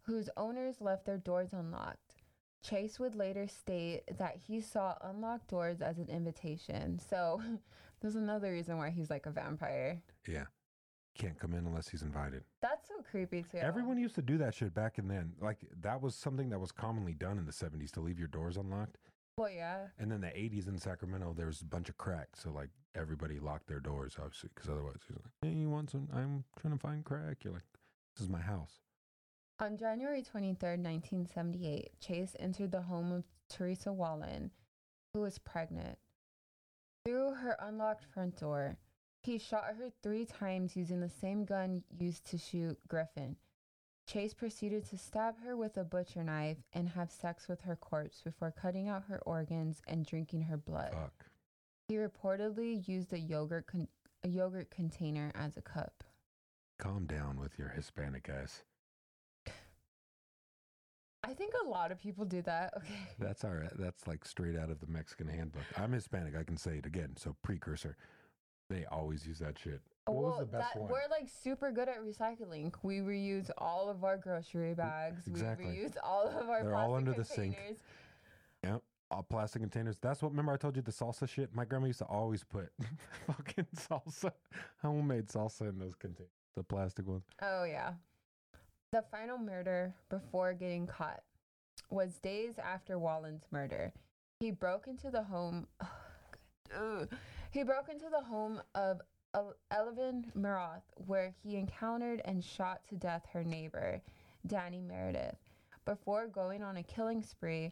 whose 0.01 0.29
owners 0.37 0.79
left 0.79 1.05
their 1.05 1.17
doors 1.17 1.49
unlocked. 1.51 2.15
Chase 2.63 2.99
would 2.99 3.15
later 3.15 3.47
state 3.47 4.03
that 4.17 4.37
he 4.47 4.61
saw 4.61 4.95
unlocked 5.01 5.49
doors 5.49 5.81
as 5.81 5.97
an 5.97 6.07
invitation. 6.09 6.99
So 6.99 7.41
there's 8.01 8.15
another 8.15 8.51
reason 8.51 8.77
why 8.77 8.89
he's 8.89 9.10
like 9.10 9.25
a 9.25 9.31
vampire. 9.31 10.01
Yeah. 10.27 10.45
Can't 11.17 11.39
come 11.39 11.53
in 11.53 11.65
unless 11.65 11.89
he's 11.89 12.03
invited. 12.03 12.43
That's 12.62 12.88
so 12.88 12.95
creepy 13.10 13.43
too. 13.43 13.57
Everyone 13.57 13.97
used 13.97 14.15
to 14.15 14.21
do 14.21 14.38
that 14.38 14.53
shit 14.53 14.73
back 14.73 14.99
in 14.99 15.07
then. 15.07 15.33
Like 15.41 15.57
that 15.81 16.01
was 16.01 16.13
something 16.13 16.49
that 16.51 16.60
was 16.60 16.71
commonly 16.71 17.13
done 17.13 17.39
in 17.39 17.45
the 17.45 17.51
70s 17.51 17.91
to 17.91 18.01
leave 18.01 18.19
your 18.19 18.27
doors 18.27 18.57
unlocked. 18.57 18.97
Well, 19.38 19.49
yeah. 19.49 19.88
And 19.99 20.12
then 20.12 20.21
the 20.21 20.27
80s 20.27 20.67
in 20.67 20.77
Sacramento, 20.77 21.33
there 21.36 21.47
was 21.47 21.62
a 21.62 21.65
bunch 21.65 21.89
of 21.89 21.97
crack. 21.97 22.29
So 22.36 22.51
like 22.51 22.69
everybody 22.95 23.39
locked 23.39 23.67
their 23.67 23.79
doors, 23.79 24.15
obviously, 24.19 24.49
because 24.53 24.69
otherwise 24.69 24.97
he's 25.07 25.17
like, 25.17 25.33
hey, 25.41 25.57
you 25.57 25.69
want 25.69 25.89
some? 25.89 26.07
I'm 26.13 26.43
trying 26.60 26.73
to 26.73 26.79
find 26.79 27.03
crack. 27.03 27.43
You're 27.43 27.53
like, 27.53 27.65
this 28.15 28.23
is 28.23 28.29
my 28.29 28.41
house. 28.41 28.81
On 29.60 29.75
January 29.75 30.21
23rd, 30.21 30.83
1978, 30.83 31.99
Chase 31.99 32.36
entered 32.39 32.71
the 32.71 32.83
home 32.83 33.12
of 33.12 33.23
Teresa 33.49 33.91
Wallin, 33.91 34.51
who 35.13 35.21
was 35.21 35.39
pregnant. 35.39 35.97
Through 37.08 37.36
her 37.36 37.56
unlocked 37.62 38.04
front 38.13 38.38
door, 38.38 38.76
he 39.24 39.38
shot 39.38 39.78
her 39.78 39.89
three 40.04 40.26
times 40.26 40.76
using 40.76 41.00
the 41.00 41.08
same 41.08 41.46
gun 41.46 41.84
used 41.98 42.30
to 42.32 42.38
shoot 42.38 42.78
Griffin. 42.89 43.38
Chase 44.06 44.34
proceeded 44.34 44.84
to 44.89 44.98
stab 44.98 45.39
her 45.41 45.56
with 45.56 45.78
a 45.78 45.86
butcher 45.86 46.22
knife 46.22 46.58
and 46.74 46.89
have 46.89 47.10
sex 47.10 47.48
with 47.48 47.62
her 47.62 47.78
corpse 47.78 48.20
before 48.22 48.52
cutting 48.52 48.89
out 48.89 49.06
her 49.06 49.22
organs 49.26 49.82
and 49.88 50.06
drinking 50.06 50.41
her 50.41 50.58
blood. 50.58 50.91
Fuck. 50.91 51.28
He 51.88 51.96
reportedly 51.96 52.86
used 52.86 53.13
a 53.13 53.20
yogurt 53.20 53.67
con- 53.67 53.88
a 54.26 54.28
yogurt 54.28 54.70
container 54.70 55.32
as 55.34 55.56
a 55.56 55.62
cup. 55.62 56.04
Calm 56.78 57.06
down 57.06 57.39
with 57.39 57.58
your 57.58 57.70
Hispanic 57.70 58.28
ass. 58.28 58.63
I 61.27 61.33
think 61.33 61.53
a 61.65 61.67
lot 61.69 61.91
of 61.91 61.99
people 61.99 62.25
do 62.25 62.41
that. 62.43 62.73
Okay. 62.77 62.93
That's 63.19 63.43
all 63.43 63.51
right. 63.51 63.71
That's 63.77 64.07
like 64.07 64.23
straight 64.23 64.57
out 64.57 64.69
of 64.69 64.79
the 64.79 64.87
Mexican 64.87 65.27
handbook. 65.27 65.63
I'm 65.77 65.91
Hispanic. 65.91 66.35
I 66.37 66.43
can 66.43 66.57
say 66.57 66.77
it 66.77 66.85
again. 66.85 67.15
So 67.17 67.35
precursor. 67.43 67.97
They 68.69 68.85
always 68.91 69.25
use 69.25 69.39
that 69.39 69.57
shit. 69.57 69.81
What 70.05 70.15
was 70.23 70.39
the 70.39 70.45
best 70.45 70.73
that, 70.73 70.81
one? 70.81 70.89
we're 70.91 71.07
like 71.09 71.27
super 71.27 71.71
good 71.71 71.89
at 71.89 72.01
recycling. 72.03 72.71
We 72.83 72.99
reuse 72.99 73.49
all 73.57 73.89
of 73.89 74.03
our 74.03 74.17
grocery 74.17 74.73
bags. 74.73 75.27
exactly. 75.27 75.65
We 75.67 75.71
reuse 75.73 75.95
all 76.03 76.27
of 76.27 76.49
our 76.49 76.63
They're 76.63 76.71
plastic 76.71 76.89
all 76.89 76.95
under 76.95 77.13
the 77.13 77.25
sink. 77.25 77.55
containers. 77.55 77.79
Yep. 78.63 78.81
All 79.11 79.23
plastic 79.23 79.61
containers. 79.61 79.97
That's 79.99 80.21
what, 80.21 80.31
remember 80.31 80.51
I 80.53 80.57
told 80.57 80.75
you 80.75 80.81
the 80.81 80.91
salsa 80.91 81.27
shit? 81.27 81.53
My 81.55 81.65
grandma 81.65 81.87
used 81.87 81.99
to 81.99 82.05
always 82.05 82.43
put 82.43 82.69
fucking 83.27 83.67
salsa, 83.75 84.31
homemade 84.81 85.27
salsa 85.27 85.69
in 85.69 85.79
those 85.79 85.95
containers. 85.95 86.31
The 86.55 86.63
plastic 86.63 87.07
ones. 87.07 87.23
Oh 87.41 87.63
yeah. 87.65 87.91
The 88.93 89.04
final 89.12 89.38
murder 89.38 89.93
before 90.10 90.54
getting 90.54 90.88
caught 90.88 91.21
was 91.89 92.19
days 92.19 92.54
after 92.58 92.97
Wallin's 92.97 93.45
murder. 93.52 93.91
He 94.39 94.52
broke 94.52 94.88
into 94.88 95.12
the 95.12 95.23
home. 95.23 95.67
Oh, 96.76 97.00
ugh. 97.00 97.10
he 97.52 97.63
broke 97.63 97.88
into 97.88 98.10
the 98.12 98.19
home 98.19 98.62
of 98.76 99.00
Evelyn 99.71 100.26
Miroth, 100.38 100.84
where 101.06 101.34
he 101.41 101.56
encountered 101.56 102.21
and 102.26 102.43
shot 102.43 102.82
to 102.89 102.97
death 102.97 103.26
her 103.32 103.41
neighbor, 103.45 104.02
Danny 104.45 104.82
Meredith, 104.82 105.38
before 105.86 106.28
going 106.28 106.62
on 106.62 106.76
a 106.76 106.84
killing 106.84 107.23
spree, 107.23 107.71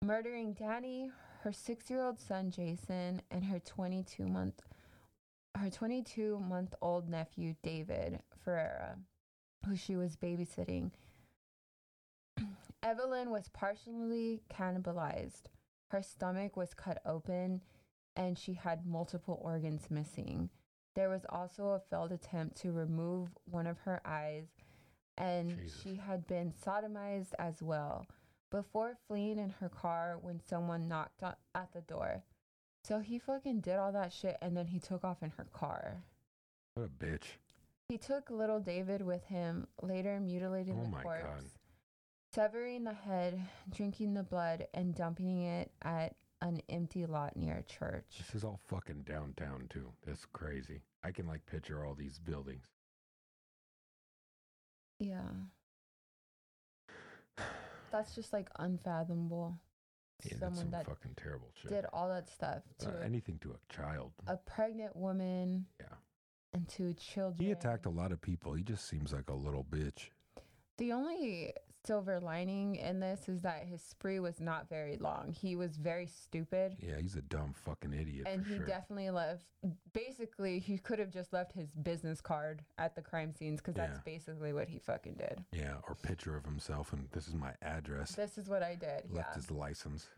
murdering 0.00 0.52
Danny, 0.52 1.10
her 1.42 1.52
six-year-old 1.52 2.20
son 2.20 2.52
Jason, 2.52 3.20
and 3.32 3.44
her 3.44 3.58
22-month 3.58 4.62
her 5.56 5.70
22 5.70 6.38
month 6.38 6.74
old 6.82 7.08
nephew 7.08 7.54
David 7.64 8.20
Ferreira, 8.44 8.96
who 9.64 9.76
she 9.76 9.96
was 9.96 10.16
babysitting. 10.16 10.90
Evelyn 12.82 13.30
was 13.30 13.48
partially 13.48 14.42
cannibalized. 14.52 15.44
Her 15.90 16.02
stomach 16.02 16.56
was 16.56 16.74
cut 16.74 17.00
open 17.06 17.60
and 18.16 18.38
she 18.38 18.54
had 18.54 18.86
multiple 18.86 19.40
organs 19.42 19.90
missing. 19.90 20.50
There 20.94 21.08
was 21.08 21.26
also 21.28 21.68
a 21.68 21.80
failed 21.80 22.12
attempt 22.12 22.56
to 22.58 22.72
remove 22.72 23.30
one 23.50 23.66
of 23.66 23.78
her 23.80 24.00
eyes, 24.04 24.46
and 25.18 25.50
Jesus. 25.58 25.80
she 25.82 25.96
had 25.96 26.26
been 26.26 26.52
sodomized 26.64 27.32
as 27.38 27.60
well 27.62 28.06
before 28.50 28.96
fleeing 29.08 29.38
in 29.38 29.50
her 29.60 29.68
car 29.68 30.18
when 30.20 30.40
someone 30.40 30.86
knocked 30.86 31.22
at 31.22 31.72
the 31.72 31.80
door. 31.80 32.22
So 32.84 33.00
he 33.00 33.18
fucking 33.18 33.60
did 33.60 33.76
all 33.76 33.92
that 33.92 34.12
shit 34.12 34.36
and 34.40 34.56
then 34.56 34.66
he 34.66 34.78
took 34.78 35.04
off 35.04 35.22
in 35.22 35.30
her 35.30 35.46
car. 35.52 36.04
What 36.74 36.84
a 36.84 37.04
bitch. 37.04 37.38
He 37.88 37.98
took 37.98 38.30
little 38.30 38.60
David 38.60 39.02
with 39.02 39.24
him, 39.24 39.66
later 39.82 40.18
mutilating 40.18 40.80
Oh 40.80 40.90
the 40.90 41.02
corpse, 41.02 41.24
God. 41.24 41.44
severing 42.32 42.84
the 42.84 42.94
head, 42.94 43.40
drinking 43.70 44.14
the 44.14 44.22
blood, 44.22 44.66
and 44.72 44.94
dumping 44.94 45.42
it 45.42 45.70
at 45.82 46.14
an 46.40 46.60
empty 46.68 47.04
lot 47.06 47.36
near 47.36 47.56
a 47.58 47.62
church. 47.62 48.06
This 48.18 48.34
is 48.34 48.44
all 48.44 48.58
fucking 48.68 49.02
downtown 49.02 49.66
too. 49.68 49.92
That's 50.06 50.24
crazy. 50.26 50.82
I 51.02 51.10
can 51.12 51.26
like 51.26 51.44
picture 51.46 51.84
all 51.84 51.94
these 51.94 52.18
buildings. 52.18 52.64
Yeah. 54.98 55.28
That's 57.90 58.14
just 58.14 58.32
like 58.32 58.48
unfathomable. 58.58 59.58
Yeah, 60.24 60.38
Someone 60.38 60.54
some 60.58 60.70
that 60.70 60.86
fucking 60.86 61.14
terrible 61.16 61.50
shit. 61.54 61.70
did 61.70 61.84
all 61.92 62.08
that 62.08 62.28
stuff 62.28 62.62
to 62.78 62.88
Uh, 62.88 63.00
anything 63.02 63.38
to 63.40 63.52
a 63.52 63.72
child. 63.72 64.12
a 64.26 64.36
pregnant 64.38 64.96
woman 64.96 65.66
Yeah. 65.78 65.86
And 66.54 66.68
to 66.68 66.94
children. 66.94 67.44
He 67.44 67.52
attacked 67.52 67.86
a 67.86 67.90
lot 67.90 68.12
of 68.12 68.20
people. 68.22 68.54
He 68.54 68.62
just 68.62 68.88
seems 68.88 69.12
like 69.12 69.28
a 69.28 69.34
little 69.34 69.64
bitch. 69.64 70.10
The 70.78 70.92
only 70.92 71.52
silver 71.86 72.18
lining 72.18 72.76
in 72.76 72.98
this 72.98 73.28
is 73.28 73.42
that 73.42 73.64
his 73.64 73.82
spree 73.82 74.18
was 74.18 74.40
not 74.40 74.68
very 74.68 74.96
long. 74.96 75.32
He 75.32 75.54
was 75.54 75.76
very 75.76 76.06
stupid. 76.06 76.76
Yeah, 76.80 76.98
he's 76.98 77.16
a 77.16 77.22
dumb 77.22 77.52
fucking 77.54 77.92
idiot 77.92 78.26
and 78.26 78.44
he 78.46 78.56
sure. 78.56 78.66
definitely 78.66 79.10
left. 79.10 79.44
Basically, 79.92 80.58
he 80.58 80.78
could 80.78 80.98
have 80.98 81.10
just 81.10 81.32
left 81.32 81.52
his 81.52 81.70
business 81.82 82.20
card 82.20 82.62
at 82.78 82.96
the 82.96 83.02
crime 83.02 83.32
scenes 83.34 83.60
because 83.60 83.74
that's 83.74 84.00
basically 84.00 84.52
what 84.52 84.68
he 84.68 84.78
fucking 84.78 85.14
did. 85.14 85.44
yeah, 85.52 85.74
or 85.86 85.94
picture 85.94 86.36
of 86.36 86.44
himself 86.44 86.92
and 86.92 87.08
this 87.12 87.28
is 87.28 87.34
my 87.34 87.52
address. 87.62 88.12
This 88.12 88.38
is 88.38 88.48
what 88.48 88.62
I 88.62 88.74
did. 88.74 89.10
Left 89.10 89.28
yeah. 89.30 89.34
his 89.34 89.50
license. 89.50 90.08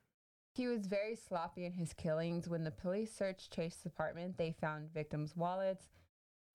He 0.55 0.69
was 0.69 0.87
very 0.87 1.17
sloppy 1.17 1.67
in 1.67 1.73
his 1.73 1.93
killings. 1.93 2.49
When 2.49 2.65
the 2.65 2.71
police 2.71 3.15
searched 3.15 3.53
Chase's 3.53 3.85
apartment, 3.85 4.39
they 4.39 4.53
found 4.59 4.91
victims' 4.95 5.37
wallets. 5.37 5.85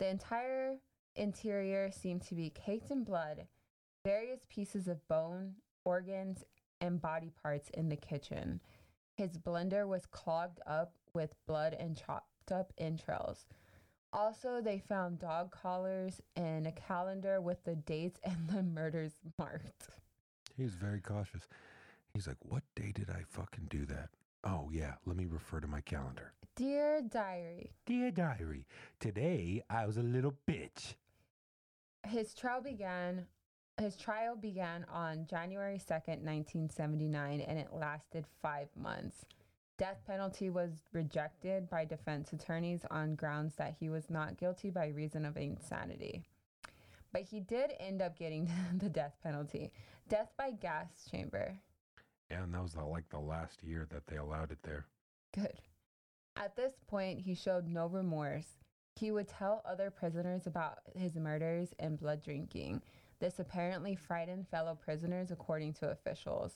The 0.02 0.08
entire 0.08 0.78
interior 1.16 1.91
seemed 1.91 2.24
to 2.24 2.34
be 2.34 2.49
caked 2.49 2.89
in 2.89 3.04
blood, 3.04 3.45
various 4.04 4.47
pieces 4.49 4.88
of 4.88 5.08
bone, 5.08 5.54
organs, 5.86 6.43
and 6.82 6.99
body 6.99 7.32
parts 7.43 7.70
in 7.76 7.88
the 7.88 7.95
kitchen. 7.95 8.62
His 9.14 9.38
blender 9.38 9.88
was 9.88 10.08
clogged 10.08 10.60
up 10.66 10.95
with 11.14 11.36
blood 11.45 11.78
and 11.80 11.95
chopped 11.95 12.52
up 12.52 12.74
entrails. 12.80 13.45
Also, 14.12 14.60
they 14.60 14.80
found 14.80 15.20
dog 15.20 15.52
collars 15.52 16.20
and 16.36 16.66
a 16.66 16.72
calendar 16.72 17.39
with 17.39 17.64
the 17.64 17.76
dates 17.76 18.20
and 18.24 18.49
the 18.49 18.64
murders 18.64 19.20
marked. 19.38 19.89
He 20.58 20.64
was 20.64 20.74
very 20.74 20.99
cautious. 20.99 21.47
He's 22.12 22.26
like, 22.26 22.38
What 22.41 22.64
day 22.76 22.91
did 22.91 23.12
I 23.12 23.22
fucking 23.30 23.68
do 23.70 23.86
that? 23.86 24.10
Oh, 24.44 24.70
yeah, 24.72 24.94
let 25.06 25.18
me 25.18 25.26
refer 25.26 25.60
to 25.60 25.68
my 25.68 25.82
calendar. 25.82 26.34
Dear 26.56 27.02
diary, 27.02 27.72
Dear 27.86 28.12
diary, 28.12 28.66
today 29.00 29.64
I 29.70 29.86
was 29.86 29.98
a 29.98 30.04
little 30.04 30.36
bitch. 30.48 30.96
his 32.06 32.34
trial 32.34 32.62
began 32.62 33.26
his 33.80 33.96
trial 33.96 34.36
began 34.36 34.86
on 34.92 35.26
January 35.28 35.78
2nd, 35.78 36.22
1979 36.24 37.39
and 37.42 37.58
it 37.58 37.70
lasted 37.74 38.26
5 38.42 38.68
months. 38.76 39.26
Death 39.78 40.02
penalty 40.06 40.50
was 40.50 40.72
rejected 40.92 41.70
by 41.70 41.86
defense 41.86 42.34
attorneys 42.34 42.82
on 42.92 43.16
grounds 43.16 43.56
that 43.56 43.76
he 43.80 43.89
was 43.89 44.10
not 44.10 44.38
guilty 44.38 44.70
by 44.70 44.88
reason 44.89 45.26
of 45.26 45.38
insanity. 45.38 46.22
But 47.14 47.24
he 47.24 47.39
did 47.39 47.74
end 47.80 48.02
up 48.02 48.20
getting 48.20 48.50
the 48.78 48.89
death 48.89 49.16
penalty. 49.24 49.72
Death 50.10 50.32
by 50.38 50.52
gas 50.52 51.08
chamber. 51.10 51.56
Yeah, 52.32 52.44
and 52.44 52.54
that 52.54 52.64
was 52.64 52.74
the, 52.74 52.86
like 52.86 53.10
the 53.10 53.20
last 53.20 53.62
year 53.62 53.86
that 53.92 54.08
they 54.08 54.16
allowed 54.16 54.52
it 54.52 54.60
there. 54.64 54.86
Good. 55.34 55.60
At 56.38 56.56
this 56.56 56.74
point, 56.88 57.20
he 57.20 57.36
showed 57.36 57.68
no 57.68 57.88
remorse. 57.88 58.48
He 58.96 59.12
would 59.12 59.28
tell 59.28 59.62
other 59.66 59.92
prisoners 59.92 60.48
about 60.48 60.80
his 60.96 61.16
murders 61.16 61.74
and 61.80 62.00
blood 62.00 62.24
drinking. 62.24 62.82
This 63.20 63.40
apparently 63.40 63.96
frightened 63.96 64.48
fellow 64.48 64.76
prisoners, 64.82 65.32
according 65.32 65.74
to 65.76 65.90
officials. 65.90 66.56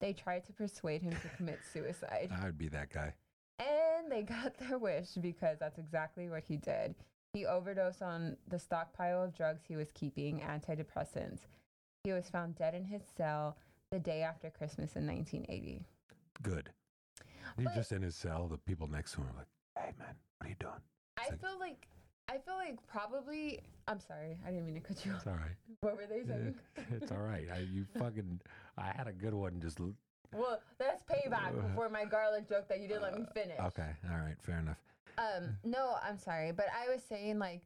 They 0.00 0.12
tried 0.12 0.44
to 0.46 0.52
persuade 0.52 1.02
him 1.02 1.12
to 1.12 1.28
commit 1.36 1.58
suicide. 1.72 2.30
I 2.40 2.44
would 2.44 2.58
be 2.58 2.68
that 2.68 2.92
guy. 2.92 3.12
And 3.58 4.10
they 4.10 4.22
got 4.22 4.56
their 4.58 4.78
wish 4.78 5.10
because 5.20 5.58
that's 5.58 5.78
exactly 5.78 6.28
what 6.28 6.44
he 6.44 6.56
did. 6.56 6.94
He 7.32 7.46
overdosed 7.46 8.00
on 8.00 8.36
the 8.48 8.58
stockpile 8.58 9.22
of 9.24 9.34
drugs 9.34 9.62
he 9.66 9.76
was 9.76 9.90
keeping, 9.92 10.40
antidepressants. 10.40 11.40
He 12.04 12.12
was 12.12 12.30
found 12.30 12.54
dead 12.54 12.74
in 12.74 12.84
his 12.84 13.02
cell 13.16 13.56
the 13.90 13.98
day 13.98 14.22
after 14.22 14.50
Christmas 14.50 14.96
in 14.96 15.06
1980. 15.06 15.84
Good. 16.42 16.70
He's 17.56 17.64
But- 17.66 17.74
just 17.74 17.92
in 17.92 18.02
his 18.02 18.16
cell. 18.16 18.48
The 18.48 18.58
people 18.58 18.88
next 18.88 19.12
to 19.12 19.20
him 19.22 19.28
are 19.28 19.36
like, 19.38 19.46
Hey, 19.76 19.92
man, 19.98 20.16
what 20.38 20.46
are 20.46 20.48
you 20.48 20.56
doing? 20.58 20.82
I 21.18 21.28
like- 21.30 21.40
feel 21.40 21.58
like 21.58 21.88
I 22.28 22.38
feel 22.38 22.56
like 22.56 22.84
probably 22.88 23.60
I'm 23.86 24.00
sorry, 24.00 24.36
I 24.44 24.50
didn't 24.50 24.66
mean 24.66 24.74
to 24.74 24.80
cut 24.80 25.04
you 25.06 25.12
off. 25.12 25.18
It's 25.18 25.26
all 25.28 25.34
right. 25.34 25.56
What 25.80 25.96
were 25.96 26.06
they 26.06 26.24
saying? 26.24 26.56
it's 26.90 27.12
all 27.12 27.18
right. 27.20 27.46
I, 27.52 27.58
you 27.58 27.84
fucking, 27.96 28.40
I 28.76 28.90
had 28.90 29.06
a 29.06 29.12
good 29.12 29.32
one. 29.32 29.60
Just 29.60 29.78
Well, 30.32 30.60
that's 30.76 31.04
payback 31.04 31.52
for 31.76 31.88
my 31.88 32.04
garlic 32.04 32.48
joke 32.48 32.66
that 32.68 32.80
you 32.80 32.88
didn't 32.88 33.02
let 33.04 33.14
me 33.16 33.24
finish. 33.32 33.58
okay. 33.60 33.94
All 34.10 34.16
right. 34.18 34.34
Fair 34.42 34.58
enough. 34.58 34.82
Um, 35.18 35.56
no, 35.62 35.96
I'm 36.02 36.18
sorry, 36.18 36.50
but 36.50 36.66
I 36.76 36.92
was 36.92 37.00
saying 37.04 37.38
like 37.38 37.62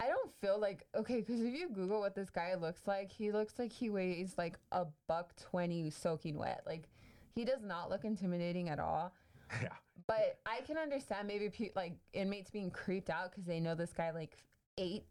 I 0.00 0.08
don't 0.08 0.32
feel 0.40 0.58
like 0.58 0.86
okay 0.96 1.20
because 1.20 1.40
if 1.40 1.54
you 1.54 1.68
Google 1.68 2.00
what 2.00 2.14
this 2.14 2.30
guy 2.30 2.54
looks 2.54 2.86
like, 2.86 3.12
he 3.12 3.30
looks 3.30 3.58
like 3.58 3.72
he 3.72 3.90
weighs 3.90 4.34
like 4.38 4.58
a 4.72 4.86
buck 5.06 5.34
twenty 5.36 5.90
soaking 5.90 6.38
wet. 6.38 6.62
Like 6.66 6.88
he 7.34 7.44
does 7.44 7.62
not 7.62 7.90
look 7.90 8.04
intimidating 8.04 8.68
at 8.68 8.78
all. 8.80 9.14
Yeah. 9.60 9.68
But 10.06 10.38
I 10.46 10.60
can 10.60 10.78
understand 10.78 11.26
maybe 11.26 11.48
pe- 11.50 11.70
like 11.74 11.94
inmates 12.12 12.50
being 12.50 12.70
creeped 12.70 13.10
out 13.10 13.30
because 13.32 13.44
they 13.44 13.58
know 13.58 13.74
this 13.74 13.92
guy 13.92 14.12
like 14.12 14.36
ate 14.78 15.04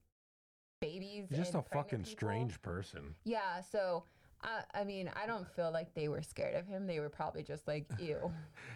babies. 0.80 1.26
He's 1.30 1.38
just 1.38 1.56
a 1.56 1.62
fucking 1.62 2.00
people. 2.00 2.12
strange 2.12 2.62
person. 2.62 3.16
Yeah, 3.26 3.62
so 3.70 4.06
I, 4.42 4.62
I 4.74 4.84
mean, 4.84 5.12
I 5.22 5.26
don't 5.28 5.48
feel 5.56 5.72
like 5.72 5.94
they 5.94 6.08
were 6.08 6.22
scared 6.22 6.56
of 6.56 6.68
him. 6.68 6.88
They 6.88 7.00
were 7.00 7.10
probably 7.10 7.44
just 7.44 7.68
like, 7.68 7.86
ew. 8.00 8.32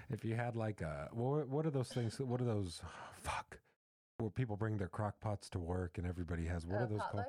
If 0.09 0.25
you 0.25 0.35
had 0.35 0.55
like 0.55 0.81
a, 0.81 1.09
what, 1.11 1.47
what 1.47 1.65
are 1.65 1.71
those 1.71 1.89
things? 1.89 2.19
What 2.19 2.41
are 2.41 2.45
those? 2.45 2.81
Fuck. 3.21 3.59
Where 4.23 4.29
people 4.29 4.55
bring 4.55 4.77
their 4.77 4.87
crock 4.87 5.19
pots 5.19 5.49
to 5.49 5.59
work 5.59 5.97
and 5.97 6.07
everybody 6.07 6.45
has, 6.45 6.65
what 6.65 6.79
Uh, 6.79 6.83
are 6.83 6.87
those 6.87 7.01
called? 7.11 7.25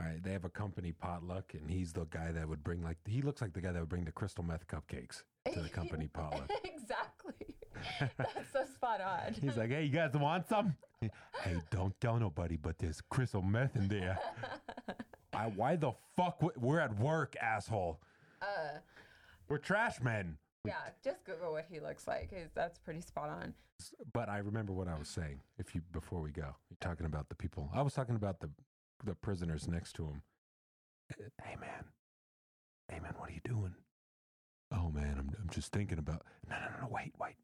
All 0.00 0.06
right. 0.06 0.22
They 0.22 0.32
have 0.32 0.46
a 0.46 0.48
company 0.48 0.92
potluck 0.92 1.52
and 1.52 1.70
he's 1.70 1.92
the 1.92 2.06
guy 2.06 2.32
that 2.32 2.48
would 2.48 2.64
bring 2.64 2.82
like, 2.82 2.96
he 3.06 3.20
looks 3.20 3.42
like 3.42 3.52
the 3.52 3.60
guy 3.60 3.70
that 3.70 3.78
would 3.80 3.88
bring 3.90 4.06
the 4.06 4.12
crystal 4.12 4.42
meth 4.42 4.66
cupcakes 4.66 5.24
to 5.52 5.60
the 5.60 5.68
company 5.68 6.08
potluck. 6.12 6.50
exactly. 6.64 7.54
That's 8.16 8.50
so 8.50 8.64
spot 8.64 9.02
on. 9.02 9.34
He's 9.34 9.58
like, 9.58 9.68
hey, 9.68 9.84
you 9.84 9.90
guys 9.92 10.14
want 10.14 10.48
some? 10.48 10.74
hey, 11.02 11.60
don't 11.70 11.98
tell 12.00 12.18
nobody, 12.18 12.56
but 12.56 12.78
there's 12.78 13.02
crystal 13.02 13.42
meth 13.42 13.76
in 13.76 13.86
there. 13.88 14.18
I, 15.34 15.48
why 15.48 15.76
the 15.76 15.92
fuck? 16.16 16.40
w- 16.40 16.58
We're 16.58 16.80
at 16.80 16.98
work, 16.98 17.36
asshole. 17.42 18.00
uh, 18.40 18.78
We're 19.50 19.58
trash 19.58 20.00
men. 20.00 20.38
Yeah, 20.68 20.90
just 21.02 21.24
Google 21.24 21.52
what 21.52 21.66
he 21.70 21.80
looks 21.80 22.06
like. 22.06 22.32
That's 22.54 22.78
pretty 22.78 23.00
spot 23.00 23.28
on. 23.28 23.54
But 24.12 24.28
I 24.28 24.38
remember 24.38 24.72
what 24.72 24.88
I 24.88 24.98
was 24.98 25.08
saying. 25.08 25.40
If 25.58 25.74
you 25.74 25.82
before 25.92 26.20
we 26.20 26.30
go, 26.30 26.54
you're 26.68 26.78
talking 26.80 27.06
about 27.06 27.28
the 27.28 27.34
people. 27.34 27.70
I 27.74 27.82
was 27.82 27.94
talking 27.94 28.16
about 28.16 28.40
the 28.40 28.50
the 29.04 29.14
prisoners 29.14 29.68
next 29.68 29.94
to 29.94 30.04
him. 30.04 30.22
Eh, 31.12 31.24
hey 31.44 31.56
man, 31.60 31.84
hey 32.88 33.00
man, 33.00 33.14
what 33.18 33.30
are 33.30 33.32
you 33.32 33.40
doing? 33.44 33.74
Oh 34.72 34.90
man, 34.90 35.16
I'm 35.18 35.30
I'm 35.40 35.48
just 35.50 35.72
thinking 35.72 35.98
about. 35.98 36.22
No 36.48 36.56
no 36.56 36.66
no 36.66 36.80
no 36.82 36.88
wait 36.90 37.12
wait. 37.18 37.36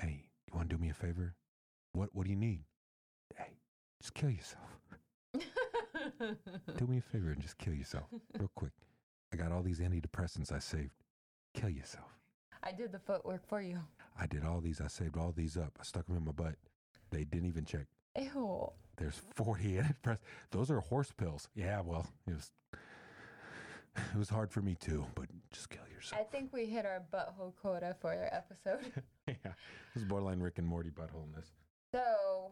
Hey, 0.00 0.24
you 0.48 0.56
want 0.56 0.68
to 0.68 0.76
do 0.76 0.82
me 0.82 0.90
a 0.90 0.94
favor? 0.94 1.34
What 1.92 2.10
what 2.12 2.24
do 2.24 2.30
you 2.30 2.36
need? 2.36 2.64
Hey, 3.36 3.52
just 4.02 4.14
kill 4.14 4.30
yourself. 4.30 4.78
Do 6.76 6.86
me 6.86 6.98
a 6.98 7.00
favor 7.00 7.30
and 7.30 7.40
just 7.40 7.56
kill 7.58 7.72
yourself 7.74 8.04
real 8.38 8.50
quick. 8.54 8.72
I 9.32 9.36
got 9.36 9.52
all 9.52 9.62
these 9.62 9.80
antidepressants 9.80 10.52
I 10.52 10.58
saved. 10.58 10.90
Kill 11.54 11.70
yourself. 11.70 12.18
I 12.62 12.72
did 12.72 12.92
the 12.92 12.98
footwork 12.98 13.46
for 13.46 13.60
you. 13.62 13.78
I 14.18 14.26
did 14.26 14.44
all 14.44 14.60
these. 14.60 14.80
I 14.80 14.88
saved 14.88 15.16
all 15.16 15.32
these 15.32 15.56
up. 15.56 15.76
I 15.80 15.84
stuck 15.84 16.06
them 16.06 16.16
in 16.16 16.24
my 16.24 16.32
butt. 16.32 16.56
They 17.10 17.24
didn't 17.24 17.48
even 17.48 17.64
check. 17.64 17.86
Ew. 18.18 18.70
There's 18.96 19.20
40 19.34 19.64
antidepressants. 20.04 20.18
Those 20.50 20.70
are 20.70 20.80
horse 20.80 21.12
pills. 21.16 21.48
Yeah, 21.54 21.80
well, 21.80 22.06
it 22.26 22.34
was 22.34 22.50
it 23.96 24.18
was 24.18 24.28
hard 24.28 24.50
for 24.50 24.60
me 24.60 24.74
too, 24.74 25.06
but 25.14 25.26
just 25.52 25.70
kill 25.70 25.86
yourself. 25.92 26.20
I 26.20 26.24
think 26.24 26.52
we 26.52 26.66
hit 26.66 26.84
our 26.84 27.02
butthole 27.12 27.54
quota 27.60 27.94
for 28.00 28.10
our 28.10 28.28
episode. 28.32 28.92
yeah, 29.28 29.34
this 29.94 30.02
is 30.02 30.04
borderline 30.04 30.40
Rick 30.40 30.58
and 30.58 30.66
Morty 30.66 30.90
buttholeness. 30.90 31.46
So, 31.92 32.50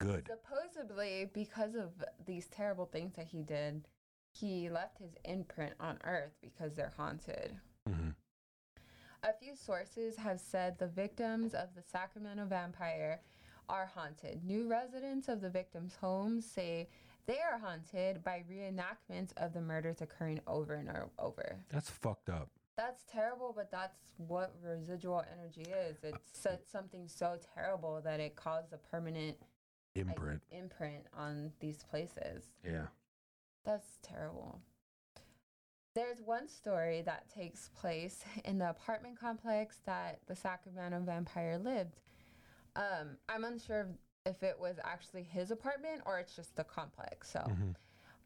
Good. 0.00 0.28
supposedly, 0.28 1.30
because 1.32 1.76
of 1.76 1.90
these 2.26 2.48
terrible 2.48 2.86
things 2.86 3.12
that 3.14 3.26
he 3.28 3.42
did, 3.42 3.86
he 4.32 4.68
left 4.70 4.98
his 4.98 5.14
imprint 5.24 5.74
on 5.80 5.98
Earth 6.04 6.32
because 6.40 6.74
they're 6.74 6.92
haunted. 6.96 7.56
hmm 7.86 8.10
A 9.22 9.32
few 9.32 9.54
sources 9.56 10.16
have 10.16 10.40
said 10.40 10.78
the 10.78 10.86
victims 10.88 11.54
of 11.54 11.68
the 11.74 11.82
Sacramento 11.82 12.46
vampire 12.46 13.20
are 13.68 13.86
haunted. 13.94 14.44
New 14.44 14.68
residents 14.68 15.28
of 15.28 15.40
the 15.40 15.50
victims' 15.50 15.96
homes 16.00 16.44
say 16.44 16.88
they 17.26 17.38
are 17.38 17.58
haunted 17.58 18.24
by 18.24 18.42
reenactments 18.50 19.32
of 19.36 19.52
the 19.52 19.60
murders 19.60 20.00
occurring 20.00 20.40
over 20.46 20.74
and 20.74 20.90
over. 21.18 21.56
That's 21.68 21.90
fucked 21.90 22.28
up. 22.30 22.48
That's 22.76 23.04
terrible, 23.12 23.52
but 23.54 23.70
that's 23.70 23.98
what 24.16 24.54
residual 24.64 25.22
energy 25.38 25.70
is. 25.70 25.98
It's 26.02 26.48
something 26.72 27.06
so 27.06 27.38
terrible 27.54 28.00
that 28.02 28.20
it 28.20 28.36
caused 28.36 28.72
a 28.72 28.78
permanent 28.78 29.36
like, 29.94 30.06
Imprint. 30.06 30.42
imprint 30.50 31.04
on 31.16 31.52
these 31.60 31.82
places. 31.82 32.44
Yeah. 32.64 32.86
That's 33.64 33.98
terrible. 34.02 34.60
There's 35.94 36.20
one 36.22 36.48
story 36.48 37.02
that 37.02 37.28
takes 37.28 37.68
place 37.74 38.24
in 38.44 38.58
the 38.58 38.70
apartment 38.70 39.18
complex 39.18 39.78
that 39.86 40.20
the 40.26 40.36
Sacramento 40.36 41.00
vampire 41.04 41.58
lived. 41.58 42.00
Um, 42.76 43.16
I'm 43.28 43.44
unsure 43.44 43.88
if 44.26 44.42
it 44.42 44.56
was 44.58 44.76
actually 44.84 45.24
his 45.24 45.50
apartment 45.50 46.02
or 46.06 46.18
it's 46.18 46.36
just 46.36 46.54
the 46.54 46.64
complex. 46.64 47.30
So, 47.30 47.40
Mhm. 47.40 47.74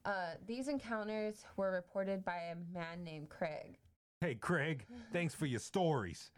uh, 0.04 0.34
these 0.46 0.68
encounters 0.68 1.44
were 1.56 1.70
reported 1.70 2.24
by 2.24 2.36
a 2.36 2.56
man 2.56 3.02
named 3.04 3.30
Craig. 3.30 3.78
Hey, 4.20 4.34
Craig. 4.34 4.86
Thanks 5.12 5.34
for 5.34 5.46
your 5.46 5.60
stories. 5.60 6.30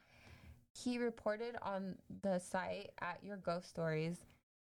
He 0.73 0.99
reported 0.99 1.57
on 1.63 1.99
the 2.23 2.39
site 2.39 2.91
at 3.01 3.23
Your 3.25 3.39
Ghost 3.39 3.69
Stories. 3.69 4.25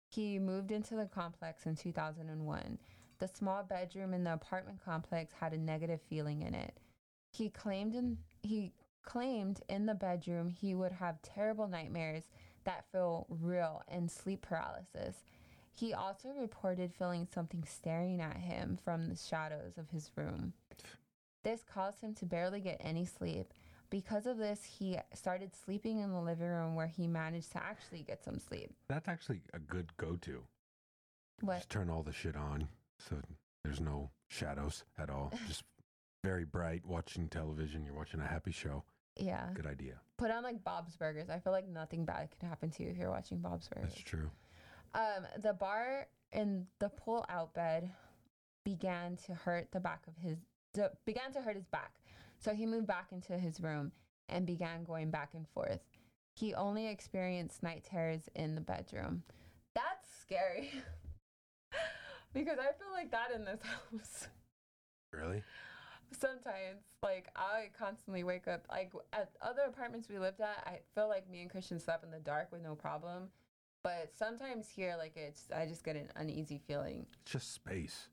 He 0.10 0.40
moved 0.40 0.72
into 0.72 0.96
the 0.96 1.06
complex 1.06 1.66
in 1.66 1.76
2001. 1.76 2.80
The 3.20 3.28
small 3.28 3.64
bedroom 3.64 4.14
in 4.14 4.24
the 4.24 4.34
apartment 4.34 4.80
complex 4.84 5.34
had 5.34 5.54
a 5.54 5.58
negative 5.58 6.02
feeling 6.10 6.44
in 6.44 6.54
it. 6.54 6.78
He 7.32 7.50
claimed 7.50 7.96
in 7.96 8.18
he 8.44 8.74
claimed 9.04 9.62
in 9.70 9.86
the 9.86 9.96
bedroom 9.96 10.50
he 10.50 10.76
would 10.76 10.92
have 10.92 11.22
terrible 11.22 11.68
nightmares 11.68 12.24
that 12.66 12.86
feel 12.92 13.26
real 13.30 13.82
and 13.88 14.12
sleep 14.12 14.42
paralysis. 14.42 15.16
He 15.74 15.94
also 15.94 16.30
reported 16.38 16.94
feeling 16.94 17.28
something 17.34 17.64
staring 17.68 18.20
at 18.20 18.38
him 18.38 18.78
from 18.84 19.08
the 19.08 19.16
shadows 19.16 19.78
of 19.78 19.90
his 19.90 20.12
room. 20.16 20.54
This 21.44 21.64
caused 21.64 22.02
him 22.02 22.14
to 22.16 22.26
barely 22.26 22.60
get 22.60 22.82
any 22.82 23.06
sleep. 23.06 23.54
Because 23.90 24.26
of 24.26 24.38
this, 24.38 24.64
he 24.64 24.98
started 25.14 25.52
sleeping 25.56 26.00
in 26.00 26.12
the 26.12 26.20
living 26.20 26.48
room 26.50 26.76
where 26.76 26.88
he 26.88 27.08
managed 27.08 27.54
to 27.54 27.64
actually 27.64 28.02
get 28.02 28.24
some 28.24 28.40
sleep. 28.40 28.72
That's 28.90 29.08
actually 29.08 29.42
a 29.54 29.60
good 29.60 29.96
go-to. 29.96 30.44
What? 31.42 31.58
Just 31.58 31.70
turn 31.70 31.90
all 31.90 32.04
the 32.04 32.12
shit 32.12 32.36
on 32.36 32.68
so 33.00 33.16
there's 33.64 33.80
no 33.80 34.12
shadows 34.28 34.84
at 34.98 35.10
all. 35.10 35.32
Just 35.48 35.64
very 36.24 36.46
bright 36.46 36.86
watching 36.86 37.28
television. 37.30 37.86
You're 37.86 37.96
watching 37.96 38.20
a 38.20 38.28
happy 38.28 38.52
show. 38.52 38.84
Yeah. 39.16 39.48
Good 39.54 39.66
idea. 39.68 39.96
Put 40.18 40.32
on 40.32 40.44
like 40.44 40.64
Bob's 40.64 40.96
Burgers. 40.96 41.30
I 41.30 41.40
feel 41.40 41.54
like 41.54 41.68
nothing 41.68 42.06
bad 42.06 42.30
could 42.32 42.48
happen 42.48 42.70
to 42.72 42.84
you 42.84 42.90
if 42.90 42.98
you're 42.98 43.10
watching 43.10 43.40
Bob's 43.40 43.68
Burgers. 43.68 43.92
That's 43.92 44.02
true. 44.02 44.30
Um, 44.94 45.28
the 45.42 45.54
bar 45.54 46.08
in 46.32 46.66
the 46.80 46.90
pull-out 46.90 47.54
bed 47.54 47.90
began 48.64 49.16
to 49.26 49.34
hurt 49.34 49.72
the 49.72 49.80
back 49.80 50.04
of 50.08 50.18
his 50.18 50.38
began 51.06 51.32
to 51.34 51.42
hurt 51.42 51.56
his 51.56 51.66
back. 51.66 51.94
So 52.40 52.54
he 52.54 52.66
moved 52.66 52.86
back 52.88 53.08
into 53.12 53.38
his 53.38 53.60
room 53.60 53.92
and 54.30 54.46
began 54.46 54.84
going 54.84 55.10
back 55.10 55.30
and 55.34 55.48
forth. 55.48 55.80
He 56.34 56.54
only 56.54 56.88
experienced 56.88 57.64
night 57.64 57.84
terrors 57.90 58.30
in 58.36 58.54
the 58.54 58.62
bedroom. 58.62 59.24
That's 59.74 60.08
scary. 60.22 60.72
because 62.38 62.60
I 62.60 62.72
feel 62.78 62.92
like 62.94 63.12
that 63.12 63.32
in 63.36 63.46
this 63.46 63.60
house. 63.92 64.28
Really? 65.12 65.44
Sometimes, 66.12 66.84
like 67.04 67.28
I 67.36 67.70
constantly 67.78 68.24
wake 68.24 68.48
up. 68.48 68.66
Like 68.70 68.92
at 69.14 69.30
other 69.42 69.64
apartments 69.68 70.08
we 70.10 70.20
lived 70.20 70.42
at, 70.42 70.64
I 70.66 70.80
feel 70.96 71.08
like 71.08 71.30
me 71.30 71.42
and 71.42 71.50
Christian 71.50 71.80
slept 71.80 72.04
in 72.04 72.12
the 72.12 72.20
dark 72.20 72.52
with 72.52 72.62
no 72.62 72.76
problem. 72.76 73.30
But 73.84 74.12
sometimes 74.18 74.68
here, 74.70 74.96
like 74.98 75.16
it's, 75.16 75.46
I 75.56 75.66
just 75.66 75.84
get 75.84 75.96
an 75.96 76.10
uneasy 76.16 76.60
feeling. 76.68 77.06
It's 77.10 77.32
just 77.32 77.54
space. 77.54 78.08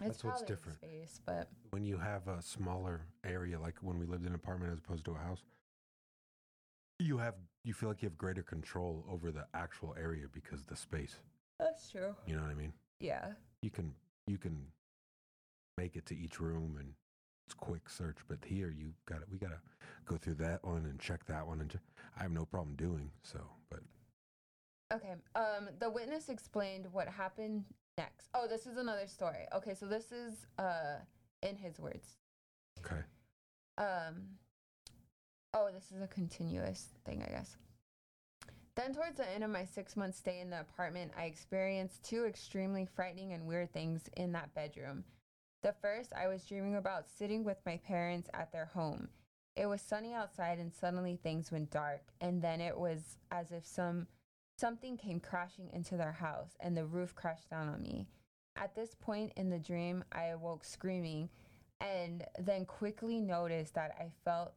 It's 0.00 0.08
That's 0.08 0.24
what's 0.24 0.42
different. 0.42 0.78
Space, 0.78 1.20
but 1.24 1.48
When 1.70 1.84
you 1.84 1.98
have 1.98 2.26
a 2.26 2.42
smaller 2.42 3.02
area, 3.24 3.60
like 3.60 3.76
when 3.80 3.98
we 3.98 4.06
lived 4.06 4.22
in 4.22 4.30
an 4.30 4.34
apartment 4.34 4.72
as 4.72 4.78
opposed 4.78 5.04
to 5.04 5.12
a 5.12 5.18
house, 5.18 5.44
you 6.98 7.18
have 7.18 7.34
you 7.62 7.72
feel 7.74 7.88
like 7.88 8.02
you 8.02 8.08
have 8.08 8.18
greater 8.18 8.42
control 8.42 9.04
over 9.10 9.30
the 9.30 9.46
actual 9.54 9.94
area 9.98 10.26
because 10.32 10.60
of 10.60 10.66
the 10.66 10.76
space. 10.76 11.16
that's 11.58 11.90
true. 11.90 12.14
You 12.26 12.36
know 12.36 12.42
what 12.42 12.50
I 12.50 12.54
mean? 12.54 12.72
Yeah, 13.00 13.32
You 13.64 13.70
can 13.70 13.94
you 14.26 14.36
can 14.36 14.66
make 15.78 15.96
it 15.96 16.04
to 16.06 16.14
each 16.16 16.38
room 16.38 16.76
and 16.78 16.92
it's 17.46 17.54
quick 17.54 17.88
search. 17.88 18.18
But 18.28 18.38
here 18.44 18.70
you 18.70 18.92
got 19.08 19.20
to 19.20 19.24
We 19.32 19.38
got 19.38 19.52
to 19.52 19.60
go 20.04 20.16
through 20.18 20.34
that 20.34 20.62
one 20.62 20.84
and 20.84 21.00
check 21.00 21.24
that 21.26 21.46
one. 21.46 21.62
And 21.62 21.78
I 22.18 22.22
have 22.22 22.30
no 22.30 22.44
problem 22.44 22.76
doing 22.76 23.10
so. 23.22 23.40
But 23.70 23.80
Okay. 24.92 25.14
Um, 25.34 25.70
the 25.80 25.88
witness 25.88 26.28
explained 26.28 26.86
what 26.92 27.08
happened 27.08 27.64
next. 27.96 28.28
Oh, 28.34 28.46
this 28.46 28.66
is 28.66 28.76
another 28.76 29.06
story. 29.06 29.46
Okay, 29.54 29.74
so 29.74 29.86
this 29.86 30.12
is 30.12 30.46
uh 30.58 30.96
in 31.42 31.56
his 31.56 31.80
words. 31.80 32.18
okay, 32.84 33.00
Um, 33.78 34.16
oh, 35.54 35.70
this 35.72 35.90
is 35.90 36.02
a 36.02 36.06
continuous 36.06 36.88
thing, 37.06 37.22
I 37.26 37.30
guess. 37.30 37.56
Then, 38.76 38.92
towards 38.92 39.18
the 39.18 39.30
end 39.30 39.44
of 39.44 39.50
my 39.50 39.64
six 39.64 39.96
month 39.96 40.16
stay 40.16 40.40
in 40.40 40.50
the 40.50 40.60
apartment, 40.60 41.12
I 41.16 41.24
experienced 41.24 42.02
two 42.02 42.24
extremely 42.24 42.86
frightening 42.86 43.32
and 43.32 43.46
weird 43.46 43.72
things 43.72 44.08
in 44.16 44.32
that 44.32 44.54
bedroom. 44.54 45.04
The 45.62 45.74
first, 45.80 46.12
I 46.12 46.26
was 46.26 46.44
dreaming 46.44 46.76
about 46.76 47.08
sitting 47.08 47.44
with 47.44 47.58
my 47.64 47.76
parents 47.86 48.28
at 48.34 48.50
their 48.50 48.66
home. 48.66 49.08
It 49.56 49.66
was 49.66 49.80
sunny 49.80 50.12
outside, 50.12 50.58
and 50.58 50.74
suddenly 50.74 51.16
things 51.22 51.52
went 51.52 51.70
dark, 51.70 52.02
and 52.20 52.42
then 52.42 52.60
it 52.60 52.76
was 52.76 53.18
as 53.30 53.52
if 53.52 53.64
some 53.64 54.08
something 54.58 54.96
came 54.96 55.20
crashing 55.20 55.70
into 55.72 55.96
their 55.96 56.12
house, 56.12 56.56
and 56.60 56.76
the 56.76 56.84
roof 56.84 57.14
crashed 57.14 57.50
down 57.50 57.68
on 57.68 57.80
me. 57.80 58.08
At 58.56 58.74
this 58.74 58.94
point 58.94 59.32
in 59.36 59.50
the 59.50 59.58
dream, 59.58 60.04
I 60.12 60.26
awoke 60.26 60.64
screaming 60.64 61.28
and 61.80 62.24
then 62.38 62.64
quickly 62.64 63.20
noticed 63.20 63.74
that 63.74 63.94
I 63.98 64.10
felt 64.24 64.52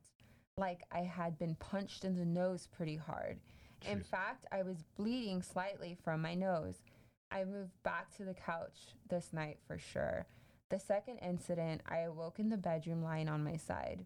like 0.55 0.83
I 0.91 1.01
had 1.01 1.37
been 1.37 1.55
punched 1.55 2.05
in 2.05 2.15
the 2.15 2.25
nose 2.25 2.67
pretty 2.67 2.95
hard. 2.95 3.39
In 3.85 4.01
fact, 4.01 4.45
I 4.51 4.63
was 4.63 4.83
bleeding 4.97 5.41
slightly 5.41 5.97
from 6.03 6.21
my 6.21 6.33
nose. 6.33 6.75
I 7.31 7.43
moved 7.43 7.71
back 7.83 8.15
to 8.17 8.23
the 8.23 8.33
couch 8.33 8.95
this 9.09 9.33
night 9.33 9.59
for 9.67 9.77
sure. 9.77 10.25
The 10.69 10.79
second 10.79 11.19
incident, 11.19 11.81
I 11.87 11.99
awoke 11.99 12.39
in 12.39 12.49
the 12.49 12.57
bedroom 12.57 13.03
lying 13.03 13.29
on 13.29 13.43
my 13.43 13.57
side. 13.57 14.05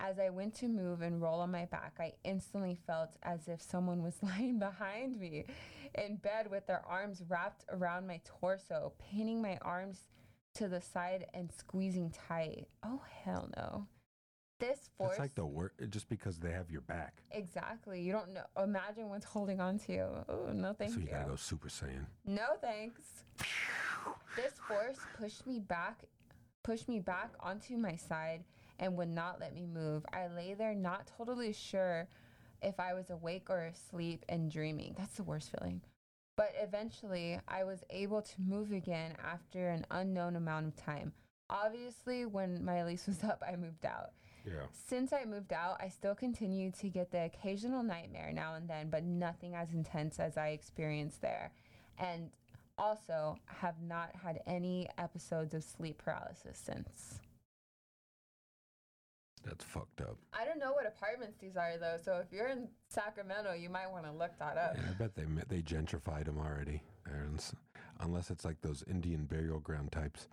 As 0.00 0.20
I 0.20 0.30
went 0.30 0.54
to 0.56 0.68
move 0.68 1.02
and 1.02 1.20
roll 1.20 1.40
on 1.40 1.50
my 1.50 1.64
back, 1.64 1.96
I 1.98 2.12
instantly 2.22 2.78
felt 2.86 3.16
as 3.24 3.48
if 3.48 3.60
someone 3.60 4.02
was 4.02 4.14
lying 4.22 4.58
behind 4.58 5.18
me 5.18 5.46
in 5.94 6.16
bed 6.16 6.50
with 6.50 6.66
their 6.66 6.84
arms 6.86 7.22
wrapped 7.28 7.64
around 7.70 8.06
my 8.06 8.20
torso, 8.24 8.92
pinning 9.10 9.42
my 9.42 9.58
arms 9.62 10.06
to 10.54 10.68
the 10.68 10.80
side 10.80 11.26
and 11.34 11.50
squeezing 11.52 12.10
tight. 12.10 12.68
Oh, 12.84 13.02
hell 13.24 13.48
no. 13.56 13.86
This 14.58 14.90
force. 14.96 15.10
that's 15.10 15.20
like 15.20 15.34
the 15.34 15.46
work. 15.46 15.74
Just 15.90 16.08
because 16.08 16.38
they 16.38 16.50
have 16.50 16.70
your 16.70 16.80
back, 16.82 17.22
Exactly. 17.30 18.00
You 18.00 18.12
don't 18.12 18.32
know. 18.34 18.42
Imagine 18.62 19.08
what's 19.08 19.24
holding 19.24 19.60
on 19.60 19.78
to 19.80 19.92
you. 19.92 20.08
Oh, 20.28 20.50
no, 20.52 20.72
thank 20.72 20.92
so 20.92 20.98
you 20.98 21.04
you. 21.06 21.10
gotta 21.12 21.30
go 21.30 21.36
Super 21.36 21.68
Saiyan. 21.68 22.06
No 22.26 22.46
thanks. 22.60 23.02
This 24.36 24.54
force 24.66 24.98
pushed 25.18 25.46
me 25.46 25.60
back, 25.60 26.04
pushed 26.64 26.88
me 26.88 26.98
back 27.00 27.30
onto 27.40 27.76
my 27.76 27.96
side 27.96 28.42
and 28.80 28.96
would 28.96 29.08
not 29.08 29.40
let 29.40 29.54
me 29.54 29.66
move. 29.66 30.04
I 30.12 30.28
lay 30.28 30.54
there 30.54 30.74
not 30.74 31.10
totally 31.16 31.52
sure 31.52 32.08
if 32.62 32.78
I 32.80 32.94
was 32.94 33.10
awake 33.10 33.46
or 33.50 33.60
asleep 33.64 34.24
and 34.28 34.50
dreaming. 34.50 34.94
That's 34.96 35.14
the 35.16 35.22
worst 35.24 35.50
feeling. 35.56 35.80
But 36.36 36.52
eventually, 36.60 37.38
I 37.48 37.64
was 37.64 37.82
able 37.90 38.22
to 38.22 38.40
move 38.40 38.72
again 38.72 39.14
after 39.24 39.68
an 39.70 39.84
unknown 39.90 40.36
amount 40.36 40.66
of 40.66 40.76
time. 40.76 41.12
Obviously, 41.50 42.26
when 42.26 42.64
my 42.64 42.84
lease 42.84 43.06
was 43.06 43.22
up, 43.24 43.42
I 43.46 43.56
moved 43.56 43.84
out. 43.84 44.10
Yeah. 44.48 44.66
Since 44.86 45.12
I 45.12 45.24
moved 45.24 45.52
out, 45.52 45.76
I 45.80 45.88
still 45.88 46.14
continue 46.14 46.70
to 46.80 46.88
get 46.88 47.10
the 47.10 47.24
occasional 47.24 47.82
nightmare 47.82 48.32
now 48.32 48.54
and 48.54 48.68
then, 48.68 48.88
but 48.90 49.04
nothing 49.04 49.54
as 49.54 49.72
intense 49.72 50.18
as 50.18 50.36
I 50.36 50.48
experienced 50.48 51.20
there. 51.20 51.52
And 51.98 52.30
also 52.78 53.36
have 53.46 53.74
not 53.82 54.10
had 54.22 54.40
any 54.46 54.88
episodes 54.98 55.52
of 55.54 55.64
sleep 55.64 55.98
paralysis 55.98 56.56
since. 56.58 57.18
That's 59.44 59.64
fucked 59.64 60.00
up. 60.00 60.16
I 60.32 60.44
don't 60.44 60.58
know 60.58 60.72
what 60.72 60.86
apartments 60.86 61.38
these 61.40 61.56
are 61.56 61.76
though, 61.78 61.96
so 62.02 62.16
if 62.24 62.32
you're 62.32 62.48
in 62.48 62.68
Sacramento, 62.88 63.52
you 63.54 63.70
might 63.70 63.90
want 63.90 64.04
to 64.04 64.12
look 64.12 64.36
that 64.38 64.56
up. 64.58 64.74
Yeah, 64.76 64.90
I 64.90 64.92
bet 64.94 65.14
they 65.14 65.24
they 65.48 65.62
gentrified 65.62 66.24
them 66.26 66.38
already. 66.38 66.82
They're 67.06 67.24
in 67.24 67.36
s- 67.36 67.54
Unless 68.00 68.30
it's 68.30 68.44
like 68.44 68.60
those 68.60 68.84
Indian 68.88 69.24
burial 69.24 69.58
ground 69.58 69.90
types, 69.90 70.28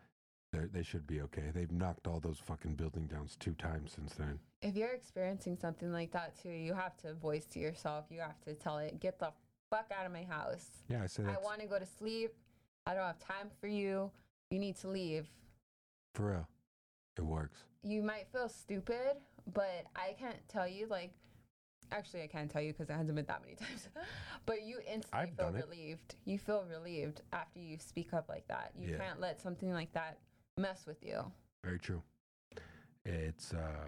they 0.55 0.65
they 0.79 0.83
should 0.83 1.05
be 1.07 1.21
okay. 1.21 1.51
They've 1.53 1.71
knocked 1.71 2.07
all 2.07 2.19
those 2.19 2.39
fucking 2.39 2.75
building 2.75 3.07
downs 3.07 3.35
two 3.39 3.53
times 3.53 3.91
since 3.95 4.13
then. 4.13 4.39
If 4.61 4.75
you're 4.75 4.93
experiencing 4.93 5.57
something 5.57 5.91
like 5.91 6.11
that 6.11 6.41
too, 6.41 6.49
you 6.49 6.73
have 6.73 6.97
to 6.97 7.13
voice 7.13 7.45
to 7.47 7.59
yourself. 7.59 8.05
You 8.09 8.19
have 8.21 8.39
to 8.41 8.53
tell 8.53 8.77
it, 8.77 8.99
get 8.99 9.19
the 9.19 9.31
fuck 9.69 9.91
out 9.97 10.05
of 10.05 10.11
my 10.11 10.23
house. 10.23 10.67
Yeah, 10.89 11.03
I 11.03 11.07
say 11.07 11.23
I 11.23 11.37
want 11.43 11.59
to 11.61 11.67
go 11.67 11.79
to 11.79 11.85
sleep. 11.85 12.33
I 12.85 12.93
don't 12.93 13.03
have 13.05 13.19
time 13.19 13.49
for 13.59 13.67
you. 13.67 14.11
You 14.51 14.59
need 14.59 14.75
to 14.77 14.87
leave. 14.87 15.27
for 16.13 16.29
real. 16.31 16.47
It 17.17 17.21
works. 17.25 17.59
you 17.83 18.03
might 18.03 18.27
feel 18.31 18.49
stupid, 18.49 19.15
but 19.53 19.85
I 19.95 20.15
can't 20.19 20.37
tell 20.49 20.67
you 20.67 20.87
like 20.87 21.11
actually 21.91 22.23
I 22.23 22.27
can't 22.27 22.49
tell 22.51 22.61
you 22.61 22.73
because 22.73 22.89
it 22.89 22.93
hasn't 22.93 23.15
been 23.15 23.25
that 23.25 23.41
many 23.41 23.55
times. 23.63 23.87
but 24.45 24.63
you 24.63 24.79
instantly 24.91 25.19
I've 25.19 25.35
feel 25.35 25.45
done 25.51 25.55
it. 25.55 25.65
relieved. 25.69 26.15
You 26.25 26.37
feel 26.39 26.65
relieved 26.69 27.21
after 27.31 27.59
you 27.59 27.77
speak 27.79 28.13
up 28.13 28.27
like 28.27 28.47
that. 28.49 28.71
You 28.77 28.91
Yeah. 28.91 28.97
can't 28.97 29.19
let 29.21 29.39
something 29.41 29.71
like 29.71 29.91
that 29.93 30.17
mess 30.57 30.85
with 30.85 31.03
you. 31.03 31.19
Very 31.63 31.79
true. 31.79 32.01
It's 33.05 33.53
uh 33.53 33.87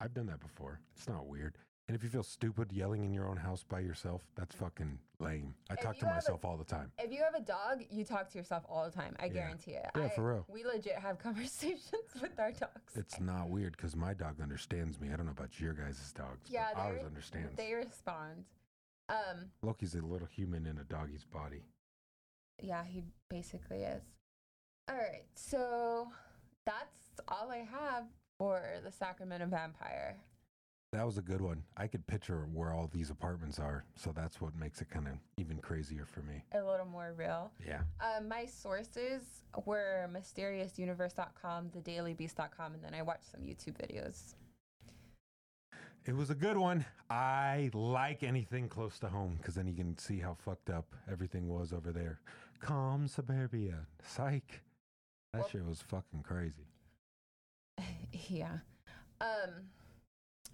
I've 0.00 0.14
done 0.14 0.26
that 0.26 0.40
before. 0.40 0.80
It's 0.96 1.08
not 1.08 1.26
weird. 1.26 1.56
And 1.88 1.96
if 1.96 2.04
you 2.04 2.08
feel 2.08 2.22
stupid 2.22 2.70
yelling 2.72 3.04
in 3.04 3.12
your 3.12 3.26
own 3.28 3.36
house 3.36 3.64
by 3.68 3.80
yourself, 3.80 4.22
that's 4.36 4.54
fucking 4.54 4.96
lame. 5.18 5.54
I 5.68 5.74
If 5.74 5.80
talk 5.80 5.98
to 5.98 6.04
have 6.06 6.12
a- 6.12 6.14
myself 6.18 6.44
all 6.44 6.56
the 6.56 6.64
time. 6.64 6.92
If 7.00 7.10
you 7.12 7.20
have 7.24 7.34
a 7.34 7.40
dog, 7.44 7.82
you 7.90 8.04
talk 8.04 8.30
to 8.30 8.38
yourself 8.38 8.64
all 8.68 8.84
the 8.84 8.92
time. 8.92 9.16
I 9.18 9.24
Yeah. 9.26 9.32
guarantee 9.32 9.72
it. 9.72 9.90
Yeah, 9.96 10.04
I- 10.04 10.08
for 10.10 10.32
real. 10.32 10.44
We 10.48 10.64
legit 10.64 10.94
have 10.94 11.18
conversations 11.28 11.90
with 12.22 12.38
our 12.38 12.52
dogs. 12.52 12.94
It's 12.94 13.18
not 13.18 13.48
weird 13.50 13.72
because 13.76 13.96
my 13.96 14.14
dog 14.14 14.40
understands 14.40 15.00
me. 15.00 15.08
I 15.12 15.16
don't 15.16 15.26
know 15.26 15.32
about 15.32 15.58
your 15.58 15.72
guys' 15.74 16.12
dogs. 16.12 16.48
yeah, 16.48 16.68
but 16.74 16.80
ours 16.80 17.02
understands. 17.04 17.56
They 17.56 17.74
respond. 17.74 18.44
Um, 19.08 19.50
Loki's 19.62 19.96
a 19.96 20.00
little 20.00 20.28
human 20.28 20.66
in 20.66 20.78
a 20.78 20.84
doggy's 20.84 21.24
body. 21.24 21.64
yeah, 22.62 22.84
he 22.84 23.02
basically 23.28 23.82
is. 23.82 24.04
All 24.90 24.96
right, 24.96 25.22
so 25.36 26.08
that's 26.66 27.20
all 27.28 27.48
I 27.48 27.58
have 27.58 28.06
for 28.38 28.60
the 28.84 28.90
Sacramento 28.90 29.46
Vampire. 29.46 30.16
That 30.92 31.06
was 31.06 31.16
a 31.16 31.22
good 31.22 31.40
one. 31.40 31.62
I 31.76 31.86
could 31.86 32.04
picture 32.08 32.48
where 32.52 32.72
all 32.72 32.90
these 32.92 33.10
apartments 33.10 33.60
are, 33.60 33.84
so 33.94 34.10
that's 34.10 34.40
what 34.40 34.56
makes 34.56 34.80
it 34.80 34.90
kind 34.90 35.06
of 35.06 35.12
even 35.36 35.58
crazier 35.58 36.04
for 36.04 36.22
me. 36.22 36.42
A 36.54 36.60
little 36.60 36.86
more 36.86 37.14
real. 37.16 37.52
Yeah. 37.64 37.82
Um, 38.00 38.26
my 38.26 38.46
sources 38.46 39.22
were 39.64 40.10
mysteriousuniverse.com, 40.12 41.70
thedailybeast.com, 41.70 42.74
and 42.74 42.82
then 42.82 42.92
I 42.92 43.02
watched 43.02 43.30
some 43.30 43.42
YouTube 43.42 43.76
videos. 43.76 44.34
It 46.04 46.16
was 46.16 46.30
a 46.30 46.34
good 46.34 46.56
one. 46.56 46.84
I 47.08 47.70
like 47.74 48.24
anything 48.24 48.68
close 48.68 48.98
to 49.00 49.08
home 49.08 49.36
because 49.36 49.54
then 49.54 49.68
you 49.68 49.74
can 49.74 49.96
see 49.98 50.18
how 50.18 50.34
fucked 50.34 50.70
up 50.70 50.96
everything 51.08 51.46
was 51.46 51.72
over 51.72 51.92
there. 51.92 52.18
Calm 52.58 53.06
suburbia. 53.06 53.86
Psych. 54.02 54.62
That 55.32 55.48
shit 55.50 55.64
was 55.64 55.80
fucking 55.82 56.22
crazy. 56.24 56.66
yeah. 58.28 58.58
Um, 59.20 59.50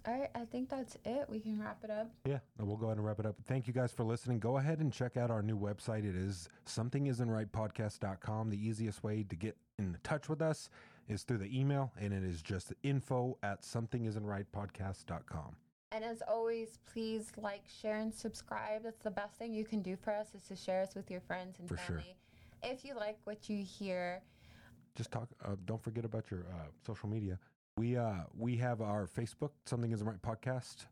All 0.05 0.13
right, 0.19 0.29
I 0.35 0.45
think 0.45 0.69
that's 0.69 0.97
it. 1.03 1.25
We 1.27 1.39
can 1.39 1.59
wrap 1.59 1.83
it 1.83 1.89
up. 1.89 2.11
Yeah, 2.25 2.39
we'll 2.59 2.77
go 2.77 2.85
ahead 2.87 2.97
and 2.97 3.05
wrap 3.05 3.19
it 3.19 3.25
up. 3.25 3.35
Thank 3.47 3.67
you 3.67 3.73
guys 3.73 3.91
for 3.91 4.03
listening. 4.03 4.39
Go 4.39 4.57
ahead 4.57 4.79
and 4.79 4.93
check 4.93 5.17
out 5.17 5.31
our 5.31 5.41
new 5.41 5.57
website. 5.57 6.07
It 6.07 6.15
is 6.15 6.47
somethingisn'trightpodcast.com. 6.67 8.49
The 8.49 8.67
easiest 8.67 9.03
way 9.03 9.23
to 9.23 9.35
get 9.35 9.57
in 9.79 9.97
touch 10.03 10.29
with 10.29 10.41
us 10.41 10.69
is 11.07 11.23
through 11.23 11.39
the 11.39 11.59
email, 11.59 11.91
and 11.99 12.13
it 12.13 12.23
is 12.23 12.41
just 12.41 12.73
info 12.83 13.37
at 13.41 13.63
somethingisn'trightpodcast.com. 13.63 15.55
And 15.93 16.03
as 16.03 16.21
always, 16.27 16.77
please 16.91 17.31
like, 17.37 17.63
share, 17.81 17.97
and 17.97 18.13
subscribe. 18.13 18.83
That's 18.83 19.01
the 19.01 19.09
best 19.11 19.37
thing 19.39 19.53
you 19.53 19.63
can 19.63 19.81
do 19.81 19.95
for 19.95 20.11
us 20.11 20.27
is 20.35 20.43
to 20.49 20.55
share 20.55 20.81
us 20.83 20.93
with 20.95 21.09
your 21.09 21.21
friends 21.21 21.57
and 21.59 21.67
For 21.67 21.77
sure. 21.77 21.97
family. 21.97 22.17
If 22.63 22.83
you 22.83 22.93
like 22.95 23.17
what 23.23 23.49
you 23.49 23.63
hear, 23.63 24.21
just 24.97 25.11
talk. 25.11 25.29
Uh, 25.45 25.55
don't 25.65 25.81
forget 25.81 26.03
about 26.03 26.29
your 26.31 26.41
uh, 26.51 26.65
social 26.85 27.07
media. 27.07 27.39
We 27.77 27.95
uh, 27.95 28.23
we 28.37 28.57
have 28.57 28.81
our 28.81 29.07
Facebook, 29.07 29.51
Something 29.65 29.91
Isn't 29.91 30.05
Right 30.07 30.21
podcast, 30.21 30.85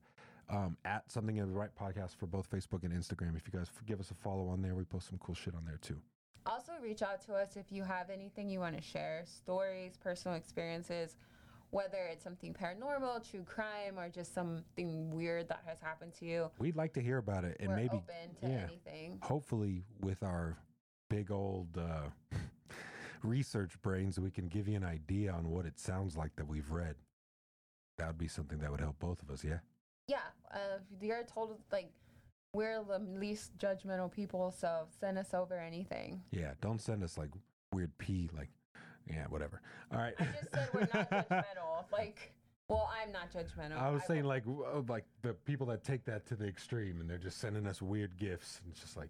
um, 0.49 0.77
at 0.85 1.11
Something 1.11 1.37
Isn't 1.37 1.53
Right 1.53 1.71
podcast 1.75 2.15
for 2.15 2.27
both 2.27 2.49
Facebook 2.49 2.83
and 2.83 2.93
Instagram. 2.93 3.35
If 3.35 3.43
you 3.51 3.57
guys 3.57 3.69
give 3.87 3.99
us 3.99 4.11
a 4.11 4.13
follow 4.13 4.47
on 4.47 4.61
there, 4.61 4.75
we 4.75 4.83
post 4.83 5.07
some 5.09 5.17
cool 5.17 5.35
shit 5.35 5.55
on 5.55 5.65
there 5.65 5.79
too. 5.81 5.97
also 6.45 6.73
reach 6.81 7.01
out 7.01 7.19
to 7.25 7.33
us 7.33 7.57
if 7.57 7.71
you 7.71 7.83
have 7.83 8.11
anything 8.11 8.47
you 8.49 8.59
want 8.59 8.75
to 8.75 8.81
share 8.83 9.23
stories, 9.25 9.97
personal 9.97 10.37
experiences, 10.37 11.15
whether 11.71 11.97
it's 12.11 12.23
something 12.23 12.53
paranormal, 12.53 13.27
true 13.29 13.43
crime, 13.43 13.97
or 13.97 14.07
just 14.07 14.35
something 14.35 15.09
weird 15.09 15.49
that 15.49 15.61
has 15.65 15.79
happened 15.81 16.13
to 16.19 16.25
you. 16.25 16.51
We'd 16.59 16.75
like 16.75 16.93
to 16.93 17.01
hear 17.01 17.17
about 17.17 17.43
it, 17.45 17.57
and 17.59 17.69
We're 17.69 17.75
maybe 17.77 17.95
open 17.97 18.35
to 18.41 18.47
yeah. 18.47 18.67
anything. 18.67 19.17
hopefully 19.23 19.83
with 20.01 20.21
our 20.21 20.55
big 21.09 21.31
old 21.31 21.75
uh, 21.79 22.37
research 23.25 23.81
brains, 23.81 24.19
we 24.19 24.31
can 24.31 24.47
give 24.47 24.67
you 24.67 24.75
an 24.75 24.83
idea 24.83 25.31
on 25.31 25.49
what 25.49 25.65
it 25.65 25.79
sounds 25.79 26.15
like 26.15 26.35
that 26.35 26.47
we've 26.47 26.69
read. 26.71 26.95
That 27.97 28.07
would 28.07 28.17
be 28.17 28.27
something 28.27 28.59
that 28.59 28.71
would 28.71 28.81
help 28.81 28.99
both 28.99 29.21
of 29.21 29.29
us. 29.29 29.43
Yeah. 29.43 29.59
Yeah, 30.07 30.17
uh, 30.53 30.79
you're 31.01 31.23
told 31.23 31.57
like 31.71 31.89
we're 32.53 32.83
the 32.83 32.99
least 32.99 33.57
judgmental 33.57 34.11
people, 34.11 34.51
so 34.51 34.85
send 34.99 35.17
us 35.17 35.33
over 35.33 35.57
anything. 35.57 36.21
Yeah. 36.31 36.51
Don't 36.61 36.79
send 36.81 37.03
us 37.03 37.17
like 37.17 37.29
weird 37.73 37.97
pee. 37.97 38.29
Like, 38.35 38.49
yeah, 39.09 39.25
whatever. 39.29 39.61
All 39.91 39.99
right. 39.99 40.13
I 40.19 40.25
just 40.25 40.51
said 40.53 40.69
we're 40.73 40.79
not 40.81 41.09
judgmental. 41.09 41.43
Like, 41.91 42.33
well, 42.67 42.89
I'm 43.01 43.11
not 43.11 43.31
judgmental. 43.31 43.77
I 43.79 43.89
was 43.89 44.01
I 44.03 44.07
saying 44.07 44.23
like 44.23 44.43
like 44.87 45.05
the 45.21 45.33
people 45.33 45.67
that 45.67 45.83
take 45.83 46.03
that 46.05 46.25
to 46.27 46.35
the 46.35 46.47
extreme 46.47 46.99
and 46.99 47.09
they're 47.09 47.17
just 47.17 47.39
sending 47.39 47.67
us 47.67 47.81
weird 47.81 48.17
gifts 48.17 48.59
and 48.63 48.71
it's 48.71 48.81
just 48.81 48.97
like 48.97 49.09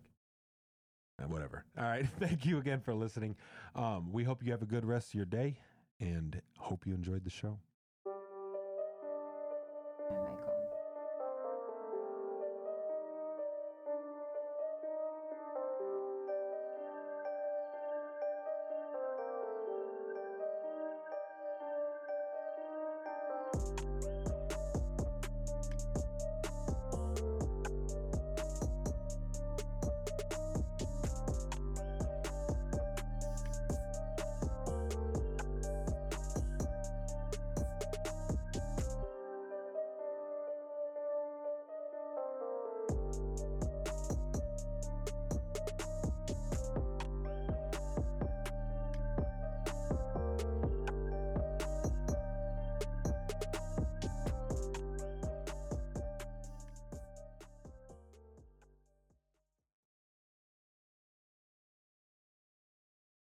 whatever. 1.27 1.65
All 1.77 1.85
right, 1.85 2.05
thank 2.19 2.45
you 2.45 2.57
again 2.57 2.79
for 2.79 2.93
listening. 2.93 3.35
Um, 3.75 4.11
we 4.11 4.23
hope 4.23 4.43
you 4.43 4.51
have 4.51 4.61
a 4.61 4.67
good 4.67 4.85
rest 4.85 5.09
of 5.09 5.15
your 5.15 5.25
day 5.25 5.59
and 5.99 6.41
hope 6.57 6.85
you 6.85 6.93
enjoyed 6.93 7.23
the 7.23 7.29
show. 7.29 7.59